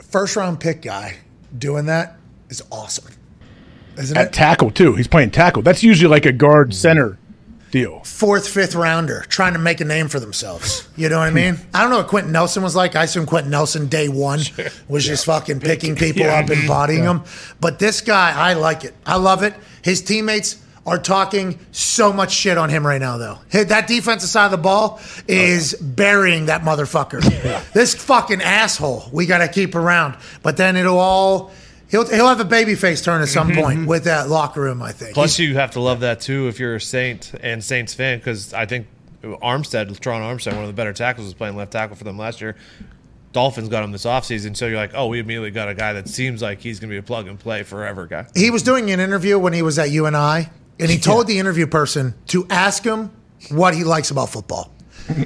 [0.01, 1.17] first round pick guy
[1.57, 2.17] doing that
[2.49, 3.13] is awesome,
[3.99, 4.33] isn't At it?
[4.33, 4.95] tackle too.
[4.95, 5.63] He's playing tackle.
[5.63, 7.19] That's usually like a guard center
[7.71, 8.01] deal.
[8.05, 10.87] Fourth, fifth rounder trying to make a name for themselves.
[10.97, 11.57] You know what I mean?
[11.73, 12.95] I don't know what Quenton Nelson was like.
[12.97, 14.41] I assume Quenton Nelson day one
[14.89, 16.41] was just fucking picking people Yeah.
[16.41, 17.15] up and bodying Yeah.
[17.15, 17.25] them.
[17.61, 18.95] But this guy, I like it.
[19.07, 19.55] I love it.
[19.83, 23.39] His teammates are talking so much shit on him right now, though.
[23.49, 27.23] Hey, That defensive side of the ball is burying that motherfucker.
[27.73, 30.17] This fucking asshole we got to keep around.
[30.43, 31.53] But then it'll all.
[31.89, 33.61] He'll, he'll have a baby face turn at some mm-hmm.
[33.61, 35.13] point with that locker room, I think.
[35.13, 38.55] Plus, you have to love that too if you're a Saint and Saints fan because
[38.55, 38.87] I think
[39.23, 42.41] Armstead, Tron Armstead, one of the better tackles, was playing left tackle for them last
[42.41, 42.57] year.
[43.33, 46.09] Dolphins got him this offseason, so you're like, oh, we immediately got a guy that
[46.09, 48.27] seems like he's going to be a plug and play forever guy.
[48.35, 50.49] he was doing an interview when he was at UNI,
[50.83, 53.11] and he told the interview person to ask him
[53.51, 54.73] what he likes about football.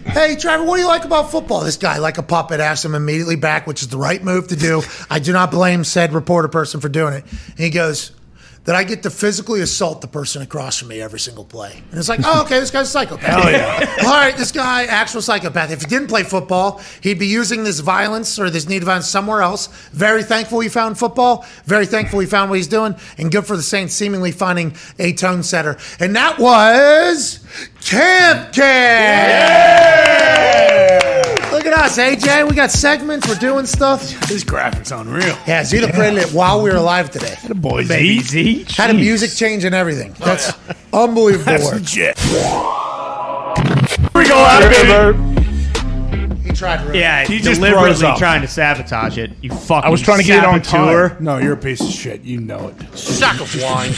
[0.06, 1.60] hey, Trevor, what do you like about football?
[1.60, 4.56] This guy, like a puppet, asked him immediately back, which is the right move to
[4.56, 4.82] do.
[5.08, 7.24] I do not blame said reporter person for doing it.
[7.24, 8.12] And he goes,
[8.66, 11.82] that I get to physically assault the person across from me every single play.
[11.90, 13.24] And it's like, oh, okay, this guy's a psychopath.
[13.24, 13.96] Hell yeah.
[14.04, 15.70] All right, this guy, actual psychopath.
[15.70, 19.06] If he didn't play football, he'd be using this violence or this need of violence
[19.06, 19.68] somewhere else.
[19.92, 21.46] Very thankful he found football.
[21.64, 22.94] Very thankful he found what he's doing.
[23.18, 25.78] And good for the Saints seemingly finding a tone setter.
[26.00, 27.46] And that was
[27.80, 29.86] Camp Camp.
[31.66, 32.48] Look at us, AJ.
[32.48, 33.26] We got segments.
[33.26, 34.08] We're doing stuff.
[34.28, 35.36] This graphic's unreal.
[35.48, 37.34] Yeah, Zito created it while we were alive today.
[37.48, 38.22] The boys Baby eat.
[38.22, 38.66] Z.
[38.68, 40.12] Had a music change and everything.
[40.20, 40.52] That's
[40.92, 41.74] unbelievable That's work.
[41.74, 42.16] legit.
[42.20, 42.38] Here
[44.14, 45.14] we go out of here.
[46.44, 46.96] He tried to.
[46.96, 48.18] Yeah, He he's just brought deliberately up.
[48.18, 49.32] trying to sabotage it.
[49.42, 51.08] You fucking I was trying to get it on saboteur.
[51.08, 51.24] time.
[51.24, 52.22] No, you're a piece of shit.
[52.22, 52.96] You know it.
[52.96, 53.92] Sack of wine.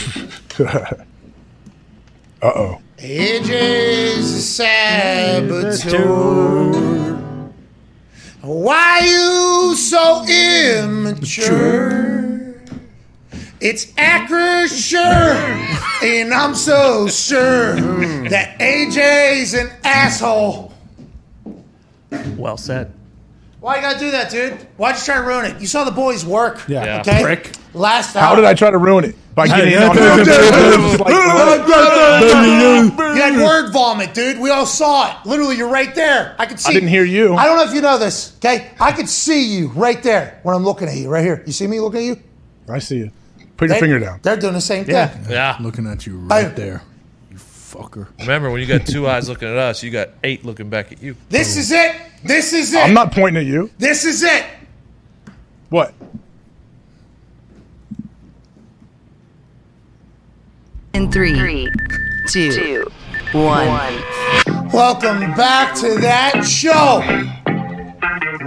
[2.41, 2.81] Uh oh.
[2.97, 4.41] AJ's a
[5.81, 7.18] saboteur.
[8.41, 10.23] Why you so
[10.83, 11.99] immature?
[13.59, 15.35] It's accurate, sure,
[16.01, 17.75] and I'm so sure
[18.29, 20.73] that AJ's an asshole.
[22.37, 22.93] Well said.
[23.59, 24.53] Why you gotta do that, dude?
[24.77, 25.59] Why'd you try to ruin it?
[25.59, 26.63] You saw the boys work.
[26.67, 26.85] Yeah.
[26.85, 27.01] Yeah.
[27.01, 27.21] Okay.
[27.21, 27.51] Prick.
[27.73, 29.15] Last How did I try to ruin it?
[29.35, 30.17] By getting yeah, on yeah,
[33.15, 34.39] You had word vomit, dude.
[34.39, 35.25] We all saw it.
[35.25, 36.35] Literally, you're right there.
[36.37, 36.71] I could see.
[36.71, 37.35] I didn't hear you.
[37.35, 38.35] I don't know if you know this.
[38.37, 41.09] Okay, I could see you right there when I'm looking at you.
[41.09, 41.43] Right here.
[41.45, 42.17] You see me looking at you?
[42.67, 43.11] I see you.
[43.55, 44.19] Put your They- finger down.
[44.23, 44.95] They're doing the same thing.
[44.95, 45.15] Yeah.
[45.29, 45.57] Yeah.
[45.59, 46.81] Looking at you right I- there.
[47.69, 48.07] You fucker.
[48.19, 51.01] Remember, when you got two eyes looking at us, you got eight looking back at
[51.01, 51.15] you.
[51.29, 51.95] This is it.
[52.23, 52.79] This is it.
[52.79, 53.69] I'm not pointing at you.
[53.77, 54.45] This is it.
[55.69, 55.93] What?
[60.93, 61.69] In three,
[62.27, 62.91] two,
[63.31, 64.03] one.
[64.71, 67.01] Welcome back to that show.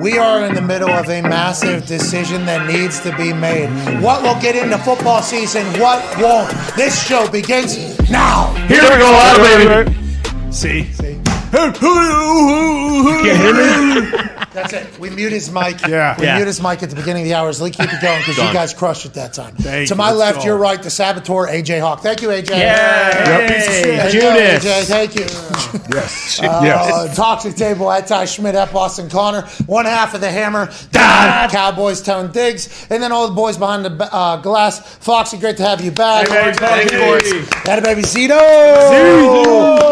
[0.00, 3.68] We are in the middle of a massive decision that needs to be made.
[4.02, 5.64] What will get into football season?
[5.78, 6.50] What won't?
[6.76, 8.54] This show begins now.
[8.68, 10.52] Here we go, out baby.
[10.52, 10.84] See?
[10.92, 11.18] See?
[11.50, 11.76] Can't
[13.24, 13.54] hear
[14.12, 14.28] me?
[14.54, 14.98] That's it.
[14.98, 15.80] We mute his mic.
[15.86, 16.16] Yeah.
[16.18, 16.36] We Yeah.
[16.36, 17.60] mute his mic at the beginning of the hours.
[17.60, 19.54] Lee, keep it going because you guys crushed it that time.
[19.56, 20.44] Thank to my Let's left, go.
[20.44, 22.02] your right, the saboteur, AJ Hawk.
[22.02, 22.50] Thank you, AJ.
[22.50, 24.12] Yep, piece of shit.
[24.12, 24.64] Judas.
[24.64, 24.84] go, AJ.
[24.84, 25.26] Thank you.
[25.94, 26.40] Yes.
[26.52, 27.16] Uh, yes.
[27.16, 29.42] Toxic Table at Ty Schmidt at Boston Connor.
[29.66, 33.84] One half of the Hammer, Don Cowboys, Tone Diggs, and then all the boys behind
[33.84, 34.80] the uh, glass.
[34.96, 36.28] Foxy, great to have you back.
[36.28, 37.42] Hey, Thank you.
[37.64, 38.38] That baby Zito.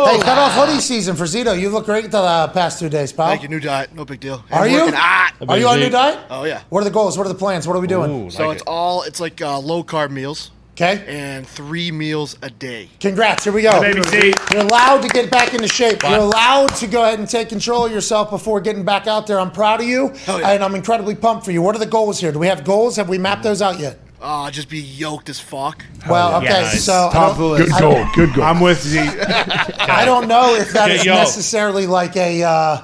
[0.06, 1.58] Hey, cut off hoodie season for Zito.
[1.58, 3.28] You look great the uh, past two days, pal.
[3.28, 3.48] Thank you.
[3.48, 3.94] New diet.
[3.94, 4.42] No big deal.
[4.52, 4.78] Are I'm you?
[4.80, 5.32] working hot.
[5.48, 6.18] Are you on a new diet?
[6.30, 6.62] Oh yeah.
[6.68, 7.16] What are the goals?
[7.16, 7.66] What are the plans?
[7.66, 8.10] What are we doing?
[8.26, 8.68] Ooh, So like it's it.
[8.68, 11.04] all it's like uh, low carb meals Okay.
[11.06, 12.88] and three meals a day.
[13.00, 13.44] Congrats.
[13.44, 13.80] Here we go.
[13.80, 14.32] Baby Z.
[14.52, 16.02] You're allowed to get back into shape.
[16.02, 19.38] You're allowed to go ahead and take control of yourself before getting back out there.
[19.38, 20.50] I'm proud of you, yeah.
[20.50, 21.60] and I'm incredibly pumped for you.
[21.60, 22.32] What are the goals here?
[22.32, 22.96] Do we have goals?
[22.96, 23.98] Have we mapped those out yet?
[24.22, 25.84] Uh, just be yoked as fuck.
[26.08, 26.46] Well, okay.
[26.48, 26.84] Yes.
[26.84, 27.72] So I Top of the list.
[27.72, 28.06] Good goal.
[28.14, 28.44] Good goal.
[28.44, 28.98] I'm with Z.
[29.00, 31.18] I don't know if that Get is yoked.
[31.20, 32.82] necessarily like a uh,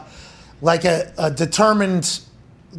[0.61, 2.21] like a, a determined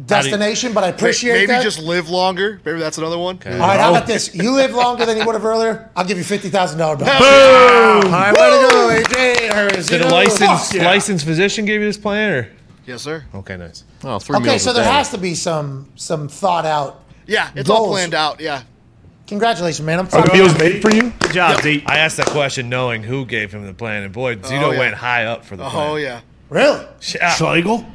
[0.06, 1.34] destination, but I appreciate it.
[1.34, 1.62] Maybe that.
[1.62, 2.60] just live longer.
[2.64, 3.40] Maybe that's another one.
[3.44, 4.34] All right, how about this?
[4.34, 5.90] You live longer than you would have earlier.
[5.96, 6.98] I'll give you fifty thousand dollars.
[6.98, 7.08] Boom!
[7.08, 9.56] All right, way to go, AJ.
[9.56, 10.82] Or Did a licensed Fuck.
[10.82, 12.50] licensed physician give you this plan, or
[12.86, 13.24] Yes, sir.
[13.34, 13.84] okay, nice.
[14.02, 14.90] Oh, three Okay, so there day.
[14.90, 17.02] has to be some some thought out.
[17.26, 18.40] Yeah, it's all planned out.
[18.40, 18.62] Yeah.
[19.26, 19.98] Congratulations, man.
[19.98, 21.12] I'm Are fucking the meals made for you?
[21.20, 21.84] Good job, Z.
[21.86, 24.78] I asked that question knowing who gave him the plan, and boy, Zito oh, yeah.
[24.78, 25.90] went high up for the oh, plan.
[25.90, 26.20] Oh yeah.
[26.50, 26.86] Really.
[27.14, 27.30] Yeah.
[27.34, 27.86] Schlegel?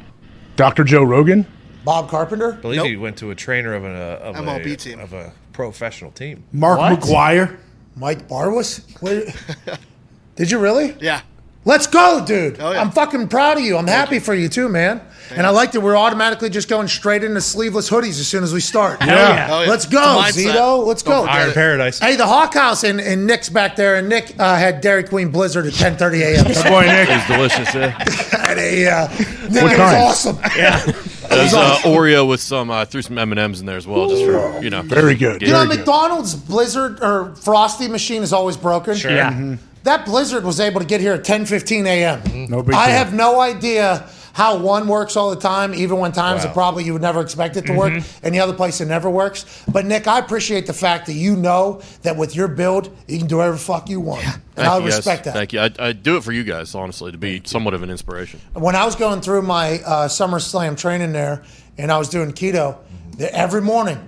[0.55, 0.83] Dr.
[0.83, 1.45] Joe Rogan.
[1.83, 2.53] Bob Carpenter.
[2.53, 2.87] I believe Nope.
[2.87, 4.99] he went to a trainer of, an, uh, of MLB a team.
[4.99, 6.43] of a professional team.
[6.51, 6.99] Mark What?
[6.99, 7.57] McGuire?
[7.95, 8.81] Mike Barwis.
[10.35, 10.95] Did you really?
[10.99, 11.21] Yeah.
[11.65, 12.59] Let's go, dude.
[12.59, 12.81] Oh, yeah.
[12.81, 13.77] I'm fucking proud of you.
[13.77, 15.01] I'm happy for you too, man.
[15.31, 18.53] And I like that we're automatically just going straight into sleeveless hoodies as soon as
[18.53, 19.01] we start.
[19.01, 19.47] Hell yeah.
[19.49, 19.69] Oh, yeah.
[19.69, 19.99] Let's go.
[19.99, 20.85] Zito.
[20.85, 21.23] Let's go.
[21.23, 21.53] Iron.
[21.53, 21.99] Paradise.
[21.99, 25.31] Hey, the Hawk House and, and Nick's back there, and Nick uh, had Dairy Queen
[25.31, 26.45] Blizzard at 10:30 a.m.
[26.45, 27.07] Good boy, Nick.
[27.09, 27.73] It's delicious.
[27.73, 27.97] Yeah.
[28.53, 29.97] At a, uh, Nick, What it was kind?
[29.97, 30.37] awesome.
[30.55, 30.85] Yeah.
[31.29, 32.69] There's uh, Oreo with some.
[32.69, 34.81] I threw some M and M's in there as well, just for you know.
[34.83, 35.41] Very good.
[35.41, 35.77] You know, Very good.
[35.77, 38.95] McDonald's Blizzard or Frosty machine is always broken.
[38.95, 39.11] Sure.
[39.11, 39.55] Yeah.
[39.83, 42.47] That Blizzard was able to get here at 10:15 a.m.
[42.49, 42.95] No big I deal.
[42.95, 46.53] have no idea how one works all the time, even when times that Wow.
[46.53, 47.93] probably you would never expect it to work,
[48.23, 49.45] and the other place it never works.
[49.71, 53.27] But Nick, I appreciate the fact that you know that with your build, you can
[53.27, 54.95] do whatever the fuck you want, and Thank I you, guys.
[54.97, 55.33] respect that.
[55.35, 55.59] Thank you.
[55.59, 58.39] I, I do it for you guys, honestly, to be somewhat of an inspiration.
[58.53, 61.43] When I was going through my uh, Summer Slam training there,
[61.77, 62.77] and I was doing keto,
[63.17, 63.99] that every morning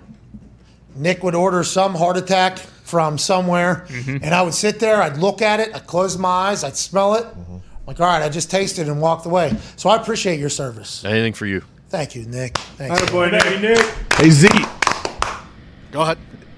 [0.95, 4.23] Nick would order some heart attack from somewhere, mm-hmm.
[4.23, 7.15] and I would sit there, I'd look at it, I'd close my eyes, I'd smell
[7.15, 7.25] it.
[7.25, 7.57] Mm-hmm.
[7.87, 9.55] Like, all right, I just tasted and walked away.
[9.75, 11.03] So I appreciate your service.
[11.05, 11.63] Anything for you.
[11.89, 12.57] Thank you, Nick.
[12.57, 13.13] Thank Good you.
[13.13, 13.77] boy, Nick.
[14.13, 14.49] Hey, Z.
[15.91, 16.17] Go ahead.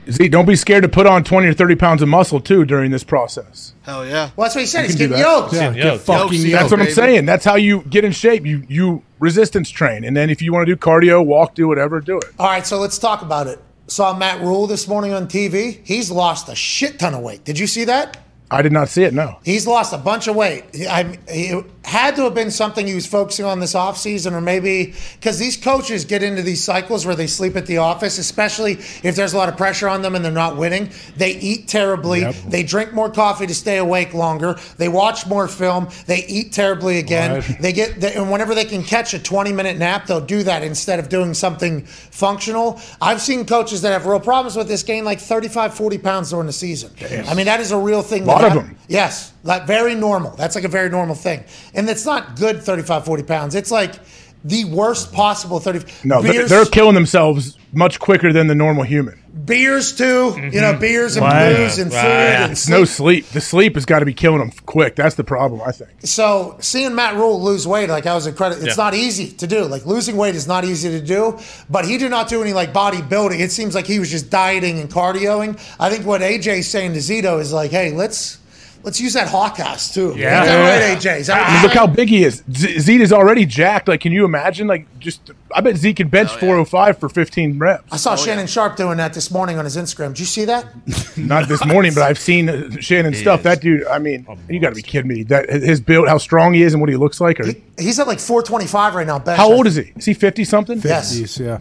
[0.09, 2.91] Z, don't be scared to put on 20 or 30 pounds of muscle, too, during
[2.91, 3.73] this process.
[3.83, 4.29] Hell yeah.
[4.35, 4.85] Well, that's what he said.
[4.85, 5.29] He's can getting that.
[5.29, 5.53] yoked.
[5.53, 6.51] Yeah, Yo, get fucking yo, yoked.
[6.53, 7.25] That's what I'm saying.
[7.25, 8.45] That's how you get in shape.
[8.45, 11.99] You you resistance train, and then if you want to do cardio, walk, do whatever,
[11.99, 12.25] do it.
[12.39, 13.59] All right, so let's talk about it.
[13.87, 15.79] Saw Matt Rhule this morning on TV.
[15.83, 17.43] He's lost a shit ton of weight.
[17.45, 18.17] Did you see that?
[18.51, 19.13] I did not see it.
[19.13, 19.39] No.
[19.43, 20.63] He's lost a bunch of weight.
[20.73, 24.41] He- I, it had to have been something he was focusing on this offseason, or
[24.41, 28.73] maybe because these coaches get into these cycles where they sleep at the office, especially
[29.03, 30.89] if there's a lot of pressure on them and they're not winning.
[31.15, 32.21] They eat terribly.
[32.21, 32.35] Yep.
[32.49, 34.57] They drink more coffee to stay awake longer.
[34.75, 35.87] They watch more film.
[36.07, 37.35] They eat terribly again.
[37.35, 37.61] Right.
[37.61, 40.63] They get they, and whenever they can catch a 20 minute nap, they'll do that
[40.63, 42.81] instead of doing something functional.
[43.01, 46.47] I've seen coaches that have real problems with this gain like 35, 40 pounds during
[46.47, 46.91] the season.
[47.29, 48.23] I mean, that is a real thing.
[48.23, 48.77] A lot of them.
[48.89, 50.35] Yes, like very normal.
[50.35, 51.43] That's like a very normal thing.
[51.73, 53.55] And it's not good 35, 40 pounds.
[53.55, 53.95] It's like
[54.43, 55.85] the worst possible 30.
[56.03, 59.19] No, they're, beers, they're killing themselves much quicker than the normal human.
[59.45, 60.03] beers too.
[60.31, 60.53] Mm-hmm.
[60.53, 61.55] You know, beers and Right.
[61.55, 62.05] booze and food Right.
[62.43, 63.23] and It's no sleep.
[63.25, 63.33] sleep.
[63.33, 64.95] The sleep has got to be killing them quick.
[64.95, 65.91] That's the problem, I think.
[66.03, 68.63] So seeing Matt Rhule lose weight, like I was incredible.
[68.65, 68.83] It's Yeah.
[68.83, 69.63] not easy to do.
[69.65, 71.37] Like losing weight is not easy to do.
[71.69, 73.39] But he did not do any like bodybuilding.
[73.39, 75.57] It seems like he was just dieting and cardioing.
[75.79, 78.39] I think what AJ's saying to Zito is like, hey, let's
[78.83, 80.13] let's use that hawk house too.
[80.17, 80.41] Yeah.
[80.43, 81.19] Is that right, AJ?
[81.19, 82.43] Is that what I you're mean, look how big he is.
[82.51, 83.87] Z- Zeke is already jacked.
[83.87, 84.67] Like, can you imagine?
[84.67, 87.91] Like, just I bet Zeke can bench 405 for 15 reps.
[87.91, 90.09] I saw Shannon Sharpe doing that this morning on his Instagram.
[90.09, 90.65] Did you see that?
[91.17, 93.41] Not this morning, but I've seen uh, Shannon stuff.
[93.41, 93.85] is That dude.
[93.87, 95.23] I mean, you got to be kidding me.
[95.23, 97.39] That his build, how strong he is, and what he looks like.
[97.39, 97.45] Or,
[97.77, 99.19] He's at like 425 right now.
[99.19, 99.37] Bench.
[99.37, 99.93] how old is he?
[99.95, 100.81] Is he 50 something?
[100.83, 101.15] Yes.
[101.15, 101.59] Jeez, yeah.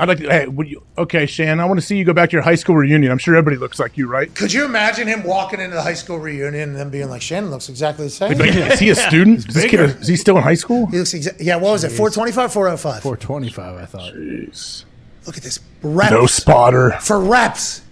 [0.00, 0.30] I'd like to.
[0.30, 0.82] Hey, would you?
[0.96, 1.60] Okay, Shannon.
[1.60, 3.12] I want to see you go back to your high school reunion.
[3.12, 4.34] I'm sure everybody looks like you, right?
[4.34, 7.50] Could you imagine him walking into the high school reunion and then being like, Shannon
[7.50, 8.38] looks exactly the same?
[8.38, 9.38] Like, is he a student?
[9.38, 10.86] Is, this kid, is he still in high school?
[10.86, 11.92] He looks exa- yeah, what was it?
[11.92, 13.02] 425, 405?
[13.02, 14.14] 425, I thought.
[14.14, 14.84] Jeez.
[15.26, 15.60] Look at this.
[15.82, 16.10] Reps.
[16.10, 16.92] No spotter.
[17.00, 17.82] For reps.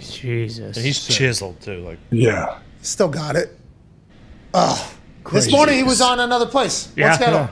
[0.00, 0.76] Jesus.
[0.76, 1.78] And he's chiseled too.
[1.80, 2.58] Like Yeah.
[2.82, 3.56] Still got it.
[4.54, 4.92] Oh.
[5.32, 6.90] This morning he was on another place.
[6.96, 7.06] Yeah.
[7.08, 7.32] What's that?
[7.32, 7.48] Yeah.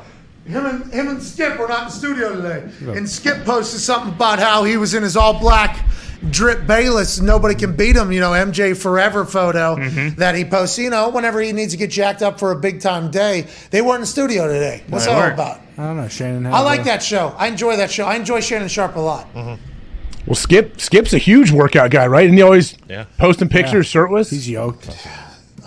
[0.47, 2.69] Him and, him and Skip were not in the studio today.
[2.97, 5.85] And Skip posted something about how he was in his all black
[6.31, 7.21] drip Bayless.
[7.21, 8.13] Nobody can beat him.
[8.13, 10.19] You know, MJ Forever photo Mm-hmm.
[10.21, 10.79] that he posts.
[10.79, 13.47] You know, whenever he needs to get jacked up for a big time day.
[13.71, 14.85] They weren't in the studio today.
[14.89, 15.61] What's that all about?
[15.79, 16.47] I don't know, Shannon.
[16.47, 17.35] I like that show.
[17.37, 18.07] I enjoy that show.
[18.07, 19.27] I enjoy Shannon Sharpe a lot.
[19.35, 22.27] Well, Skip Skip's a huge workout guy, right?
[22.29, 23.05] And he always Yeah.
[23.19, 23.91] posting pictures Yeah.
[24.01, 24.31] shirtless.
[24.31, 24.89] He's yoked.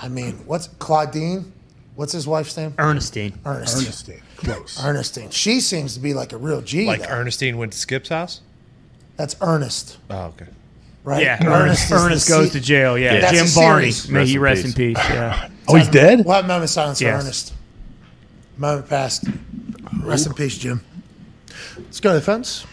[0.01, 1.51] I mean, what's Claudine?
[1.95, 2.73] What's his wife's name?
[2.79, 3.33] Ernestine.
[3.45, 3.83] Ernestine.
[3.83, 4.21] Ernestine.
[4.39, 4.83] Close.
[4.83, 5.29] Ernestine.
[5.31, 6.85] She seems to be like a real G.
[6.85, 7.09] Like though.
[7.09, 8.41] Ernestine went to Skip's house.
[9.17, 10.45] That's Ernest, Oh, okay.
[11.03, 11.21] right?
[11.21, 12.97] Yeah, Ernest, Ernest, Ernest goes se- to jail.
[12.97, 13.91] Yeah, That's Jim Varney.
[14.09, 14.97] May he rest in peace.
[14.97, 15.49] Yeah.
[15.71, 16.25] Oh, he's dead.
[16.25, 17.15] We'll have a moment of silence Yes.
[17.15, 17.53] for Ernest.
[18.57, 19.25] Moment passed.
[20.01, 20.81] Rest in peace, Jim.
[21.77, 22.65] Let's go to the fence.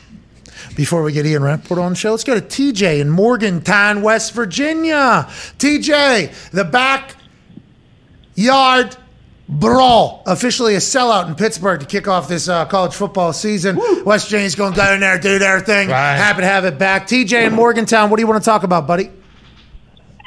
[0.76, 4.32] Before we get Ian Rapoport on the show, let's go to TJ in Morgantown, West
[4.32, 5.26] Virginia.
[5.58, 6.64] TJ, the
[8.36, 8.96] backyard
[9.48, 13.76] brawl, officially a sellout in Pittsburgh to kick off this uh, college football season.
[14.04, 15.88] West Virginia's going to go in there, do their thing.
[15.88, 16.16] Right.
[16.16, 17.06] Happy to have it back.
[17.06, 19.10] TJ in Morgantown, what do you want to talk about, buddy?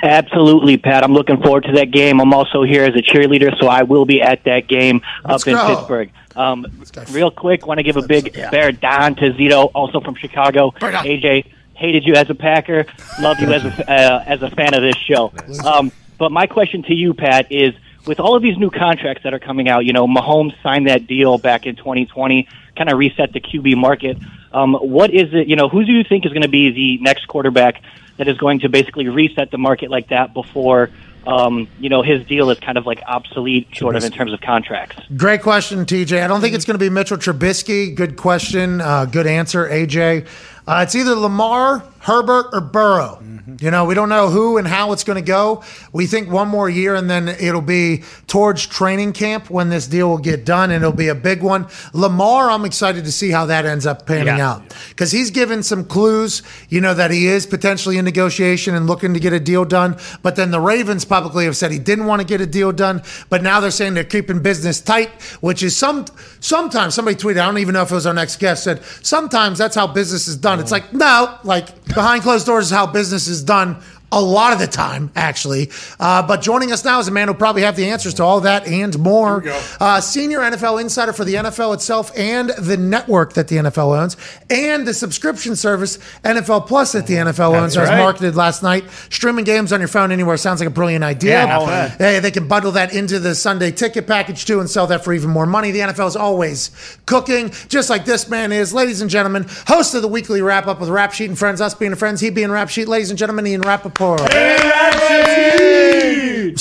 [0.02, 1.04] Absolutely, Pat.
[1.04, 2.22] I'm looking forward to that game.
[2.22, 5.70] I'm also here as a cheerleader, so I will be at that game Let's up
[5.70, 5.76] in.
[5.76, 6.12] Pittsburgh.
[6.38, 6.66] Um,
[7.12, 8.50] real quick, want to give a big Yeah.
[8.50, 10.72] bear down to Zito, also from Chicago.
[10.80, 12.86] AJ, hated you as a Packer,
[13.20, 15.34] love you as a uh, as a fan of this show.
[15.66, 17.74] Um, but my question to you, Pat, is
[18.06, 21.08] with all of these new contracts that are coming out, you know, Mahomes signed that
[21.08, 24.18] deal back in 2020, kind of reset the QB market.
[24.52, 25.48] Um, what is it?
[25.48, 27.82] You know, who do you think is going to be the next quarterback
[28.18, 30.90] that is going to basically reset the market like that before?
[31.28, 34.42] Um, you know, his deal is kind of like obsolete, sort of in terms of
[34.42, 34.98] contracts.
[35.16, 36.24] Great question, TJ.
[36.24, 37.94] I don't think it's going to be Mitchell Trubisky.
[37.94, 38.82] Good question.
[38.82, 40.28] Uh, good answer, AJ.
[40.66, 43.22] Uh, it's either Lamar, Herbert, or Burrow.
[43.60, 45.64] You know, we don't know who and how it's going to go.
[45.92, 50.10] We think one more year and then it'll be towards training camp when this deal
[50.10, 51.68] will get done and it'll be a big one.
[51.94, 54.52] Lamar, I'm excited to see how that ends up panning Yeah.
[54.52, 58.88] out because he's given some clues, you know, that he is potentially in negotiation and
[58.88, 59.98] looking to get a deal done.
[60.22, 63.02] But then the Ravens publicly have said he didn't want to get a deal done.
[63.30, 65.10] But now they're saying they're keeping business tight,
[65.42, 66.06] which is some
[66.40, 69.58] sometimes somebody tweeted, I don't even know if it was our next guest, said sometimes
[69.58, 70.60] that's how business is done.
[70.60, 70.74] It's mm.
[70.74, 73.78] like, no, like behind closed doors is how business is done
[74.12, 75.70] a lot of the time, actually.
[76.00, 78.42] Uh, but joining us now is a man who'll probably have the answers to all
[78.42, 79.44] that and more.
[79.80, 84.18] Uh, senior NFL insider for the NFL itself and the network that the NFL owns,
[84.50, 87.98] and the subscription service NFL Plus that the NFL owns, as right.
[87.98, 88.84] marketed last night.
[89.10, 91.46] Streaming games on your phone anywhere sounds like a brilliant idea.
[91.46, 91.90] Yeah.
[91.90, 95.14] Hey, they can bundle that into the Sunday ticket package too and sell that for
[95.14, 95.72] even more money.
[95.72, 98.74] The NFL is always cooking, just like this man is.
[98.74, 101.74] Ladies and gentlemen, host of the weekly wrap up with Rap Sheet and Friends, us
[101.74, 102.88] being friends, he being Rap Sheet.
[102.88, 103.99] Ladies and gentlemen, Ian Rapoport.
[104.00, 104.22] What's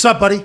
[0.04, 0.44] up, buddy?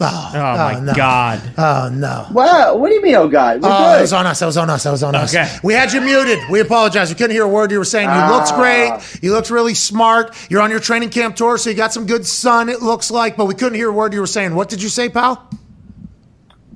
[0.00, 0.92] Oh, Oh, my no.
[0.94, 1.40] God.
[1.56, 2.26] Oh no.
[2.32, 3.62] Wow, what do you mean, oh God?
[3.62, 3.96] We're Oh, good.
[3.96, 4.38] that was on us.
[4.40, 4.82] That was on us.
[4.84, 5.34] That was on us.
[5.62, 6.38] We had you muted.
[6.50, 7.08] We apologize.
[7.08, 8.08] We couldn't hear a word you were saying.
[8.08, 8.56] You looked Ah.
[8.56, 9.22] great.
[9.22, 10.34] You looked really smart.
[10.50, 13.36] You're on your training camp tour, so you got some good sun, it looks like,
[13.36, 14.54] but we couldn't hear a word you were saying.
[14.56, 15.48] What did you say, pal?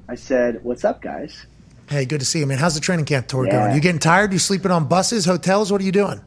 [0.08, 1.46] I said, what's up, guys?
[1.88, 2.58] Hey, good to see you, man.
[2.58, 3.52] How's the training camp tour Yeah.
[3.64, 3.74] going?
[3.74, 4.32] You getting tired?
[4.32, 5.70] You sleeping on buses, hotels?
[5.72, 6.20] What are you doing?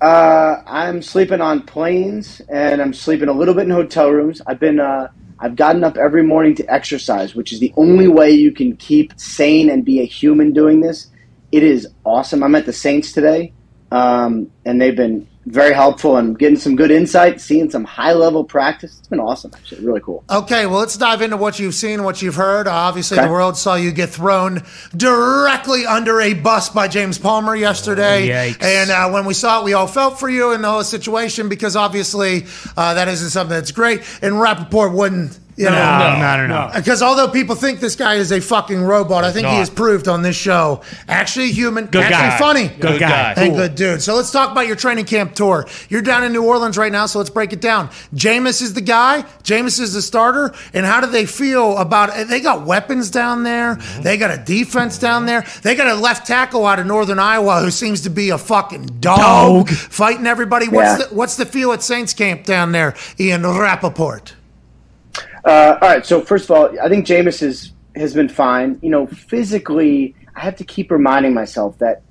[0.00, 4.40] Uh, I'm sleeping on planes and I'm sleeping a little bit in hotel rooms.
[4.46, 5.08] I've been, uh,
[5.40, 9.12] I've gotten up every morning to exercise, which is the only way you can keep
[9.18, 11.08] sane and be a human doing this.
[11.50, 12.42] It is awesome.
[12.42, 13.52] I'm at the Saints today,
[13.90, 18.44] um, and they've been very helpful and getting some good insight, seeing some high level
[18.44, 18.98] practice.
[18.98, 19.84] It's been awesome, actually.
[19.84, 20.24] Really cool.
[20.30, 22.66] Okay, well, let's dive into what you've seen, what you've heard.
[22.68, 23.26] Uh, obviously, Okay.
[23.26, 24.62] the world saw you get thrown
[24.96, 28.28] directly under a bus by James Palmer yesterday.
[28.28, 28.62] Yikes.
[28.62, 31.48] And uh, when we saw it, we all felt for you in the whole situation
[31.48, 32.46] because obviously
[32.76, 34.02] uh, that isn't something that's great.
[34.22, 35.38] And Rapoport wouldn't.
[35.58, 36.70] You know, No, no, no, no.
[36.72, 39.58] Because although people think this guy is a fucking robot, I think he not.
[39.58, 42.38] has proved on this show actually human, Good actually guy.
[42.38, 43.34] funny, Good guy.
[43.36, 44.00] and good dude.
[44.00, 45.66] So let's talk about your training camp tour.
[45.88, 47.88] You're down in New Orleans right now, so let's break it down.
[48.14, 49.22] Jameis is the guy.
[49.42, 50.54] Jameis is the starter.
[50.72, 52.28] And how do they feel about?
[52.28, 53.74] They got weapons down there.
[53.74, 54.02] Mm-hmm.
[54.02, 55.44] They got a defense down there.
[55.62, 58.86] They got a left tackle out of Northern Iowa who seems to be a fucking
[59.00, 59.70] dog, Dog.
[59.70, 60.68] fighting everybody.
[60.68, 61.06] What's Yeah.
[61.08, 64.34] the What's the feel at Saints camp down there, Ian Rapoport?
[65.48, 66.04] Uh, all right.
[66.04, 68.78] So first of all, I think Jameis is, has been fine.
[68.82, 72.02] You know, physically, I have to keep reminding myself that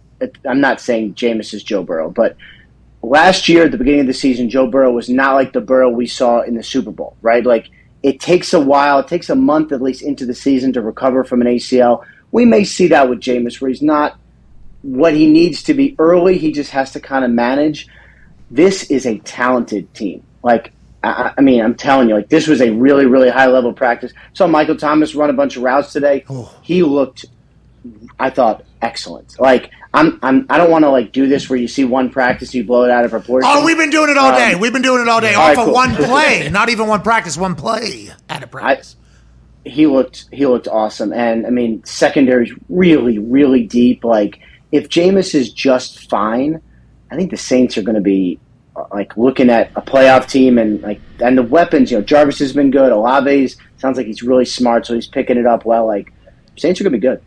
[0.44, 2.36] I'm not saying Jameis is Joe Burrow, but
[3.04, 5.92] last year at the beginning of the season, Joe Burrow was not like the Burrow
[5.92, 7.46] we saw in the Super Bowl, right?
[7.46, 7.70] Like
[8.02, 11.24] it takes a while, it takes a month at least into the season to recover
[11.24, 12.04] from an ACL.
[12.32, 14.18] We may see that with Jameis, where he's not
[14.82, 16.40] what he needs to be early.
[16.40, 17.88] He just has to kind of manage.
[18.50, 20.24] This is a talented team.
[20.42, 20.74] Like
[21.04, 24.14] I, I mean, I'm telling you, like this was a really, really high level practice.
[24.34, 26.26] Saw Michael Thomas run a bunch of routes today.
[26.62, 27.26] He looked,
[28.20, 29.40] I thought, excellent.
[29.40, 32.54] Like I'm, I'm I don't want to like do this where you see one practice,
[32.54, 33.50] you blow it out of proportion.
[33.52, 34.54] Oh, we've been doing it all day.
[34.54, 35.74] Um, We've been doing it all day all off right, of cool.
[35.74, 38.96] one play, not even one practice, one play at a practice.
[39.66, 44.04] he looked he looked awesome, and I mean secondary's really really deep.
[44.04, 44.40] Like
[44.72, 46.62] if Jameis is just fine,
[47.12, 48.40] I think the Saints are going to be
[48.92, 51.92] like looking at a playoff team and like and the weapons.
[51.92, 52.92] You know, Jarvis has been good.
[52.92, 55.86] Olave's sounds like he's really smart, so he's picking it up well.
[55.86, 56.14] Like
[56.58, 57.22] Saints are going to be good.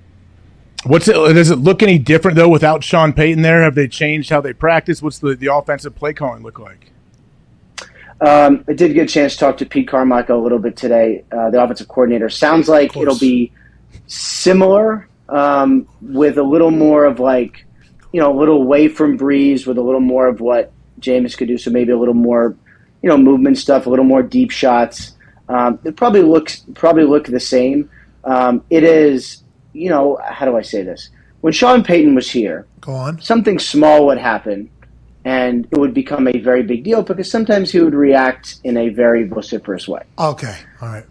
[0.85, 1.15] What's it?
[1.15, 3.63] Does it look any different though without Sean Payton there?
[3.63, 5.03] Have they changed how they practice?
[5.03, 6.91] What's the, the offensive play calling look like?
[8.21, 11.25] Um, I did get a chance to talk to Pete Carmichael a little bit today,
[11.33, 12.29] uh, the offensive coordinator.
[12.29, 13.53] Sounds like it'll be
[14.07, 17.65] similar um, with a little more of like,
[18.13, 20.71] you know, a little away from Brees with a little more of what
[21.01, 21.59] Jameis could do.
[21.59, 22.57] So maybe a little more,
[23.03, 25.13] you know, movement stuff, a little more deep shots.
[25.49, 27.91] Um, it probably looks probably look the same.
[28.25, 31.11] Um, it is, you know, how do I say this?
[31.41, 33.21] When Sean Payton was here, Go on.
[33.21, 34.71] something small would happen
[35.25, 38.89] and it would become a very big deal because sometimes he would react in a
[38.91, 40.03] very vociferous way.
[40.19, 41.05] Okay, all right.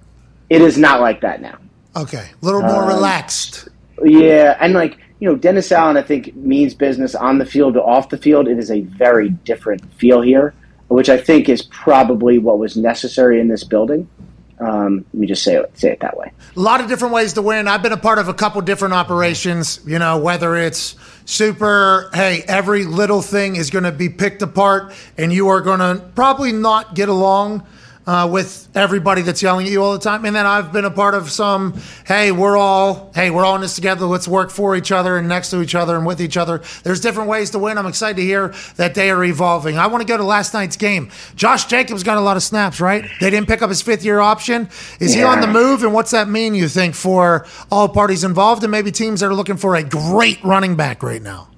[0.49, 1.57] It is not like that now.
[1.95, 3.67] Okay, a little more Um, relaxed.
[4.03, 7.83] Yeah, and like you know, Dennis Allen, I think means business on the field to
[7.83, 8.47] off the field.
[8.47, 10.53] It is a very different feel here,
[10.87, 14.09] which I think is probably what was necessary in this building.
[14.59, 16.31] Um, let me just say it, say it that way.
[16.55, 17.67] A lot of different ways to win.
[17.67, 22.43] I've been a part of a couple different operations, you know, whether it's super, hey,
[22.45, 26.51] every little thing is going to be picked apart and you are going to probably
[26.51, 27.65] not get along
[28.07, 30.25] uh, with everybody that's yelling at you all the time.
[30.25, 33.61] And then I've been a part of some, hey, we're all, hey, we're all in
[33.61, 34.05] this together.
[34.05, 36.61] Let's work for each other and next to each other and with each other.
[36.83, 37.77] There's different ways to win.
[37.77, 39.77] I'm excited to hear that they are evolving.
[39.77, 41.11] I want to go to last night's game.
[41.35, 43.05] Josh Jacobs got a lot of snaps, right?
[43.19, 44.69] They didn't pick up his fifth year option.
[44.99, 45.83] Is he on the move?
[45.83, 49.35] And what's that mean, you think, for all parties involved and maybe teams that are
[49.35, 51.49] looking for a great running back right now?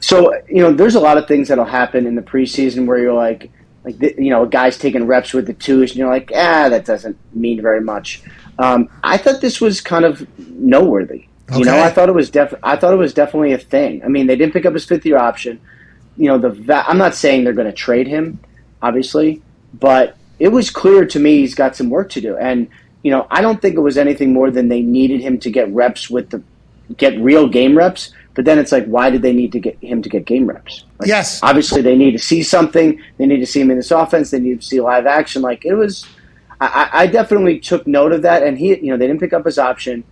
[0.00, 3.12] So you know, there's a lot of things that'll happen in the preseason where you're
[3.12, 3.50] like,
[3.86, 6.68] like the, you know, a guy's taking reps with the twos, and you're like, ah,
[6.68, 8.20] that doesn't mean very much.
[8.58, 11.28] Um, I thought this was kind of noteworthy.
[11.48, 11.60] okay.
[11.60, 14.02] You know, I thought it was def- I thought it was definitely a thing.
[14.04, 15.60] I mean, they didn't pick up his fifth year option.
[16.16, 18.40] You know, the va- I'm not saying they're going to trade him,
[18.82, 19.40] obviously,
[19.72, 22.36] but it was clear to me he's got some work to do.
[22.36, 22.68] And
[23.04, 25.70] you know, I don't think it was anything more than they needed him to get
[25.70, 26.42] reps with the
[26.96, 28.12] get real game reps.
[28.36, 30.84] But then it's like, why did they need to get him to get game reps?
[30.98, 31.40] Like, Yes.
[31.42, 33.00] obviously they need to see something.
[33.18, 34.30] They need to see him in this offense.
[34.30, 35.40] They need to see live action.
[35.42, 36.06] Like it was,
[36.60, 38.42] I, I I definitely took note of that.
[38.44, 40.04] And he, you know, they didn't pick up his option.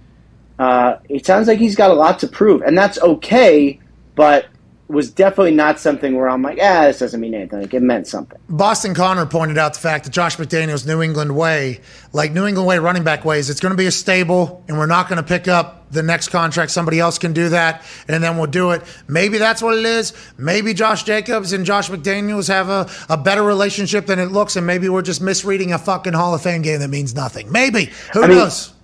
[0.59, 3.79] Uh, it sounds like he's got a lot to prove, and that's okay.
[4.15, 4.47] But
[4.89, 7.63] was definitely not something where I'm like, ah, this doesn't mean anything.
[7.63, 8.39] Like it meant something.
[8.49, 11.81] Boston Connor pointed out the fact that Josh McDaniels' New England way,
[12.13, 14.87] like New England way running back ways, it's going to be a stable, and we're
[14.87, 16.71] not going to pick up the next contract.
[16.71, 18.83] Somebody else can do that, and then we'll do it.
[19.09, 20.13] Maybe that's what it is.
[20.37, 24.67] Maybe Josh Jacobs and Josh McDaniels have a, a better relationship than it looks, and
[24.67, 27.51] maybe we're just misreading a fucking Hall of Fame game that means nothing.
[27.51, 27.91] Maybe.
[28.13, 28.75] Who I mean, knows?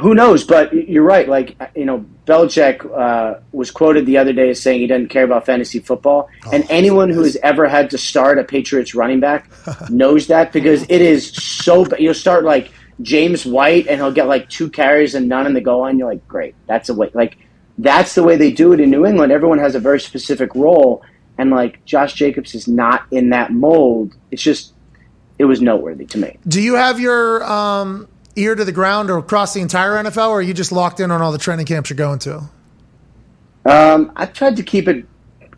[0.00, 0.44] Who knows?
[0.44, 1.28] But you're right.
[1.28, 5.24] Like you know, Belichick uh, was quoted the other day as saying he doesn't care
[5.24, 9.50] about fantasy football, and anyone who has ever had to start a Patriots running back
[9.90, 11.86] knows that because it is so.
[11.96, 12.72] You'll start like
[13.02, 15.98] James White, and he'll get like two carries and none in the goal line.
[15.98, 17.10] You're like, great, that's the way.
[17.14, 17.36] Like
[17.78, 19.32] that's the way they do it in New England.
[19.32, 21.02] Everyone has a very specific role,
[21.38, 24.14] and like Josh Jacobs is not in that mold.
[24.30, 24.74] It's just
[25.38, 26.38] it was noteworthy to me.
[26.46, 30.38] Do you have your um, ear to the ground or across the entire NFL, or
[30.38, 32.42] are you just locked in on all the training camps you're going to?
[33.64, 35.04] Um, I tried to keep it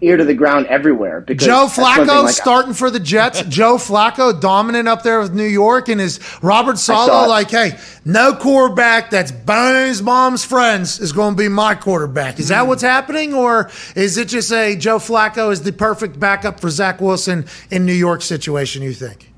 [0.00, 3.42] ear to the ground everywhere because Joe Flacco like, starting for the Jets.
[3.48, 8.34] Joe Flacco dominant up there with New York, and is Robert Saleh like, hey, no
[8.34, 12.40] quarterback that's Bones mom's friends is going to be my quarterback.
[12.40, 12.54] Is Hmm.
[12.54, 16.68] that what's happening, or is it just a Joe Flacco is the perfect backup for
[16.70, 18.82] Zach Wilson in New York situation?
[18.82, 19.31] You think?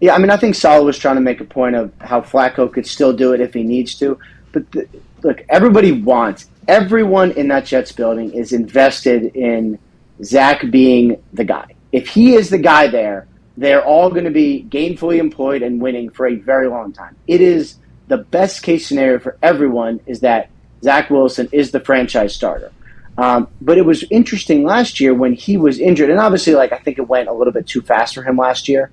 [0.00, 2.72] Yeah, I mean, I think Saleh was trying to make a point of how Flacco
[2.72, 4.18] could still do it if he needs to.
[4.52, 4.88] But the,
[5.22, 9.78] look, everybody wants, everyone in that Jets building is invested in
[10.22, 11.74] Zach being the guy.
[11.92, 16.08] If he is the guy there, they're all going to be gainfully employed and winning
[16.10, 17.16] for a very long time.
[17.26, 17.76] It is
[18.08, 20.48] the best case scenario for everyone is that
[20.82, 22.72] Zach Wilson is the franchise starter.
[23.18, 26.78] Um, but it was interesting last year when he was injured, and obviously, like I
[26.78, 28.90] think it went a little bit too fast for him last year.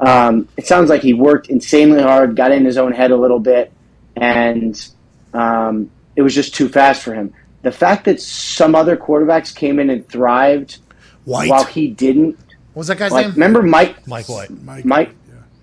[0.00, 3.38] Um, it sounds like he worked insanely hard, got in his own head a little
[3.38, 3.72] bit,
[4.16, 4.88] and
[5.32, 7.32] um, it was just too fast for him.
[7.62, 10.78] The fact that some other quarterbacks came in and thrived
[11.24, 11.48] White.
[11.48, 12.36] while he didn't.
[12.74, 13.34] What was that guy's Like, name?
[13.34, 14.06] remember Mike?
[14.08, 14.50] Mike White.
[14.84, 15.14] Mike.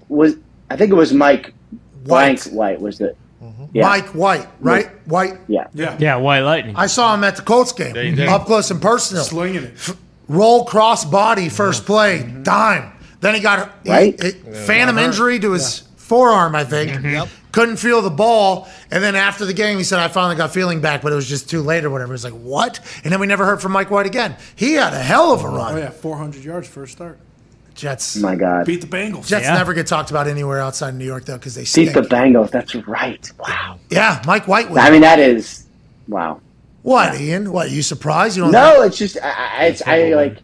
[0.07, 0.35] was
[0.69, 1.53] I think it was Mike
[2.06, 2.06] White.
[2.06, 3.15] Blank White was the
[3.73, 4.88] Mike White, right?
[5.07, 5.34] White.
[5.47, 5.68] Yeah.
[5.73, 5.97] Yeah.
[5.99, 6.76] Yeah, White Lightning.
[6.76, 9.23] I saw him at the Colts game, you up close and personal.
[9.23, 9.73] Slinging it.
[10.27, 12.91] Roll cross body first play, dime.
[13.22, 14.22] Then he got a Right?
[14.22, 16.91] he- he- phantom injury to his forearm, I think.
[16.91, 17.30] Mm-hmm.
[17.52, 18.68] Couldn't feel the ball.
[18.91, 21.28] And then after the game, he said, I finally got feeling back, but it was
[21.28, 22.14] just too late or whatever.
[22.14, 22.80] It's like, what?
[23.04, 24.36] And then we never heard from Mike White again.
[24.56, 25.74] He had a hell of a run.
[25.76, 27.18] Oh yeah, 400 yards first start.
[27.76, 28.18] Jets.
[28.18, 28.66] My God.
[28.66, 29.28] Beat the Bengals.
[29.28, 29.56] Jets Yeah.
[29.56, 32.52] never get talked about anywhere outside of New York, though, because they Beat the Bengals.
[32.52, 33.32] That's right.
[33.40, 33.80] Wow.
[33.90, 34.80] yeah, Mike White was.
[34.80, 35.66] I mean, that is
[36.08, 36.41] wow.
[36.82, 37.52] what, Ian?
[37.54, 38.36] What, you surprised?
[38.36, 39.30] You don't No, it's just I,
[39.60, 40.38] I, it's, I like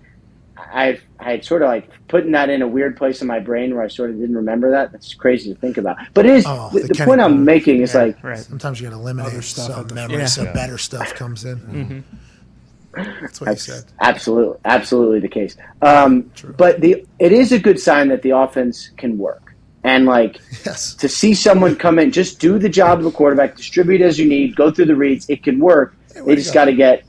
[0.75, 3.73] I I had sort of like putting that in a weird place in my brain
[3.73, 4.91] where I sort of didn't remember that.
[4.91, 5.95] That's crazy to think about.
[6.13, 8.37] But it is Oh, the, the the Kenny point I'm making is like Right.
[8.37, 10.29] Sometimes you got to eliminate Other stuff some memory front.
[10.29, 10.53] so Yeah.
[10.53, 11.57] better stuff comes in.
[11.59, 11.99] Mm-hmm.
[13.21, 13.83] That's what he said.
[14.01, 15.57] Absolutely, absolutely the case.
[15.81, 19.53] Um, but the it is a good sign that the offense can work,
[19.83, 20.93] and like Yes.
[20.95, 24.27] to see someone come in, just do the job of a quarterback, distribute as you
[24.27, 25.29] need, go through the reads.
[25.29, 25.93] It can work.
[26.25, 27.03] They just got to get,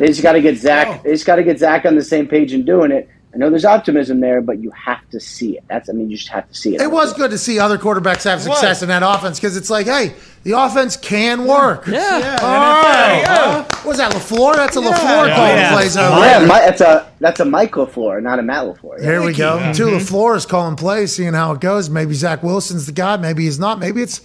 [0.00, 1.02] they just got to get Zach.
[1.04, 3.08] They just got to get Zach on the same page and doing it.
[3.32, 5.62] I know there's optimism there, but you have to see it.
[5.68, 6.80] That's I mean, you just have to see it.
[6.80, 9.86] It was good to see other quarterbacks have success in that offense because it's like,
[9.86, 11.86] hey, the offense can work.
[11.86, 12.38] Yeah.
[12.42, 14.56] Oh, uh, what was that LaFleur?
[14.56, 15.36] That's a LaFleur Yeah.
[15.36, 15.72] calling Yeah.
[15.72, 16.40] plays over Yeah, there.
[16.48, 19.00] Mi- that's a that's a Mike LaFleur, not a Matt LaFleur.
[19.00, 19.58] Here we go.
[19.58, 19.72] Yeah.
[19.74, 21.88] Two LaFleurs calling plays, seeing how it goes.
[21.88, 23.16] Maybe Zach Wilson's the guy.
[23.16, 23.78] Maybe he's not.
[23.78, 24.22] Maybe it's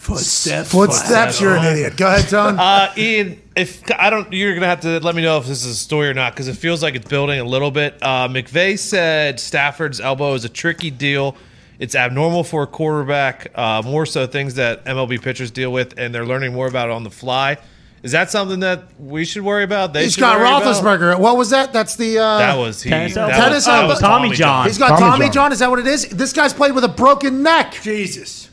[0.00, 0.70] Footsteps.
[0.70, 1.40] footsteps.
[1.42, 1.96] You're an idiot.
[1.96, 2.58] Go ahead, Tone.
[2.58, 5.72] Uh, Ian, if I don't, you're gonna have to let me know if this is
[5.72, 7.98] a story or not because it feels like it's building a little bit.
[8.00, 11.36] Uh, McVay said Stafford's elbow is a tricky deal.
[11.78, 16.14] It's abnormal for a quarterback, uh, more so things that MLB pitchers deal with, and
[16.14, 17.58] they're learning more about it on the fly.
[18.02, 19.92] Is that something that we should worry about?
[19.92, 20.62] They He's should got worry about?
[20.62, 21.18] Roethlisberger.
[21.20, 21.72] What was that?
[21.74, 22.18] That's the.
[22.18, 22.88] Uh, That was he.
[22.88, 23.32] Tennis that elbow.
[23.36, 23.88] was- Tennis that elbow.
[23.88, 24.66] was Tommy John.
[24.66, 25.32] He's got Tommy Tommy, John.
[25.34, 25.52] John.
[25.52, 26.08] Is that what it is?
[26.08, 27.78] This guy's played with a broken neck.
[27.82, 28.49] Jesus.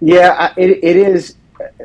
[0.00, 1.34] Yeah, it, it is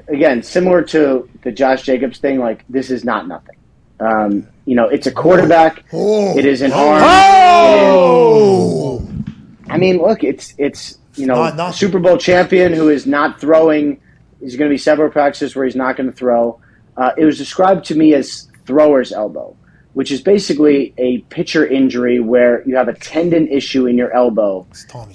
[0.07, 2.39] again similar to the Josh Jacobs thing.
[2.39, 3.55] Like this is not nothing.
[3.99, 5.83] Um, you know, it's a quarterback.
[5.93, 6.37] Oh.
[6.37, 7.01] It is an arm.
[7.05, 8.99] Oh.
[8.99, 11.73] It is- I mean, look, it's it's you know Not nothing.
[11.73, 13.99] Super Bowl champion who is not throwing.
[14.39, 16.59] There's going to be several practices where he's not going to throw.
[16.97, 19.55] Uh, it was described to me as thrower's elbow,
[19.93, 24.65] which is basically a pitcher injury where you have a tendon issue in your elbow,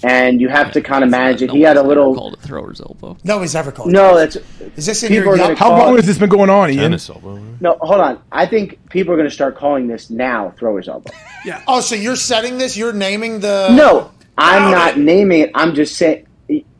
[0.02, 1.50] and you have to kind of manage it.
[1.50, 2.14] He had a little.
[2.14, 3.16] called a thrower's elbow.
[3.24, 3.90] No, he's ever called.
[3.92, 4.36] No, that's
[4.76, 5.58] Is this in people your are gonna yup?
[5.58, 6.78] How long has this been going on, Ian?
[6.78, 7.36] Tennis elbow.
[7.60, 8.22] No, hold on.
[8.30, 11.10] I think people are going to start calling this now thrower's elbow.
[11.44, 11.62] Yeah.
[11.68, 12.76] Oh, so you're setting this?
[12.76, 13.72] You're naming the.
[13.72, 15.50] No, I'm not naming it.
[15.54, 16.26] I'm just saying.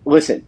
[0.04, 0.44] Listen,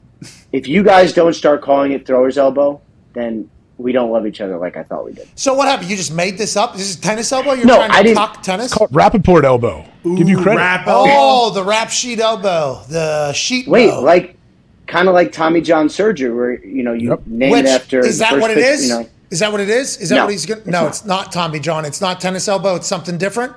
[0.53, 2.81] if you guys don't start calling it thrower's elbow,
[3.13, 3.49] then
[3.81, 5.29] we don't love each other like I thought we did.
[5.35, 5.91] So what happened?
[5.91, 6.75] You just made this up?
[6.75, 7.53] This is tennis elbow?
[7.55, 8.73] You're No, trying to I didn't- talk tennis?
[8.75, 9.85] Called Rapoport elbow.
[10.05, 10.59] Give you credit.
[10.59, 13.67] Rap Oh, the rap sheet elbow, the sheet.
[13.69, 14.01] Wait, bow.
[14.03, 14.37] like
[14.87, 17.21] kind of like Tommy John surgery, where you know you Yep.
[17.27, 18.01] name Which it after.
[18.01, 18.89] is that what it pitch, is?
[18.89, 19.07] You know.
[19.31, 19.97] Is that what it is?
[19.99, 20.61] Is that No, what he's going?
[20.61, 20.89] it's No, not.
[20.89, 21.85] it's not Tommy John.
[21.85, 22.75] It's not tennis elbow.
[22.77, 23.53] It's something different.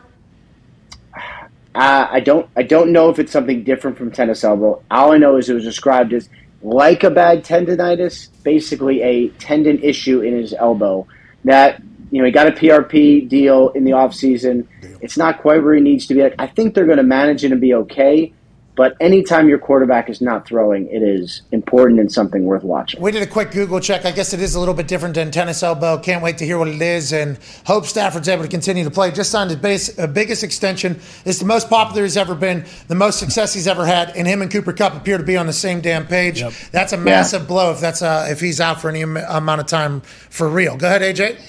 [1.75, 2.47] Uh, I don't.
[2.55, 4.81] I don't know if it's something different from tennis elbow.
[4.91, 6.29] All I know is it was described as
[6.63, 11.05] like a bad tendonitis, basically a tendon issue in his elbow.
[11.43, 14.67] That you know he got a PRP deal in the offseason.
[15.01, 16.23] It's not quite where he needs to be.
[16.39, 18.33] I think they're going to manage it and be okay.
[18.75, 23.01] But anytime your quarterback is not throwing, it is important and something worth watching.
[23.01, 24.05] We did a quick Google check.
[24.05, 25.99] I guess it is a little bit different than tennis elbow.
[25.99, 29.11] Can't wait to hear what it is, and hope Stafford's able to continue to play.
[29.11, 30.99] Just signed his base, uh, biggest extension.
[31.23, 34.41] It's the most popular he's ever been, the most success he's ever had, and him
[34.41, 36.41] and Cooper Kupp appear to be on the same damn page.
[36.71, 39.67] That's a massive blow if that's uh, if he's out for any am- amount of
[39.67, 40.77] time for real.
[40.77, 41.39] Go ahead, AJ.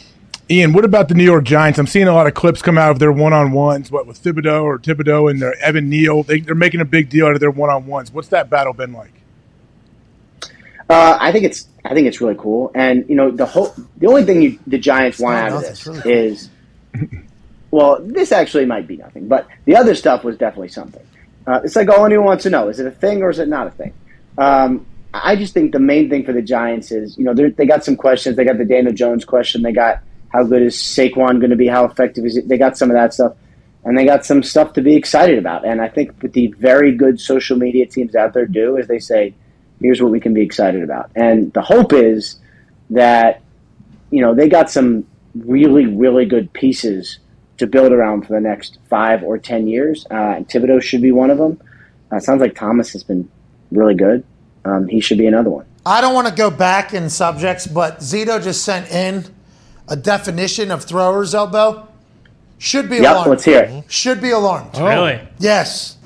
[0.51, 1.79] Ian, what about the New York Giants?
[1.79, 3.91] I'm seeing a lot of clips come out of their one-on-ones.
[3.91, 6.23] What with Thibodeaux or Thibodeaux and their Evan Neal?
[6.23, 8.13] They, they're making a big deal out of their one-on-ones.
[8.13, 9.13] What's that battle been like?
[10.91, 14.07] Uh, I think it's I think it's really cool, and you know the whole the
[14.07, 16.51] only thing you, the Giants want not out of this really is
[17.71, 21.03] well, this actually might be nothing, but the other stuff was definitely something.
[21.47, 23.49] Uh, it's like all anyone wants to know: is it a thing or is it
[23.49, 23.95] not a thing?
[24.37, 24.85] Um,
[25.15, 27.83] I just think the main thing for the Giants is you know they're- they got
[27.83, 28.37] some questions.
[28.37, 29.63] They got the Daniel Jones question.
[29.63, 30.03] They got
[30.35, 31.69] how good is Saquon going to be?
[31.69, 32.49] How effective is it?
[32.49, 33.37] They got some of that stuff.
[33.85, 35.65] And they got some stuff to be excited about.
[35.65, 38.99] And I think what the very good social media teams out there do is they
[38.99, 39.35] say,
[39.81, 41.11] here's what we can be excited about.
[41.15, 42.41] And the hope is
[42.91, 43.43] that,
[44.11, 45.07] you know, they got some
[45.37, 47.19] really, really good pieces
[47.59, 50.05] to build around for the next five or 10 years.
[50.11, 51.61] Uh, and Thibodeaux should be one of them.
[52.11, 53.29] Uh, sounds like Thomas has been
[53.71, 54.25] really good.
[54.65, 55.67] Um, he should be another one.
[55.87, 59.34] I don't want to go back in subjects, but Zito just sent in
[59.89, 61.89] a definition of thrower's elbow.
[62.59, 63.31] Should be Yep, alarmed.
[63.31, 63.85] let's hear it.
[63.93, 64.77] Should be alarmed.
[64.79, 65.21] Really?
[65.39, 65.97] Yes.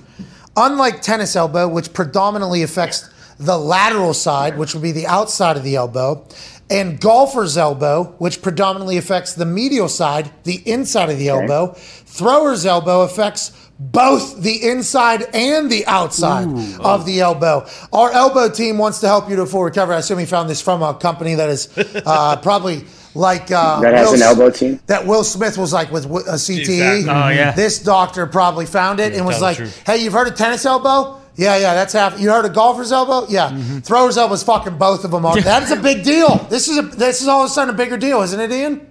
[0.56, 5.62] unlike tennis elbow, which predominantly affects the lateral side, which would be the outside of
[5.62, 6.26] the elbow,
[6.68, 11.68] and golfer's elbow, which predominantly affects the medial side, the inside of the elbow,
[12.06, 16.48] thrower's elbow affects both the inside and the outside
[16.80, 17.64] of the elbow.
[17.92, 19.94] Our elbow team wants to help you to full recovery.
[19.94, 21.68] I assume he found this from a company that is
[22.04, 22.84] uh, probably
[23.18, 24.80] like uh, That has Will an elbow team?
[24.86, 26.60] That Will Smith was like with a CTE.
[26.60, 27.10] Exactly.
[27.10, 27.52] Oh, yeah.
[27.52, 31.20] This doctor probably found it and was like, "Hey, you've heard of tennis elbow?
[31.34, 32.18] Yeah, yeah, that's half.
[32.20, 33.26] You heard of golfer's elbow?
[33.28, 33.78] Yeah, Mm-hmm.
[33.80, 35.24] thrower's elbow is fucking both of them.
[35.24, 36.36] Are, that is a big deal.
[36.50, 38.86] This is a this is all of a sudden a bigger deal, isn't it, Ian?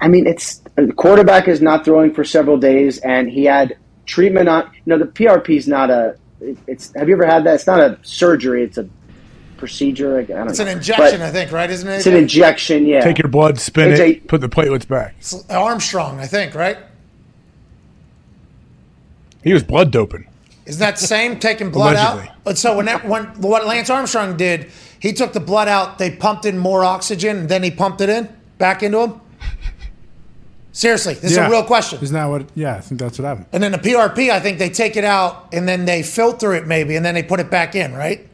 [0.00, 3.76] I mean, it's the quarterback is not throwing for several days, and he had
[4.06, 4.64] treatment on.
[4.74, 6.16] You know, the PRP is not a.
[6.66, 7.54] It's have you ever had that?
[7.54, 8.64] It's not a surgery.
[8.64, 8.88] It's a
[9.62, 10.18] procedure.
[10.18, 10.64] I don't It's know.
[10.66, 11.70] an injection, But I think, right?
[11.70, 11.94] Isn't it?
[11.98, 12.84] It's an injection.
[12.84, 13.00] Yeah.
[13.00, 15.14] Take your blood, spin It's it, a- put the platelets back.
[15.48, 16.78] Armstrong, I think, right?
[19.44, 20.26] He was blood doping.
[20.66, 21.38] Isn't that the same?
[21.38, 22.28] Taking blood Allegedly.
[22.28, 22.36] out.
[22.42, 24.68] But so when that, when what Lance Armstrong did,
[24.98, 25.98] he took the blood out.
[25.98, 28.28] They pumped in more oxygen, and then he pumped it in
[28.58, 29.20] back into him.
[30.72, 31.98] Seriously, this is a real question.
[32.02, 32.46] Isn't that what?
[32.56, 33.46] Yeah, I think that's what happened.
[33.52, 36.66] And then the PRP, I think they take it out and then they filter it
[36.66, 38.26] maybe, and then they put it back in, right?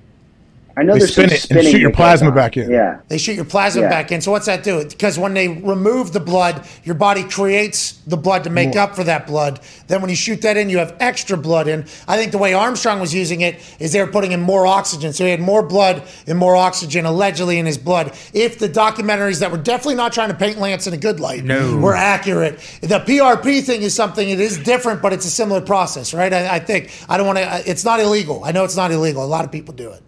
[0.78, 2.70] I know They there's spin some it and shoot your plasma back in.
[2.70, 2.98] Yeah.
[3.08, 3.88] They shoot your plasma Yeah.
[3.88, 4.20] back in.
[4.20, 4.84] So what's that do?
[4.84, 8.84] Because when they remove the blood, your body creates the blood to make More.
[8.84, 9.58] up for that blood.
[9.88, 11.84] Then when you shoot that in, you have extra blood in.
[12.06, 15.12] I think the way Armstrong was using it is they were putting in more oxygen.
[15.12, 18.12] So he had more blood and more oxygen allegedly in his blood.
[18.32, 21.42] If the documentaries that were definitely not trying to paint Lance in a good light
[21.44, 21.76] No.
[21.78, 24.28] were accurate, the PRP thing is something.
[24.28, 26.32] It is different, but it's a similar process, right?
[26.32, 27.68] I, I think I don't want to.
[27.68, 28.42] It's not illegal.
[28.44, 29.24] I know it's not illegal.
[29.24, 30.02] A lot of people do it.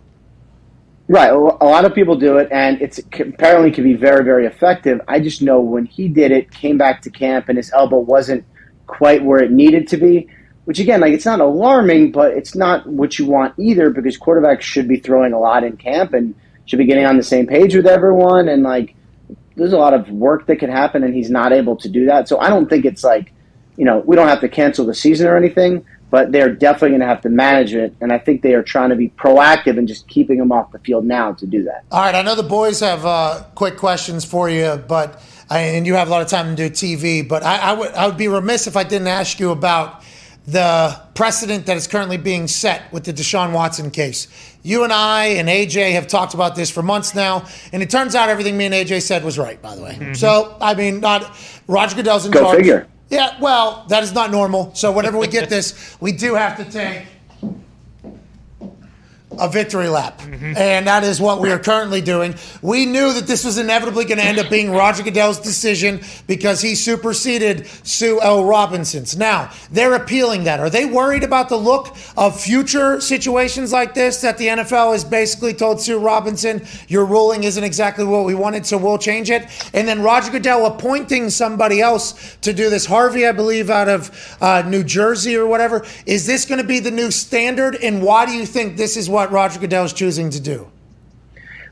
[1.13, 1.33] Right.
[1.33, 5.01] A lot of people do it, and it's apparently can be very, very effective.
[5.09, 8.45] I just know when he did it, came back to camp, and his elbow wasn't
[8.87, 10.29] quite where it needed to be.
[10.67, 14.61] Which again, like it's not alarming, but it's not what you want either, because quarterbacks
[14.61, 17.75] should be throwing a lot in camp and should be getting on the same page
[17.75, 18.49] with everyone.
[18.49, 18.95] And like,
[19.57, 22.29] there's a lot of work that can happen, and he's not able to do that.
[22.29, 23.33] So I don't think it's like,
[23.77, 27.01] you know, we don't have to cancel the season or anything, but they're definitely going
[27.01, 27.95] to have to manage it.
[28.01, 30.81] And I think they are trying to be proactive and just keeping him off the
[30.81, 31.85] field now to do that.
[31.91, 35.95] All right, I know the boys have uh, quick questions for you, but and you
[35.95, 37.27] have a lot of time to do TV.
[37.27, 40.03] But I, I would I would be remiss if I didn't ask you about
[40.47, 44.27] the precedent that is currently being set with the Deshaun Watson case.
[44.63, 48.15] You and I and AJ have talked about this for months now, and it turns
[48.15, 49.61] out everything me and AJ said was right.
[49.63, 52.57] By the way, so I mean, not Roger Goodell's in Go charge.
[52.57, 52.89] figure.
[53.11, 54.73] Yeah, well, that is not normal.
[54.75, 57.07] So whenever we get this, we do have to take
[59.39, 60.21] a victory lap.
[60.23, 62.35] And that is what we are currently doing.
[62.63, 66.61] We knew that this was inevitably going to end up being Roger Goodell's decision because
[66.61, 68.45] he superseded Sue L.
[68.45, 69.17] Robinson's.
[69.17, 70.59] Now, they're appealing that.
[70.59, 75.05] Are they worried about the look of future situations like this that the NFL has
[75.05, 79.47] basically told Sue Robinson, your ruling isn't exactly what we wanted, so we'll change it?
[79.73, 82.85] And then Roger Goodell appointing somebody else to do this.
[82.85, 85.87] Harvey, I believe, out of uh, New Jersey or whatever.
[86.05, 87.77] Is this going to be the new standard?
[87.77, 90.71] And why do you think this is what Roger Goodell is choosing to do?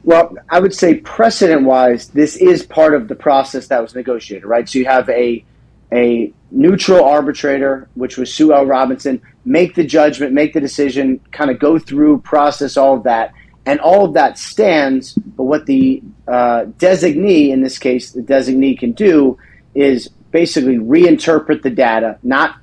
[0.04, 4.46] Well, I would say precedent wise, this is part of the process that was negotiated,
[4.46, 4.68] right?
[4.68, 5.44] So you have a
[5.92, 8.66] a neutral arbitrator, which was Sue L.
[8.66, 13.32] Robinson, make the judgment, make the decision, kind of go through, process all of that,
[13.64, 15.14] and all of that stands.
[15.14, 19.38] But what the uh, designee, in this case, the designee can do
[19.74, 22.56] is basically reinterpret the data, not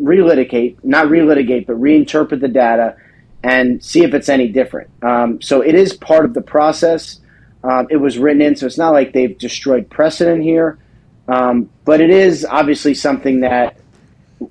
[0.00, 2.96] relitigate, not relitigate, but reinterpret the data
[3.42, 4.90] and see if it's any different.
[5.02, 7.20] Um, so it is part of the process.
[7.62, 10.78] Um, it was written in, so it's not like they've destroyed precedent here.
[11.28, 13.76] Um, but it is obviously something that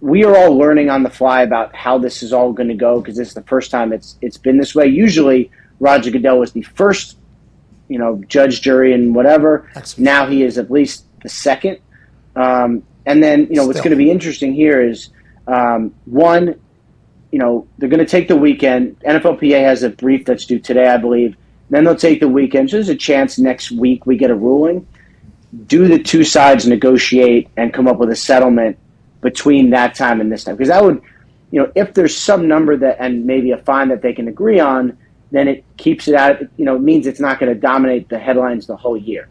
[0.02, 3.00] we are all learning on the fly about how this is all going to go
[3.00, 4.86] because this is the first time it's it's been this way.
[4.86, 5.50] Usually,
[5.80, 7.18] Roger Goodell was the first,
[7.88, 9.70] you know, judge, jury, and whatever.
[9.98, 11.80] Now he is at least the second.
[12.36, 15.10] Um, and then, you know, what's going to be interesting here is
[15.48, 16.60] um, one,
[17.32, 19.00] you know, they're going to take the weekend.
[19.02, 21.36] NFLPA has a brief that's due today, I believe.
[21.70, 22.70] Then they'll take the weekend.
[22.70, 24.88] So there's a chance next week we get a ruling.
[25.66, 28.78] Do the two sides negotiate and come up with a settlement
[29.22, 30.56] between that time and this time?
[30.56, 31.02] Because that would,
[31.52, 34.60] you know, if there's some number that and maybe a fine that they can agree
[34.60, 34.98] on,
[35.32, 36.40] then it keeps it out.
[36.58, 39.28] You know, it means it's not going to dominate the headlines the whole year.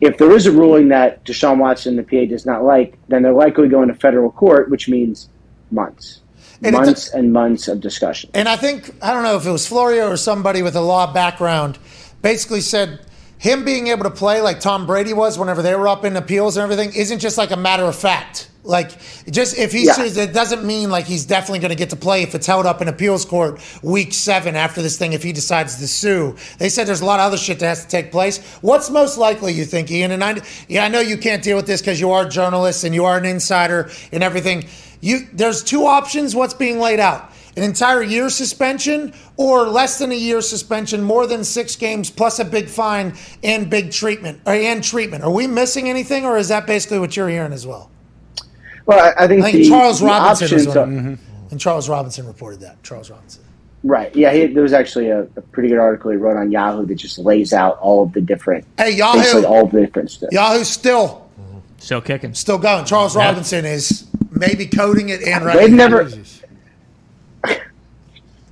[0.00, 3.32] If there is a ruling that Deshaun Watson, the PA, does not like, then they're
[3.32, 5.28] likely going to federal court, which means
[5.70, 6.20] months,
[6.62, 8.30] And a- months and months of discussion.
[8.34, 11.12] And I think, I don't know if it was Florio or somebody with a law
[11.12, 11.78] background,
[12.22, 13.00] basically said
[13.38, 16.56] him being able to play like Tom Brady was whenever they were up in appeals
[16.56, 18.48] and everything isn't just like a matter of fact.
[18.62, 18.90] Like,
[19.30, 19.94] just if he Yeah.
[19.94, 22.66] sues, it doesn't mean like he's definitely going to get to play if it's held
[22.66, 26.36] up in appeals court week seven after this thing if he decides to sue.
[26.58, 28.38] They said there's a lot of other shit that has to take place.
[28.60, 30.10] What's most likely, you think, Ian?
[30.10, 30.36] And I,
[30.68, 33.16] yeah, I know you can't deal with this because you are journalists and you are
[33.16, 34.66] an insider and everything.
[35.00, 36.34] You, there's two options.
[36.34, 37.32] What's being laid out?
[37.56, 42.38] An entire year suspension or less than a year suspension, more than six games plus
[42.38, 45.24] a big fine and big treatment or and treatment.
[45.24, 47.90] Are we missing anything, or is that basically what you're hearing as well?
[48.86, 51.48] Well, I, I think, I think the, Charles the Robinson was options one, are- mm-hmm.
[51.50, 52.82] and Charles Robinson reported that.
[52.82, 53.42] Charles Robinson.
[53.82, 54.14] Right.
[54.14, 56.94] Yeah, he, there was actually a, a pretty good article he wrote on Yahoo that
[56.96, 59.44] just lays out all of the different, Hey, Yahoo.
[59.44, 60.30] all the different stuff.
[60.32, 61.28] Yahoo's still
[61.78, 62.84] still kicking, still going.
[62.84, 63.24] Charles Yeah.
[63.24, 65.76] Robinson is maybe coding it and writing.
[65.76, 66.24] They've writing.
[67.44, 67.50] never.
[67.50, 67.62] it.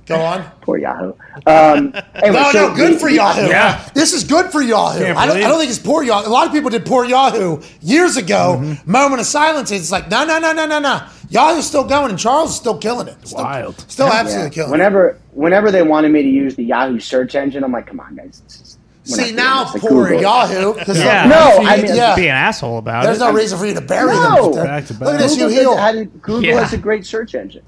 [0.05, 0.43] Go on.
[0.61, 1.13] Poor Yahoo.
[1.45, 3.91] Um, anyway, no, so no, good the- for the- Yahoo.
[3.93, 5.03] This is good for Yahoo.
[5.05, 6.27] I don't, I don't think it's poor Yahoo.
[6.27, 8.57] A lot of people did poor Yahoo years ago.
[8.59, 8.91] Mm-hmm.
[8.91, 9.69] Moment of silence.
[9.71, 11.05] It's like, no, no, no, no, no, no.
[11.29, 13.27] Yahoo's still going, and Charles is still killing it.
[13.27, 13.79] Still, Wild.
[13.89, 14.13] Still Yeah.
[14.13, 14.73] absolutely killing it.
[14.73, 18.15] Whenever, whenever they wanted me to use the Yahoo search engine, I'm like, come on,
[18.15, 18.68] guys.
[19.09, 19.81] This is- we're not See, now this.
[19.81, 20.21] Poor Google it.
[20.21, 20.73] Yahoo.
[20.73, 21.25] 'cause Yeah.
[21.27, 22.15] No, See, I mean, yeah.
[22.15, 23.19] be an asshole about There's it.
[23.19, 24.51] There's no reason for you to bury No.
[24.53, 24.65] them.
[24.65, 25.75] Back to Look at this, you heal.
[25.77, 26.59] had- Google Yeah.
[26.61, 27.61] has a great search engine.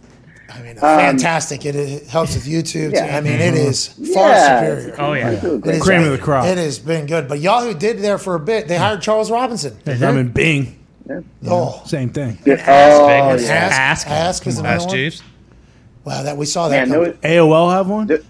[0.53, 1.65] I mean, Um, fantastic.
[1.65, 2.91] It, it helps with YouTube.
[2.93, 3.15] Yeah.
[3.17, 4.59] I mean, it is far Yeah.
[4.59, 4.95] superior.
[4.99, 6.45] Oh yeah, They do a It great is- Cream of the crop.
[6.45, 8.67] It has been good, but Yahoo did there for a bit.
[8.67, 9.77] They hired Charles Robinson.
[9.87, 10.75] I'm in Bing.
[11.47, 12.37] Oh, Same thing.
[12.41, 12.67] Oh, Vegas.
[13.47, 13.53] yeah.
[13.55, 14.07] ask, Ask.
[14.09, 14.95] ask, is another Ask one.
[14.95, 15.21] Jeeves.
[16.05, 16.87] Wow, that we saw that.
[16.87, 17.13] Man, coming.
[17.23, 18.07] AOL have one.
[18.07, 18.21] The-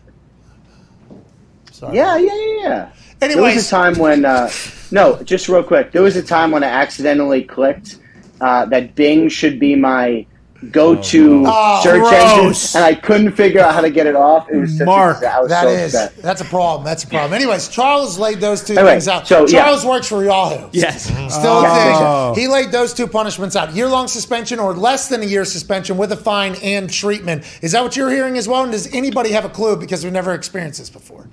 [1.72, 1.96] Sorry.
[1.98, 2.32] Yeah, yeah,
[2.64, 2.86] yeah,
[3.22, 3.28] yeah.
[3.28, 4.50] There was a time when, uh,
[4.92, 5.92] no, just real quick.
[5.92, 7.98] There was a time when I accidentally clicked
[8.40, 10.26] uh, that Bing should be my
[10.70, 12.76] go-to Oh, search gross.
[12.76, 14.48] engine, and I couldn't figure out how to get it off.
[14.52, 16.18] It was such Mark, a, I was that so is upset.
[16.22, 16.84] that's a problem.
[16.86, 17.34] That's a problem.
[17.34, 19.28] Anyways, Charles laid those two Anyway, things out.
[19.28, 19.64] so, yeah.
[19.64, 20.70] Charles works for Yahoo.
[20.72, 21.06] yes.
[21.06, 22.32] Still Oh.
[22.32, 22.44] a thing.
[22.44, 26.12] He laid those two punishments out: year-long suspension or less than a year suspension with
[26.12, 27.44] a fine and treatment.
[27.64, 28.62] Is that what you're hearing as well?
[28.62, 31.26] And does anybody have a clue because we've never experienced this before?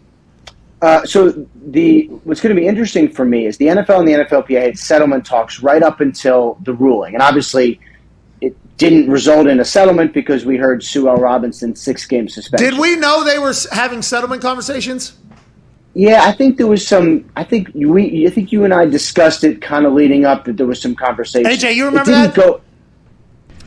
[0.81, 1.31] Uh, so
[1.67, 4.79] the what's going to be interesting for me is the NFL and the NFLPA had
[4.79, 7.81] settlement talks right up until the ruling, and obviously
[8.41, 11.17] it didn't result in a settlement because we heard Sue L.
[11.17, 12.71] Robinson's six-game suspension.
[12.71, 15.19] Did we know they were having settlement conversations?
[15.95, 17.29] Yeah, I think there was some.
[17.35, 18.25] I think we.
[18.27, 20.95] I think you and I discussed it, kind of leading up that there was some
[20.95, 21.51] conversation.
[21.51, 22.37] AJ, you It remember didn't that?
[22.37, 22.61] Go.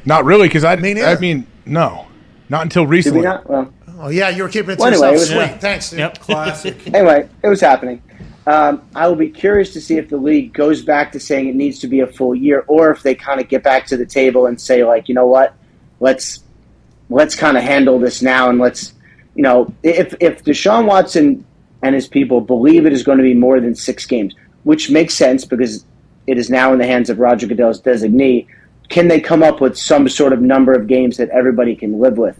[0.05, 1.07] Not really, because I, Me neither.
[1.07, 2.07] I mean, no,
[2.47, 3.21] not until Did we recently.
[3.23, 3.49] not?
[3.49, 3.73] Well,
[4.03, 5.31] Oh yeah, you were keeping it to Well, anyway, yourself.
[5.31, 5.89] it was- Sweet, thanks.
[5.91, 5.99] Dude.
[5.99, 6.19] Yep.
[6.19, 6.87] Classic.
[6.93, 8.01] anyway, it was happening.
[8.47, 11.55] Um, I will be curious to see if the league goes back to saying it
[11.55, 14.05] needs to be a full year, or if they kind of get back to the
[14.05, 15.53] table and say, like, you know what,
[15.99, 16.43] let's
[17.09, 18.93] let's kind of handle this now, and let's,
[19.35, 21.45] you know, if if Deshaun Watson
[21.83, 24.33] and his people believe it is going to be more than six games,
[24.63, 25.85] which makes sense because
[26.25, 28.47] it is now in the hands of Roger Goodell's designee.
[28.89, 32.17] Can they come up with some sort of number of games that everybody can live
[32.17, 32.37] with?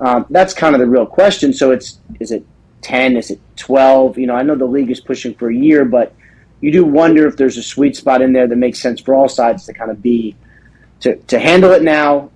[0.00, 1.52] Um, that's kind of the real question.
[1.52, 2.44] So it's is it
[2.82, 3.16] ten?
[3.16, 4.18] Is it twelve?
[4.18, 6.14] You know, I know the league is pushing for a year, but
[6.60, 9.28] you do wonder if there's a sweet spot in there that makes sense for all
[9.28, 10.36] sides to kind of be
[11.00, 12.30] to to handle it now,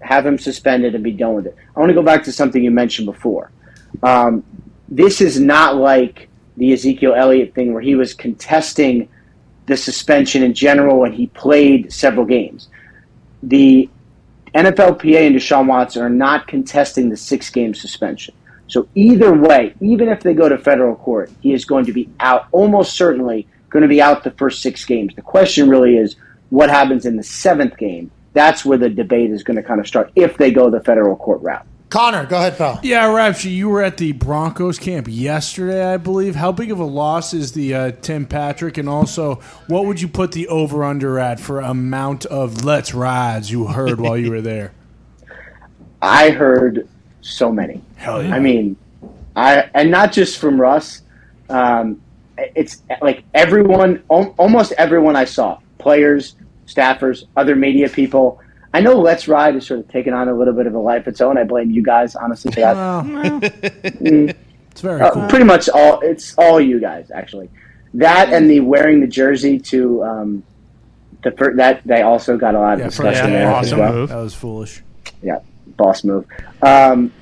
[0.00, 1.56] have him suspended, and be done with it.
[1.76, 3.50] I want to go back to something you mentioned before.
[4.02, 4.44] Um,
[4.88, 9.08] this is not like the Ezekiel Elliott thing where he was contesting
[9.66, 12.68] the suspension in general when he played several games.
[13.42, 13.88] The
[14.54, 18.34] NFLPA and Deshaun Watson are not contesting the six game suspension.
[18.66, 22.08] So either way, even if they go to federal court, he is going to be
[22.20, 25.14] out, almost certainly going to be out the first six games.
[25.14, 26.16] The question really is
[26.50, 28.10] what happens in the seventh game.
[28.34, 31.16] That's where the debate is going to kind of start if they go the federal
[31.16, 31.66] court route.
[31.92, 32.80] Connor, go ahead, pal.
[32.82, 36.34] Yeah, Rapture, you were at the Broncos camp yesterday, I believe.
[36.34, 38.78] How big of a loss is the uh, Tim Patrick?
[38.78, 43.50] And also, what would you put the over under at for amount of let's rides
[43.50, 44.72] you heard while you were there?
[46.00, 46.88] I heard
[47.20, 47.82] so many.
[47.96, 48.36] Hell yeah.
[48.36, 48.74] I mean,
[49.36, 51.02] I and not just from Russ.
[51.50, 52.00] Um,
[52.38, 56.36] it's like everyone, almost everyone I saw, players,
[56.66, 58.41] staffers, other media people.
[58.74, 61.02] I know Let's Ride is sort of taking on a little bit of a life
[61.02, 61.36] of its own.
[61.36, 62.74] I blame you guys, honestly, for that.
[62.76, 64.34] Well, Mm.
[64.70, 65.28] it's very Uh, cool.
[65.28, 66.00] Pretty much all.
[66.00, 67.50] It's all you guys actually.
[67.94, 70.42] That and the wearing the jersey to um,
[71.22, 73.78] the fir- that they also got a lot of Yeah, discussion first there as awesome
[73.80, 73.92] well.
[73.92, 74.08] move.
[74.08, 74.82] That was foolish.
[75.22, 75.40] Yeah,
[75.76, 76.24] boss move.
[76.62, 77.12] Um,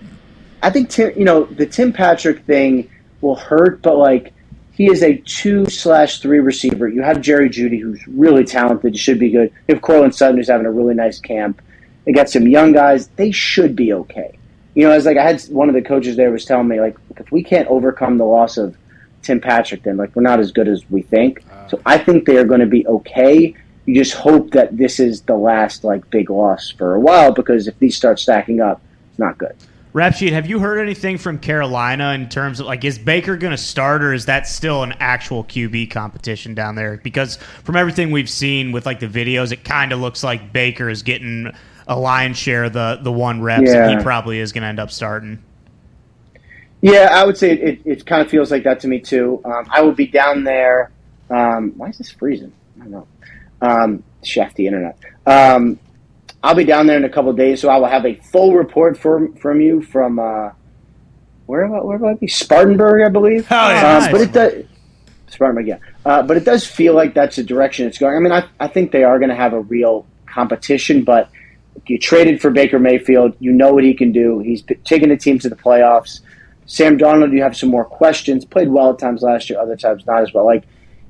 [0.63, 2.89] I think Tim, you know, the Tim Patrick thing
[3.21, 4.33] will hurt, but like
[4.81, 6.89] he is a two slash three receiver.
[6.89, 9.53] You have Jerry Jeudy, who's really talented, should be good.
[9.69, 11.61] You have Courtland Sutton, who's having a really nice camp.
[12.07, 13.09] They got some young guys.
[13.09, 14.39] They should be okay.
[14.75, 16.97] You know, as like I had one of the coaches there was telling me like
[17.19, 18.75] if we can't overcome the loss of
[19.21, 21.45] Tim Patrick, then like we're not as good as we think.
[21.53, 21.69] Uh.
[21.69, 23.55] So I think they are going to be okay.
[23.85, 27.69] you just hope that this is the last like big loss for a while because
[27.69, 28.81] if these start stacking up,
[29.11, 29.55] it's not good.
[29.93, 33.51] Rap sheet, have you heard anything from Carolina in terms of like is Baker going
[33.51, 36.99] to start or is that still an actual QB competition down there?
[37.03, 40.89] Because from everything we've seen with like the videos, it kind of looks like Baker
[40.89, 41.51] is getting
[41.89, 43.97] a lion's share of the the one reps, and Yeah.
[43.99, 45.43] he probably is going to end up starting.
[46.83, 49.41] Yeah, I would say it, it kind of feels like that to me too.
[49.45, 50.93] Um, I will be down there.
[51.31, 52.53] Um, why is this freezing?
[52.81, 53.07] I don't know.
[53.61, 54.97] Um, shafty internet.
[55.27, 55.79] Um,
[56.43, 58.55] I'll be down there in a couple of days, so I will have a full
[58.55, 60.51] report from from you from uh,
[61.47, 63.47] where about where about be Spartanburg, I believe.
[63.47, 63.97] Hell yeah.
[63.97, 64.13] Um, Nice.
[64.13, 64.65] But it does
[65.29, 65.79] Spartanburg, yeah.
[66.05, 68.17] Uh, but it does feel like that's the direction it's going.
[68.17, 71.31] I mean, I, I think they are going to have a real competition, but
[71.87, 73.35] you traded for Baker Mayfield.
[73.39, 74.39] You know what he can do.
[74.39, 76.21] He's taken the team to the playoffs.
[76.67, 78.45] Sam Darnold, you have some more questions.
[78.45, 80.47] Played well at times last year, other times not as well.
[80.47, 80.65] Like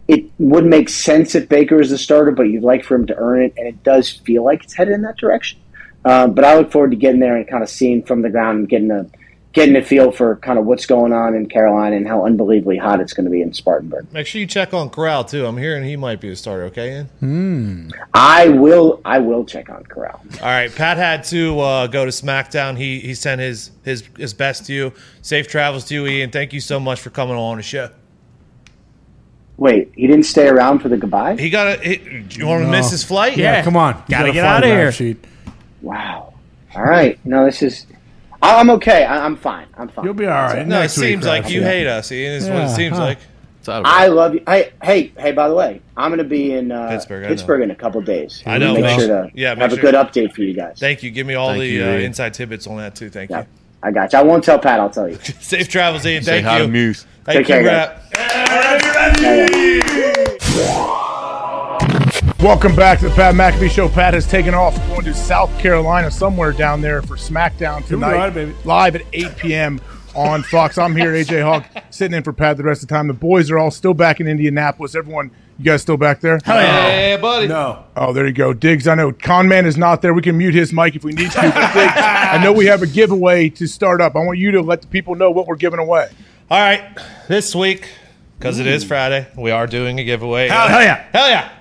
[0.08, 3.16] it would make sense if Baker is the starter, but you'd like for him to
[3.16, 5.60] earn it, and it does feel like it's headed in that direction.
[6.04, 8.60] Um, but I look forward to getting there and kind of seeing from the ground
[8.60, 9.06] and getting a
[9.52, 13.00] getting a feel for kind of what's going on in Carolina and how unbelievably hot
[13.00, 14.12] it's going to be in Spartanburg.
[14.12, 15.44] Make sure you check on Corral too.
[15.44, 16.64] I'm hearing he might be a starter.
[16.64, 17.06] Okay, Ian?
[17.18, 17.90] Hmm.
[18.14, 20.20] I will I will check on Corral.
[20.40, 22.76] All right, Pat had to uh, go to SmackDown.
[22.76, 24.92] He he sent his his his best to you.
[25.22, 26.30] Safe travels to you, Ian.
[26.30, 27.90] Thank you so much for coming on the show.
[29.60, 31.36] Wait, he didn't stay around for the goodbye?
[31.36, 31.76] He got a.
[31.86, 32.70] He, do you want to No.
[32.72, 33.36] miss his flight?
[33.36, 33.92] Yeah, come on.
[34.08, 34.92] Gotta got a get flight outta rap here.
[34.92, 35.24] Sheet.
[35.82, 36.32] Wow.
[36.74, 37.18] All right.
[37.26, 37.86] No, this is.
[38.42, 39.04] I- I'm okay.
[39.04, 39.66] I- I'm fine.
[39.76, 40.04] I'm fine.
[40.06, 40.66] You'll be all right.
[40.66, 41.62] No, it Next week, seems like you Sheet.
[41.66, 42.32] hate us, Ian.
[42.32, 43.04] Is what it seems huh.
[43.04, 43.18] like.
[43.68, 44.42] I love you.
[44.48, 45.32] Hey, hey, hey!
[45.32, 48.42] By the way, I'm going to be in uh, Pittsburgh, Pittsburgh, in a couple days.
[48.46, 48.72] I know.
[48.72, 50.78] Make Make sure sure- to yeah, make have sure- a good update for you guys.
[50.80, 51.10] Thank you.
[51.10, 53.10] Give me all Thank the you, uh, inside tidbits on that too.
[53.10, 53.46] Thank Yeah, you.
[53.82, 54.18] I got you.
[54.18, 54.80] I won't tell Pat.
[54.80, 55.16] I'll tell you.
[55.40, 56.22] Safe travels, Ian.
[56.24, 56.62] Say Thank hi you.
[56.64, 57.04] to Muse.
[57.24, 58.02] Thank Take you, care, Rap.
[62.40, 63.88] Welcome back to the Pat McAfee Show.
[63.88, 68.34] Pat has taken off going to South Carolina, somewhere down there for SmackDown tonight, right,
[68.34, 68.54] baby.
[68.64, 69.80] live at 8 p.m.
[70.14, 70.78] on Fox.
[70.78, 73.08] I'm here, AJ Hawk, sitting in for Pat the rest of the time.
[73.08, 74.94] The boys are all still back in Indianapolis.
[74.94, 76.38] Everyone, you guys still back there?
[76.44, 77.46] Hey, buddy.
[77.46, 77.84] No.
[77.94, 78.54] Oh, there you go.
[78.54, 80.14] Diggs, I know Conman is not there.
[80.14, 81.40] We can mute his mic if we need to.
[81.42, 84.16] Diggs, I know we have a giveaway to start up.
[84.16, 86.08] I want you to let the people know what we're giving away.
[86.50, 86.96] All right,
[87.28, 87.86] this week
[88.40, 90.48] because it is Friday, we are doing a giveaway.
[90.48, 91.04] Hell- hell yeah.
[91.12, 91.52] Hell yeah!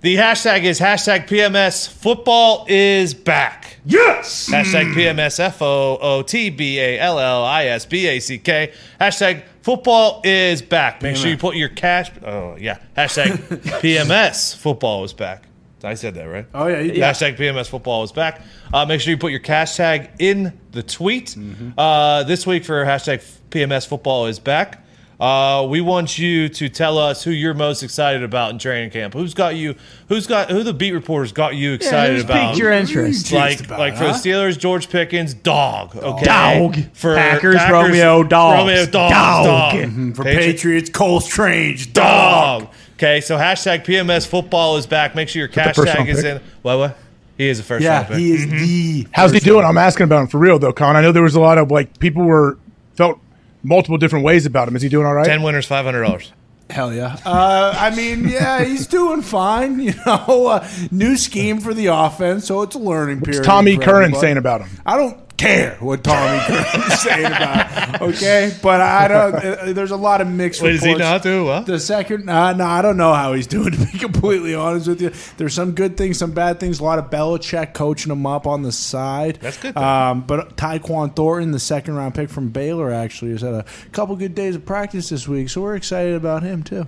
[0.00, 3.76] The hashtag is hashtag PMS football is back.
[3.84, 4.48] Yes.
[4.48, 8.38] Hashtag PMS F O O T B A L L I S B A C
[8.38, 8.72] K.
[8.98, 11.02] Hashtag football is back.
[11.02, 12.10] Make sure you put your cash.
[12.24, 12.78] Oh, yeah.
[12.96, 13.26] Hashtag
[13.82, 15.44] PMS football is back.
[15.84, 16.46] I said that, right?
[16.54, 17.00] Oh, yeah, you did.
[17.02, 18.40] Hashtag PMS football is back.
[18.72, 21.28] Uh, make sure you put your cash tag in the tweet.
[21.28, 21.78] Mm-hmm.
[21.78, 24.82] Uh, this week for hashtag PMS football is back.
[25.20, 29.12] Uh, we want you to tell us who you're most excited about in training camp.
[29.12, 29.74] Who's got you?
[30.08, 30.62] Who's got who?
[30.62, 32.48] The beat reporters got you excited who's about?
[32.52, 33.30] piqued your interest?
[33.30, 34.10] Like, about like it, for the?
[34.12, 35.94] Steelers, George Pickens, dog.
[35.94, 36.76] Okay, Dog.
[36.94, 38.60] For Packers, Romeo, dogs.
[38.60, 39.44] Romeo, dogs, Dog.
[39.44, 39.74] dog.
[39.74, 42.62] Mhm, For Patri- Patriots, Cole Strange, dog.
[42.62, 42.70] dog.
[42.96, 45.14] Okay, so hashtag PMS football is back.
[45.14, 46.36] Make sure your the cash tag is pick?
[46.36, 46.40] in.
[46.62, 46.78] What?
[46.78, 46.98] What?
[47.36, 48.16] He is a first Yeah, round pick.
[48.18, 49.06] he is the.
[49.12, 49.56] How's he doing?
[49.56, 49.64] one.
[49.66, 50.96] I'm asking about him for real, though, Con.
[50.96, 52.56] I know there was a lot of, like, people were
[52.96, 53.18] felt
[53.62, 54.76] multiple different ways about him.
[54.76, 55.26] Is he doing all right?
[55.26, 56.32] Ten winners, five hundred dollars.
[56.68, 57.16] Hell yeah.
[57.24, 59.80] Uh, I mean, yeah, he's doing fine.
[59.90, 63.40] You know, uh, new scheme for the offense, so it's a learning period.
[63.40, 64.68] What's Tommy for Curran saying about him?
[64.86, 68.56] I don't care what Tommy Curran is saying about it, okay?
[68.62, 69.34] But I don't.
[69.34, 70.98] Uh, there's a lot of mixed What is reports.
[71.02, 71.46] he not doing?
[71.46, 73.70] Well, The second, uh, no, I don't know how he's doing.
[73.80, 76.80] To be completely honest with you, there's some good things, some bad things.
[76.80, 79.38] A lot of Belichick coaching him up on the side.
[79.40, 79.76] That's good.
[79.76, 84.16] Um, but Tyquan Thornton, the second round pick from Baylor, actually has had a couple
[84.16, 86.86] good days of practice this week, so we're excited about him too.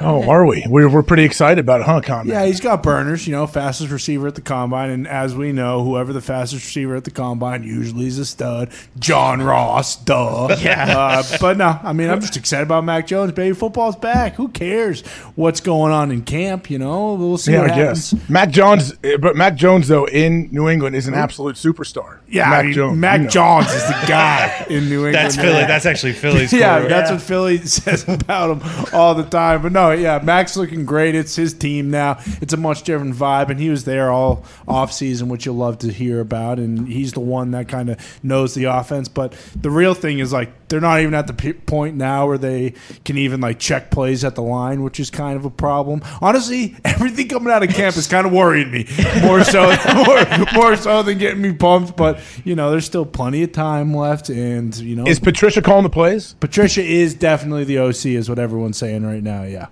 [0.00, 0.64] Oh, are we?
[0.68, 2.26] We're, we're pretty excited about it, huh, Con?
[2.28, 4.90] Yeah, he's got burners, you know, fastest receiver at the combine.
[4.90, 8.70] And as we know, whoever the fastest receiver at the combine usually is a stud.
[8.98, 10.56] John Ross, duh.
[10.62, 10.96] Yeah.
[10.96, 13.54] Uh, but no, I mean, I'm just excited about Mac Jones, baby.
[13.54, 14.34] Football's back.
[14.34, 15.00] Who cares
[15.34, 16.70] what's going on in camp?
[16.70, 18.14] You know, we'll see Yeah, what I guess.
[18.28, 22.18] Mac Jones, eh, but Mac Jones though in New England is an absolute superstar.
[22.28, 22.98] Yeah, Mac I mean, Jones.
[22.98, 23.30] Mac you know.
[23.30, 25.14] Jones is the guy in New England.
[25.14, 25.64] that's Philly.
[25.64, 26.52] That's actually Philly's.
[26.52, 26.88] yeah, quarterback.
[26.90, 29.61] that's what Philly says about him all the time.
[29.62, 31.14] But no, yeah, Mac's looking great.
[31.14, 32.18] It's his team now.
[32.40, 35.78] It's a much different vibe, and he was there all off season, which you'll love
[35.78, 36.58] to hear about.
[36.58, 39.08] And he's the one that kind of knows the offense.
[39.08, 42.38] But the real thing is like they're not even at the p- point now where
[42.38, 42.72] they
[43.04, 46.00] can even like check plays at the line, which is kind of a problem.
[46.22, 48.86] Honestly, everything coming out of camp is kind of worrying me
[49.20, 49.66] more so
[50.06, 51.94] more, more so than getting me pumped.
[51.94, 55.82] But you know, there's still plenty of time left, and you know, Is Patricia calling
[55.82, 56.34] the plays?
[56.40, 59.42] Patricia is definitely the OC, is what everyone's saying right now.
[59.42, 59.66] Yeah.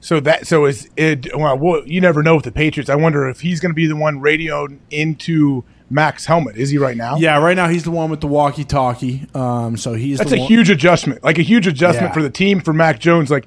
[0.00, 1.36] So that so is it?
[1.36, 2.88] Well, well, you never know with the Patriots.
[2.88, 6.56] I wonder if he's going to be the one radioed into Mac's helmet.
[6.56, 7.16] Is he right now?
[7.16, 9.26] Yeah, right now he's the one with the walkie-talkie.
[9.34, 11.24] Um, so he's That's a one- huge adjustment.
[11.24, 12.14] Like a huge adjustment Yeah.
[12.14, 13.30] for the team for Mac Jones.
[13.30, 13.46] Like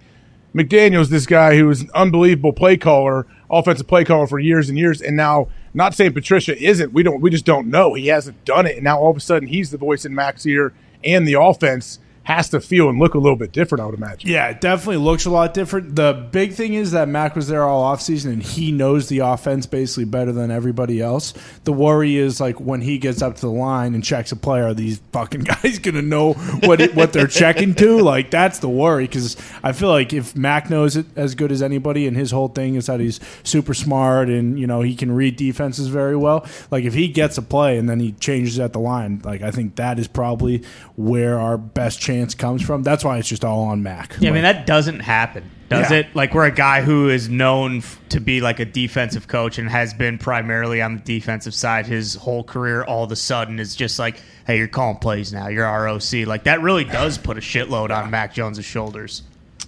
[0.56, 4.78] McDaniel's this guy who was an unbelievable play caller, offensive play caller for years and
[4.78, 6.92] years, and now not saying Patricia isn't.
[6.94, 7.22] We don't.
[7.22, 7.94] We just don't know.
[7.94, 10.46] He hasn't done it, and now all of a sudden he's the voice in Mac's
[10.46, 10.74] ear,
[11.06, 13.82] and the offense has to feel and look a little bit different.
[13.82, 14.30] I would imagine.
[14.30, 15.96] Yeah, it definitely looks a lot different.
[15.96, 19.66] The big thing is that Mac was there all offseason and he knows the offense
[19.66, 21.34] basically better than everybody else.
[21.64, 24.68] The worry is like when he gets up to the line and checks a player,
[24.68, 28.00] are these fucking guys going to know what it, what they're checking to?
[28.00, 31.64] Like that's the worry because I feel like if Mac knows it as good as
[31.64, 35.12] anybody and his whole thing is that he's super smart and you know he can
[35.12, 36.46] read defenses very well.
[36.70, 39.50] Like if he gets a play and then he changes at the line, like I
[39.50, 40.64] think that is probably
[40.96, 42.84] where our best chance comes from.
[42.84, 44.16] That's why it's just all on Mac.
[44.20, 45.98] Yeah, I mean that doesn't happen, does Yeah.
[46.00, 46.16] it?
[46.16, 49.70] Like we're a guy who is known f- to be like a defensive coach and
[49.70, 52.84] has been primarily on the defensive side his whole career.
[52.84, 55.48] All of a sudden, is just like, hey, you're calling plays now.
[55.48, 56.26] You're ROC.
[56.26, 59.24] Like that really does put a shitload on Mac Jones' shoulders.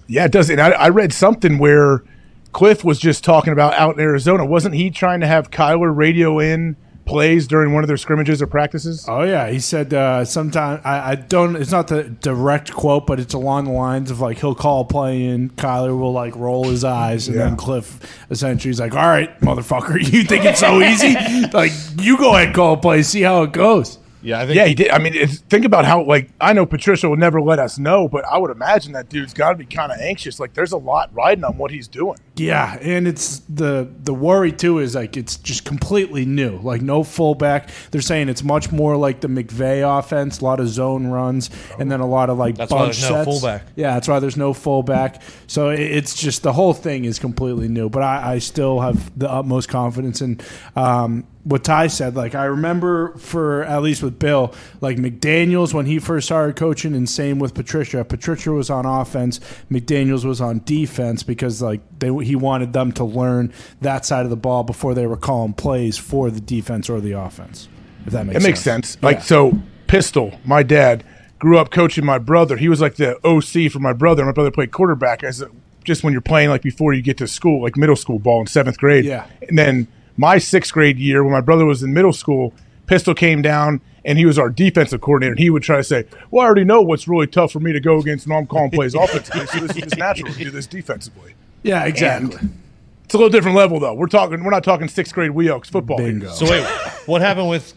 [0.07, 0.49] Yeah, it does.
[0.49, 2.03] And I, I read something where
[2.51, 4.45] Cliff was just talking about out in Arizona.
[4.45, 8.47] Wasn't he trying to have Kyler radio in plays during one of their scrimmages or
[8.47, 9.05] practices?
[9.07, 11.55] Oh yeah, he said uh, sometime I, I don't.
[11.55, 14.85] It's not the direct quote, but it's along the lines of like he'll call a
[14.85, 17.45] play in, Kyler will like roll his eyes, and Yeah.
[17.45, 17.99] then Cliff
[18.29, 21.13] essentially is like, "All right, motherfucker, you think it's so easy?
[21.53, 24.65] like you go ahead, call a play, see how it goes." Yeah, I think yeah,
[24.65, 24.89] he did.
[24.89, 28.07] I mean, it's, think about how like I know Patricia will never let us know,
[28.07, 30.39] but I would imagine that dude's got to be kind of anxious.
[30.39, 32.17] Like, there's a lot riding on what he's doing.
[32.35, 36.57] Yeah, and it's the the worry too is like it's just completely new.
[36.59, 37.69] Like no fullback.
[37.91, 41.91] They're saying it's much more like the McVay offense, a lot of zone runs, and
[41.91, 43.25] then a lot of like That's why bunch there's no sets.
[43.25, 43.63] fullback.
[43.75, 45.21] Yeah, that's why there's no fullback.
[45.47, 47.89] So it's just the whole thing is completely new.
[47.89, 50.39] But I, I still have the utmost confidence in
[50.75, 52.15] um, what Ty said.
[52.15, 56.95] Like I remember for at least with Bill, like McDaniels when he first started coaching,
[56.95, 58.03] and same with Patricia.
[58.03, 59.39] Patricia was on offense,
[59.69, 63.51] McDaniels was on defense because like they he wanted them to learn
[63.81, 67.11] that side of the ball before they were calling plays for the defense or the
[67.11, 67.67] offense.
[68.05, 68.89] If that makes it makes sense.
[68.89, 69.03] sense.
[69.03, 69.53] Like, so
[69.87, 71.03] Pistol, my dad
[71.39, 72.57] grew up coaching my brother.
[72.57, 74.25] He was like the OC for my brother.
[74.25, 75.49] My brother played quarterback as a,
[75.83, 78.47] just when you're playing like before you get to school, like middle school ball in
[78.47, 79.05] seventh grade.
[79.05, 79.27] Yeah.
[79.47, 79.87] And then
[80.17, 82.53] my sixth grade year, when my brother was in middle school,
[82.87, 85.31] Pistol came down and he was our defensive coordinator.
[85.31, 87.71] And he would try to say, "Well, I already know what's really tough for me
[87.71, 89.45] to go against when I'm calling plays offensively.
[89.47, 92.37] So this is just natural to do this defensively." Yeah, exactly.
[92.37, 92.57] And
[93.05, 93.93] it's a little different level though.
[93.93, 94.43] We're talking.
[94.43, 95.99] We're not talking sixth grade Wee Oaks football.
[95.99, 96.27] here.
[96.29, 96.65] So wait,
[97.05, 97.73] what happened with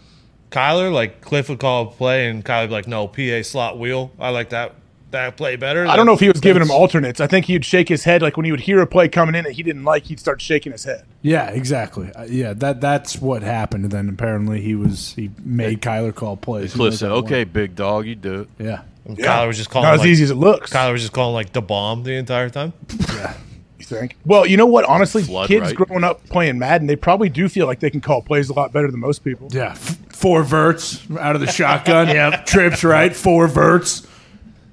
[0.51, 0.93] Kyler?
[0.93, 4.11] Like Cliff would call a play and Kyler would be like, "No, PA slot wheel.
[4.19, 4.75] I like that
[5.11, 7.21] that play better." I don't know if he was giving him alternates.
[7.21, 9.45] I think he'd shake his head like when he would hear a play coming in
[9.45, 10.05] that he didn't like.
[10.05, 11.05] He'd start shaking his head.
[11.23, 12.13] Yeah, exactly.
[12.13, 13.85] Uh, yeah, that that's what happened.
[13.85, 16.73] And then apparently he was he made Kyler call plays.
[16.73, 17.53] He Cliff said, "Okay, one.
[17.53, 18.83] big dog, you do it." Yeah.
[19.05, 19.27] And Yeah.
[19.27, 20.73] Kyler was just calling Not as like- easy as it looks.
[20.73, 22.73] Kyler was just calling like the bomb the entire time.
[23.17, 23.35] Yeah.
[23.79, 24.17] You think?
[24.25, 24.87] Well, you know what?
[24.87, 25.75] Honestly, Flood, kids right?
[25.77, 28.73] growing up playing Madden, they probably do feel like they can call plays a lot
[28.73, 29.49] better than most people.
[29.53, 32.09] Yeah, four verts out of the shotgun.
[32.09, 34.07] yep, trips right, four verts.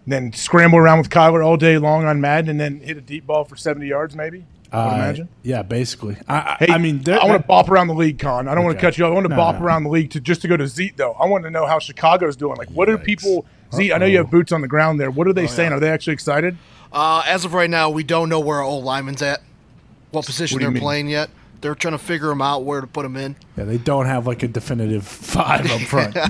[0.06, 3.26] Then scramble around with Kyler all day long on Madden, and then hit a deep
[3.26, 4.46] ball for seventy yards, maybe.
[4.72, 5.30] I would Uh, imagine.
[5.44, 6.18] Yeah, basically.
[6.28, 8.48] I, I, Hey, I mean, I want to bop around the league, Con.
[8.48, 8.88] I don't want to Okay.
[8.88, 9.12] cut you off.
[9.12, 9.66] I want to No, bop no.
[9.66, 11.14] around the league to just to go to Zeke though.
[11.14, 12.58] I want to know how Chicago's doing.
[12.58, 13.46] Like, what are people?
[13.74, 15.10] Zeke, I know you have boots on the ground there.
[15.12, 15.72] What are they Oh, saying?
[15.72, 15.78] yeah.
[15.78, 16.58] Are they actually excited?
[16.92, 19.42] Uh, as of right now, we don't know where our old lineman's at,
[20.12, 21.30] what position What they're playing yet.
[21.64, 23.36] They're trying to figure him out where to put him in.
[23.58, 26.16] Yeah, they don't have like a definitive five up front.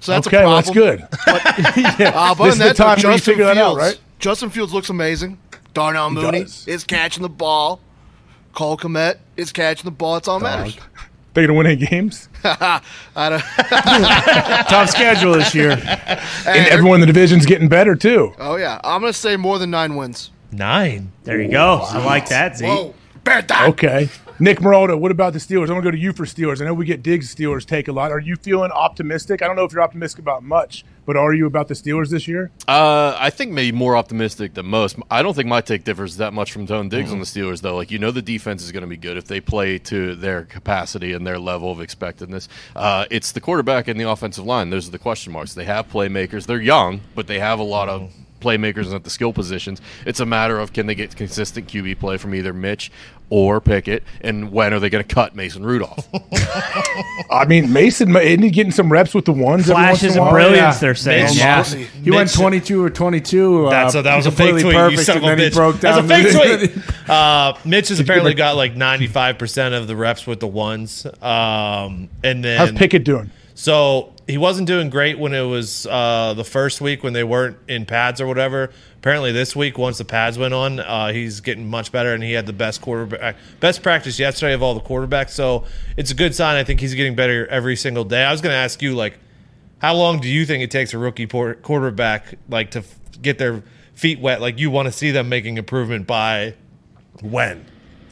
[0.00, 1.00] So that's Okay, a well, that's good.
[1.24, 3.78] But, uh, but This is other the time though, you Justin figure that out, Fields,
[3.78, 4.00] right?
[4.18, 5.38] Justin Fields looks amazing.
[5.72, 6.68] Darnell He Mooney does.
[6.68, 7.80] is catching the ball.
[8.52, 10.16] Cole Kmet is catching the ball.
[10.18, 10.76] It's all that matters.
[11.32, 12.28] They gonna win any games?
[12.44, 12.82] I
[13.16, 13.40] don't.
[14.68, 15.70] Tough schedule this year.
[15.70, 18.34] and everyone in the division's getting better too.
[18.38, 20.30] Oh yeah, I'm gonna say more than nine wins.
[20.52, 21.12] Nine.
[21.24, 21.80] There you go.
[21.82, 22.66] I like that, Z.
[22.66, 22.94] Whoa,
[23.24, 23.70] bet that.
[23.70, 24.10] Okay.
[24.40, 25.62] Nick Moraldo, what about the Steelers?
[25.62, 26.60] I'm going to go to you for Steelers.
[26.60, 28.10] I know we get Diggs Steelers take a lot.
[28.10, 29.42] Are you feeling optimistic?
[29.42, 32.26] I don't know if you're optimistic about much, but are you about the Steelers this
[32.26, 32.50] year?
[32.66, 34.96] Uh, I think maybe more optimistic than most.
[35.08, 37.76] I don't think my take differs that much from Tone Diggs on the Steelers, though.
[37.76, 40.42] Like you know, the defense is going to be good if they play to their
[40.42, 42.48] capacity and their level of expectedness.
[42.74, 45.54] Uh, it's the quarterback and the offensive line; those are the question marks.
[45.54, 46.46] They have playmakers.
[46.46, 48.12] They're young, but they have a lot of
[48.44, 49.80] playmakers and at the skill positions.
[50.06, 52.90] It's a matter of can they get consistent QB play from either Mitch
[53.30, 56.06] or Pickett, and when are they going to cut Mason Rudolph?
[57.30, 59.68] I mean, Mason isn't he getting some reps with the ones?
[59.70, 60.32] every once in Flashes a of while?
[60.34, 61.24] brilliance, they're saying.
[61.26, 61.64] Mitch- Yeah.
[61.64, 63.66] He went 22 or 22.
[63.66, 64.66] Uh, That's a, that was a fake tweet.
[64.66, 65.54] you perfect, son of and a then he bitch.
[65.54, 66.84] broke That's a fake tweet.
[67.08, 71.04] Uh, Mitch has apparently got like ninety five percent of the reps with the ones,
[71.20, 73.30] um, and then How's Pickett doing?
[73.54, 77.58] So he wasn't doing great when it was uh, the first week when they weren't
[77.68, 78.70] in pads or whatever.
[78.96, 82.32] Apparently, this week once the pads went on, uh, he's getting much better, and he
[82.32, 85.30] had the best quarterback, best practice yesterday of all the quarterbacks.
[85.30, 85.64] So
[85.96, 86.56] it's a good sign.
[86.56, 88.24] I think he's getting better every single day.
[88.24, 89.18] I was going to ask you like,
[89.78, 93.36] how long do you think it takes a rookie por- quarterback like to f- get
[93.36, 94.40] their feet wet?
[94.40, 96.54] Like you want to see them making improvement by
[97.20, 97.66] when?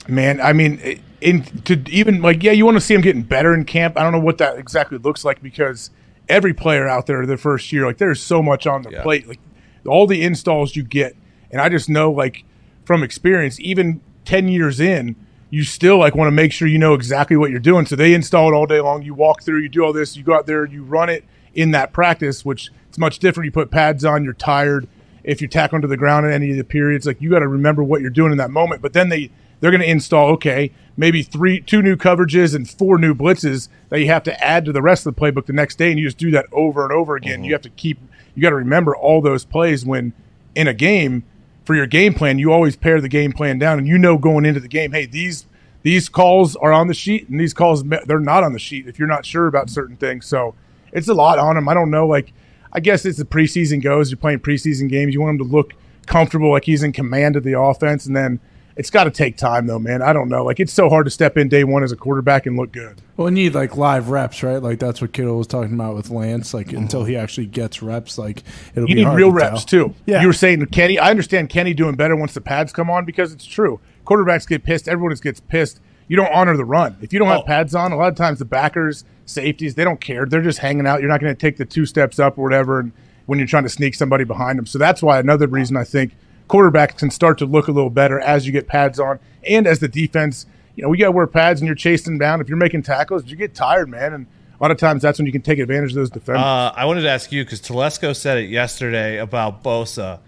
[0.09, 3.55] Man, I mean, in to even like, yeah, you want to see him getting better
[3.55, 3.97] in camp.
[3.97, 5.91] I don't know what that exactly looks like because
[6.29, 9.27] every player out there the first year, like, there's so much on their plate.
[9.29, 9.41] Like,
[9.87, 11.17] all the installs you get,
[11.51, 12.45] and I just know, like,
[12.85, 15.17] from experience, even ten years in,
[15.51, 17.85] you still like want to make sure you know exactly what you're doing.
[17.85, 19.03] So they install it all day long.
[19.03, 21.73] You walk through, you do all this, you go out there, you run it in
[21.73, 23.45] that practice, which it's much different.
[23.45, 24.89] You put pads on, you're tired.
[25.23, 27.49] If you tack onto the ground in any of the periods, like you got to
[27.49, 28.81] remember what you're doing in that moment.
[28.81, 29.31] But then they
[29.63, 34.01] they're going to install okay, maybe three, two new coverages and four new blitzes that
[34.01, 36.05] you have to add to the rest of the playbook the next day, and you
[36.05, 37.37] just do that over and over again.
[37.37, 37.45] Mm-hmm.
[37.45, 38.01] You have to keep,
[38.35, 40.15] you got to remember all those plays when
[40.57, 41.23] in a game
[41.65, 42.41] for your game plan.
[42.41, 45.07] You always pare the game plan down, and you know going into the game, hey,
[45.07, 45.47] these
[45.83, 48.99] these calls are on the sheet, and these calls they're not on the sheet if
[48.99, 50.27] you're not sure about certain things.
[50.27, 50.57] So
[50.91, 51.69] it's a lot on him.
[51.69, 52.33] I don't know, like.
[52.75, 55.13] I guess it's the preseason goes, you're playing preseason games.
[55.13, 55.75] You want him to look
[56.07, 58.41] comfortable, like he's in command of the offense, and then
[58.77, 60.03] it's got to take time, though, man.
[60.03, 60.45] I don't know.
[60.45, 63.01] Like it's so hard to step in day one as a quarterback and look good.
[63.17, 64.63] Well, you need like live reps, right?
[64.63, 66.55] Like that's what Kittle was talking about with Lance.
[66.55, 66.79] Like mm-hmm.
[66.79, 68.43] until he actually gets reps, like
[68.75, 68.89] it'll be hard.
[68.91, 69.89] you be need real to reps tell.
[69.89, 69.95] too.
[70.07, 70.99] Yeah, you were saying Kenny.
[70.99, 73.81] I understand Kenny doing better once the pads come on because it's true.
[74.07, 74.89] Quarterbacks get pissed.
[74.89, 75.81] Everyone gets pissed.
[76.09, 77.37] You don't honor the run if you don't Oh.
[77.39, 77.93] have pads on.
[77.93, 80.27] A lot of times the backers, safeties, they don't care.
[80.27, 81.01] They're just hanging out.
[81.01, 82.81] You're not going to take the two steps up or whatever.
[82.81, 82.93] And
[83.27, 86.15] when you're trying to sneak somebody behind them, so that's why another reason I think
[86.53, 89.19] quarterbacks can start to look a little better as you get pads on
[89.49, 90.45] and as the defense.
[90.77, 92.41] You know, we got to wear pads and you're chasing down.
[92.41, 94.13] If you're making tackles, you get tired, man.
[94.13, 96.43] And a lot of times that's when you can take advantage of those defenders.
[96.43, 100.21] Uh, I wanted to ask you because Telesco said it yesterday about Bosa,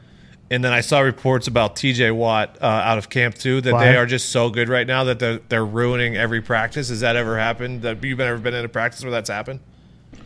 [0.51, 2.11] and then I saw reports about T.J.
[2.11, 3.87] Watt uh, out of camp too that Why?
[3.87, 6.89] they are just so good right now that they're they're ruining every practice.
[6.89, 7.83] Has that ever happened?
[7.83, 9.61] That you've ever been in a practice where that's happened?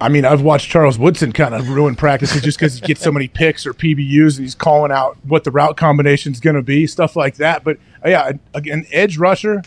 [0.01, 3.10] I mean, I've watched Charles Woodson kind of ruin practices just because he gets so
[3.12, 6.62] many picks or PBUs and he's calling out what the route combination is going to
[6.62, 7.65] be, stuff like that.
[7.65, 9.62] But uh, yeah, an edge rusher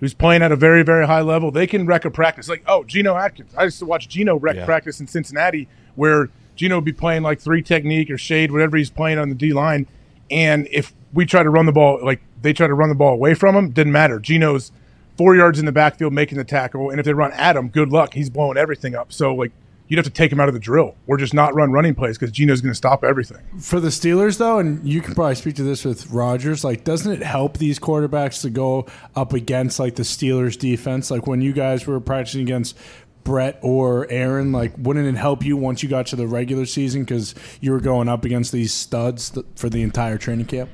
[0.00, 2.48] who's playing at a very, very high level, they can wreck a practice.
[2.48, 3.54] Like, oh, Geno Atkins.
[3.56, 4.64] I used to watch Geno wreck Yeah.
[4.64, 8.90] practice in Cincinnati where Geno would be playing like three technique or shade, whatever he's
[8.90, 9.86] playing on the D line.
[10.30, 13.12] And if we try to run the ball, like they try to run the ball
[13.14, 14.18] away from him, didn't matter.
[14.18, 14.72] Geno's
[15.20, 16.88] four yards in the backfield making the tackle.
[16.88, 18.14] And if they run at him, good luck.
[18.14, 19.12] He's blowing everything up.
[19.12, 19.52] So, like,
[19.86, 22.16] you'd have to take him out of the drill or just not run running plays
[22.16, 23.42] because Geno's going to stop everything.
[23.58, 26.64] for the Steelers though, and you can probably speak to this with Rodgers.
[26.64, 31.10] Like, doesn't it help these quarterbacks to go up against like the Steelers defense?
[31.10, 32.78] Like when you guys were practicing against
[33.22, 37.02] Brett or Aaron, like wouldn't it help you once you got to the regular season
[37.02, 40.70] because you were going up against these studs th- for the entire training camp?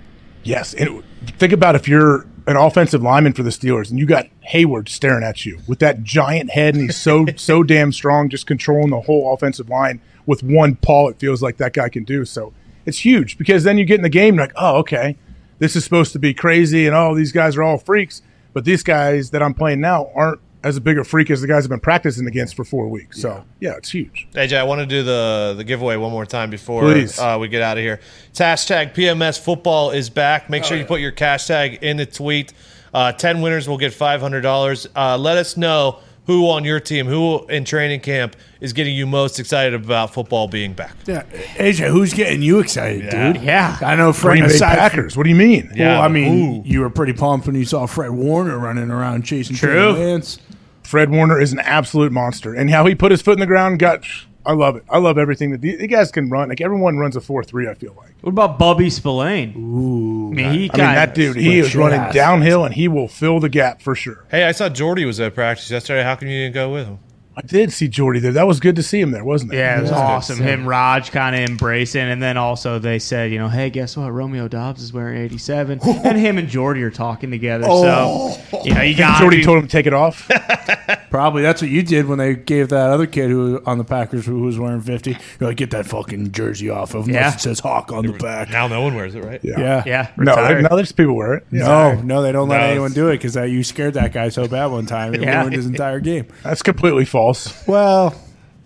[0.47, 1.03] Yes, and
[1.39, 5.25] think about if you're an offensive lineman for the Steelers and you got Heyward staring
[5.25, 9.01] at you with that giant head and he's so so damn strong, just controlling the
[9.01, 11.09] whole offensive line with one paw.
[11.09, 12.53] It feels like that guy can do so.
[12.85, 15.17] It's huge because then you get in the game, like, oh, okay,
[15.59, 18.85] this is supposed to be crazy, and oh, these guys are all freaks, but these
[18.85, 21.81] guys that I'm playing now aren't as a bigger freak as the guys I've been
[21.81, 23.21] practicing against for four weeks.
[23.21, 24.27] So yeah, it's huge.
[24.35, 27.63] AJ, I want to do the the giveaway one more time before uh, we get
[27.63, 28.01] out of here.
[28.31, 30.51] It's hashtag PMS football is back.
[30.51, 32.53] Make Oh, sure you put your hashtag in the tweet.
[32.93, 34.87] Uh, Ten winners will get five hundred dollars.
[34.97, 39.07] Uh, let us know who on your team, who in training camp, is getting you
[39.07, 40.97] most excited about football being back.
[41.07, 41.23] Yeah,
[41.55, 43.33] AJ, who's getting you excited, Yeah.
[43.33, 43.43] dude?
[43.43, 43.79] Yeah.
[43.81, 44.33] I know Fred.
[44.39, 45.17] Green Bay aside from- Packers.
[45.17, 45.71] What do you mean?
[45.79, 46.63] well, I mean, Ooh.
[46.65, 49.95] you were pretty pumped when you saw Fred Warner running around chasing True.
[49.95, 50.39] Trey Lance.
[50.87, 53.79] Fred Warner is an absolute monster, and how he put his foot in the ground,
[53.79, 54.05] got.
[54.45, 54.85] I love it.
[54.89, 56.49] I love everything that the, the guys can run.
[56.49, 57.69] Like everyone runs a four three.
[57.69, 58.15] I feel like.
[58.21, 59.55] What about Bobby Spillane?
[59.57, 61.37] Ooh, I mean, he I mean that dude.
[61.37, 64.25] He is running downhill, and he will fill the gap for sure.
[64.31, 66.05] Hey, I saw Jordy was at practice yesterday.
[66.05, 67.01] How come you didn't go with him?
[67.39, 68.33] I did see Jordy there.
[68.33, 69.59] That was good to see him there, wasn't it?
[69.59, 69.97] Yeah, it was Yeah.
[69.99, 70.39] awesome.
[70.39, 74.11] Him, Raj, kind of embracing, and then also they said, you know, hey, guess what?
[74.11, 77.67] Romeo Doubs is wearing eighty-seven, and him and Jordy are talking together.
[77.69, 78.31] Oh.
[78.51, 80.31] So, you know, you got Jordy told him to take it off.
[81.11, 84.27] Probably that's what you did when they gave that other kid who on the Packers
[84.27, 85.17] who was wearing fifty.
[85.41, 87.15] You're like, get that fucking jersey off of him.
[87.15, 87.33] Yeah.
[87.35, 88.51] It says Hawk on the back.
[88.51, 89.41] Now no one wears it, right?
[89.43, 90.11] Yeah, Yeah.
[90.17, 90.63] No, retired.
[90.69, 91.45] no, there's people wear it.
[91.51, 94.13] No, no, they don't let No, anyone it's- do it because uh, you scared that
[94.13, 95.15] guy so bad one time.
[95.15, 95.39] It Yeah.
[95.41, 96.27] ruined his entire game.
[96.43, 97.67] That's completely false.
[97.67, 98.15] Well,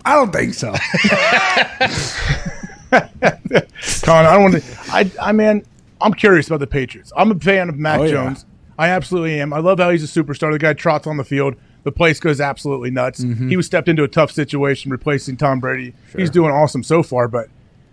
[0.05, 0.73] I don't think so.
[2.91, 4.62] Con, I don't want to.
[4.91, 5.62] I, I man,
[6.01, 7.12] I'm curious about the Patriots.
[7.17, 8.11] I'm a fan of Mac Oh, yeah.
[8.11, 8.47] Jones.
[8.79, 9.53] I absolutely am.
[9.53, 10.51] I love how he's a superstar.
[10.53, 11.55] The guy trots on the field.
[11.82, 13.20] The place goes absolutely nuts.
[13.20, 13.48] Mm-hmm.
[13.48, 15.94] He was stepped into a tough situation, replacing Tom Brady.
[16.16, 17.48] He's doing awesome so far, but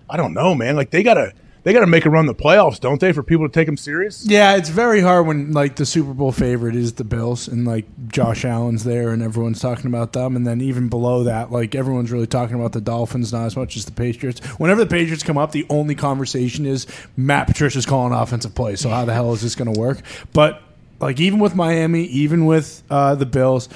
[0.09, 0.75] I don't know, man.
[0.75, 1.33] Like they gotta,
[1.63, 3.77] they gotta make a run in the playoffs, don't they, for people to take him
[3.77, 4.25] serious?
[4.25, 7.85] Yeah, it's very hard when like the Super Bowl favorite is the Bills and like
[8.07, 12.11] Josh Allen's there and everyone's talking about them, and then even below that, like everyone's
[12.11, 14.45] really talking about the Dolphins not as much as the Patriots.
[14.59, 18.79] Whenever the Patriots come up, the only conversation is Matt Patricia's calling offensive plays.
[18.79, 20.01] So how the hell is this going to work?
[20.33, 20.61] But
[20.99, 23.69] like even with Miami, even with uh, the Bills.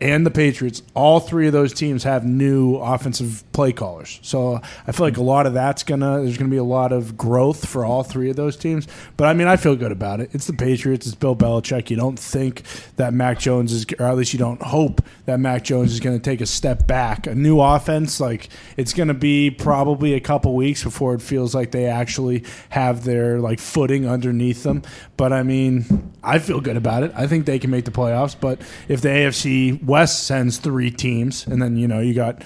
[0.00, 4.20] And the Patriots, all three of those teams have new offensive play callers.
[4.22, 7.16] So I feel like a lot of that's gonna there's gonna be a lot of
[7.16, 8.86] growth for all three of those teams.
[9.16, 10.30] But I mean, I feel good about it.
[10.32, 11.06] It's the Patriots.
[11.06, 11.90] It's Bill Belichick.
[11.90, 12.62] You don't think
[12.94, 16.22] that Mac Jones is, or at least you don't hope that Mac Jones is to
[16.22, 17.26] take a step back.
[17.26, 21.72] A new offense, like it's to be probably a couple weeks before it feels like
[21.72, 24.82] they actually have their like footing underneath them.
[25.16, 27.12] But I mean, I feel good about it.
[27.16, 28.36] I think they can make the playoffs.
[28.38, 32.42] But if the AFC West sends three teams, and then you know you got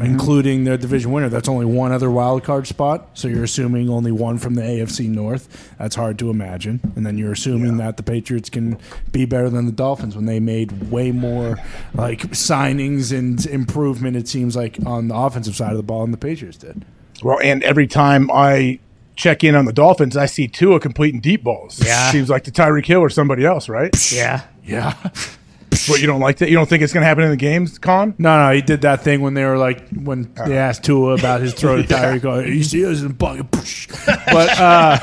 [0.00, 1.28] including their division winner.
[1.28, 3.10] That's only one other wild card spot.
[3.14, 5.74] So you're assuming only one from the AFC North.
[5.78, 6.80] That's hard to imagine.
[6.96, 8.78] And then you're assuming that the Patriots can
[9.10, 11.58] be better than the Dolphins when they made way more
[11.94, 14.16] like signings and improvement.
[14.16, 16.84] It seems like on the offensive side of the ball than the Patriots did.
[17.22, 18.78] Well, and every time I
[19.16, 21.84] check in on the Dolphins, I see Tua completing deep balls.
[21.84, 22.12] Yeah.
[22.12, 23.90] seems like to Tyreek Hill or somebody else, right?
[24.12, 24.42] Yeah.
[24.64, 24.94] Yeah.
[25.70, 26.48] But you don't like that?
[26.50, 28.14] You don't think it's going to happen in the games, Con?
[28.18, 31.40] No, no, he did that thing when they were like when they asked Tua about
[31.40, 32.24] his throw to Tyreek.
[32.24, 34.98] uh, You see, us in bucket, but uh,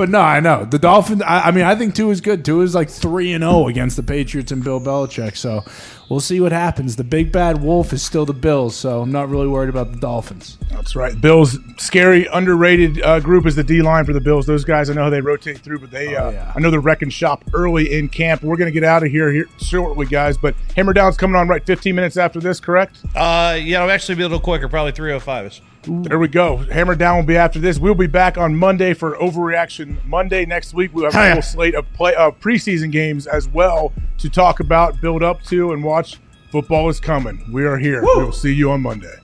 [0.00, 1.20] but no, I know the Dolphins.
[1.20, 2.42] I, I mean, I think Tua is good.
[2.42, 5.36] Tua is like three and zero against the Patriots and Bill Belichick.
[5.36, 5.62] So
[6.08, 6.96] we'll see what happens.
[6.96, 9.98] The big bad wolf is still the Bills, so I'm not really worried about the
[9.98, 10.56] Dolphins.
[10.70, 11.20] That's right.
[11.20, 14.46] Bills, scary, underrated uh, group is the D line for the Bills.
[14.46, 16.80] Those guys, I know how they rotate through, but they, Oh, uh, I know they're
[16.80, 18.42] wrecking shop early in camp.
[18.42, 20.38] We're going to get out of here here shortly, guys.
[20.38, 23.00] But Hammer Down's coming on right 15 minutes after this, correct?
[23.14, 25.62] Uh, yeah, I'll actually be a little quicker, probably 305 ish.
[25.84, 26.58] There we go.
[26.58, 27.78] Hammer Down will be after this.
[27.78, 30.90] We'll be back on Monday for Overreaction Monday next week.
[30.92, 34.60] We'll have Hell a full slate of play of preseason games as well to talk
[34.60, 36.18] about, build up to, and watch.
[36.52, 37.42] Football is coming.
[37.52, 38.02] We are here.
[38.02, 39.14] We will see you on Monday.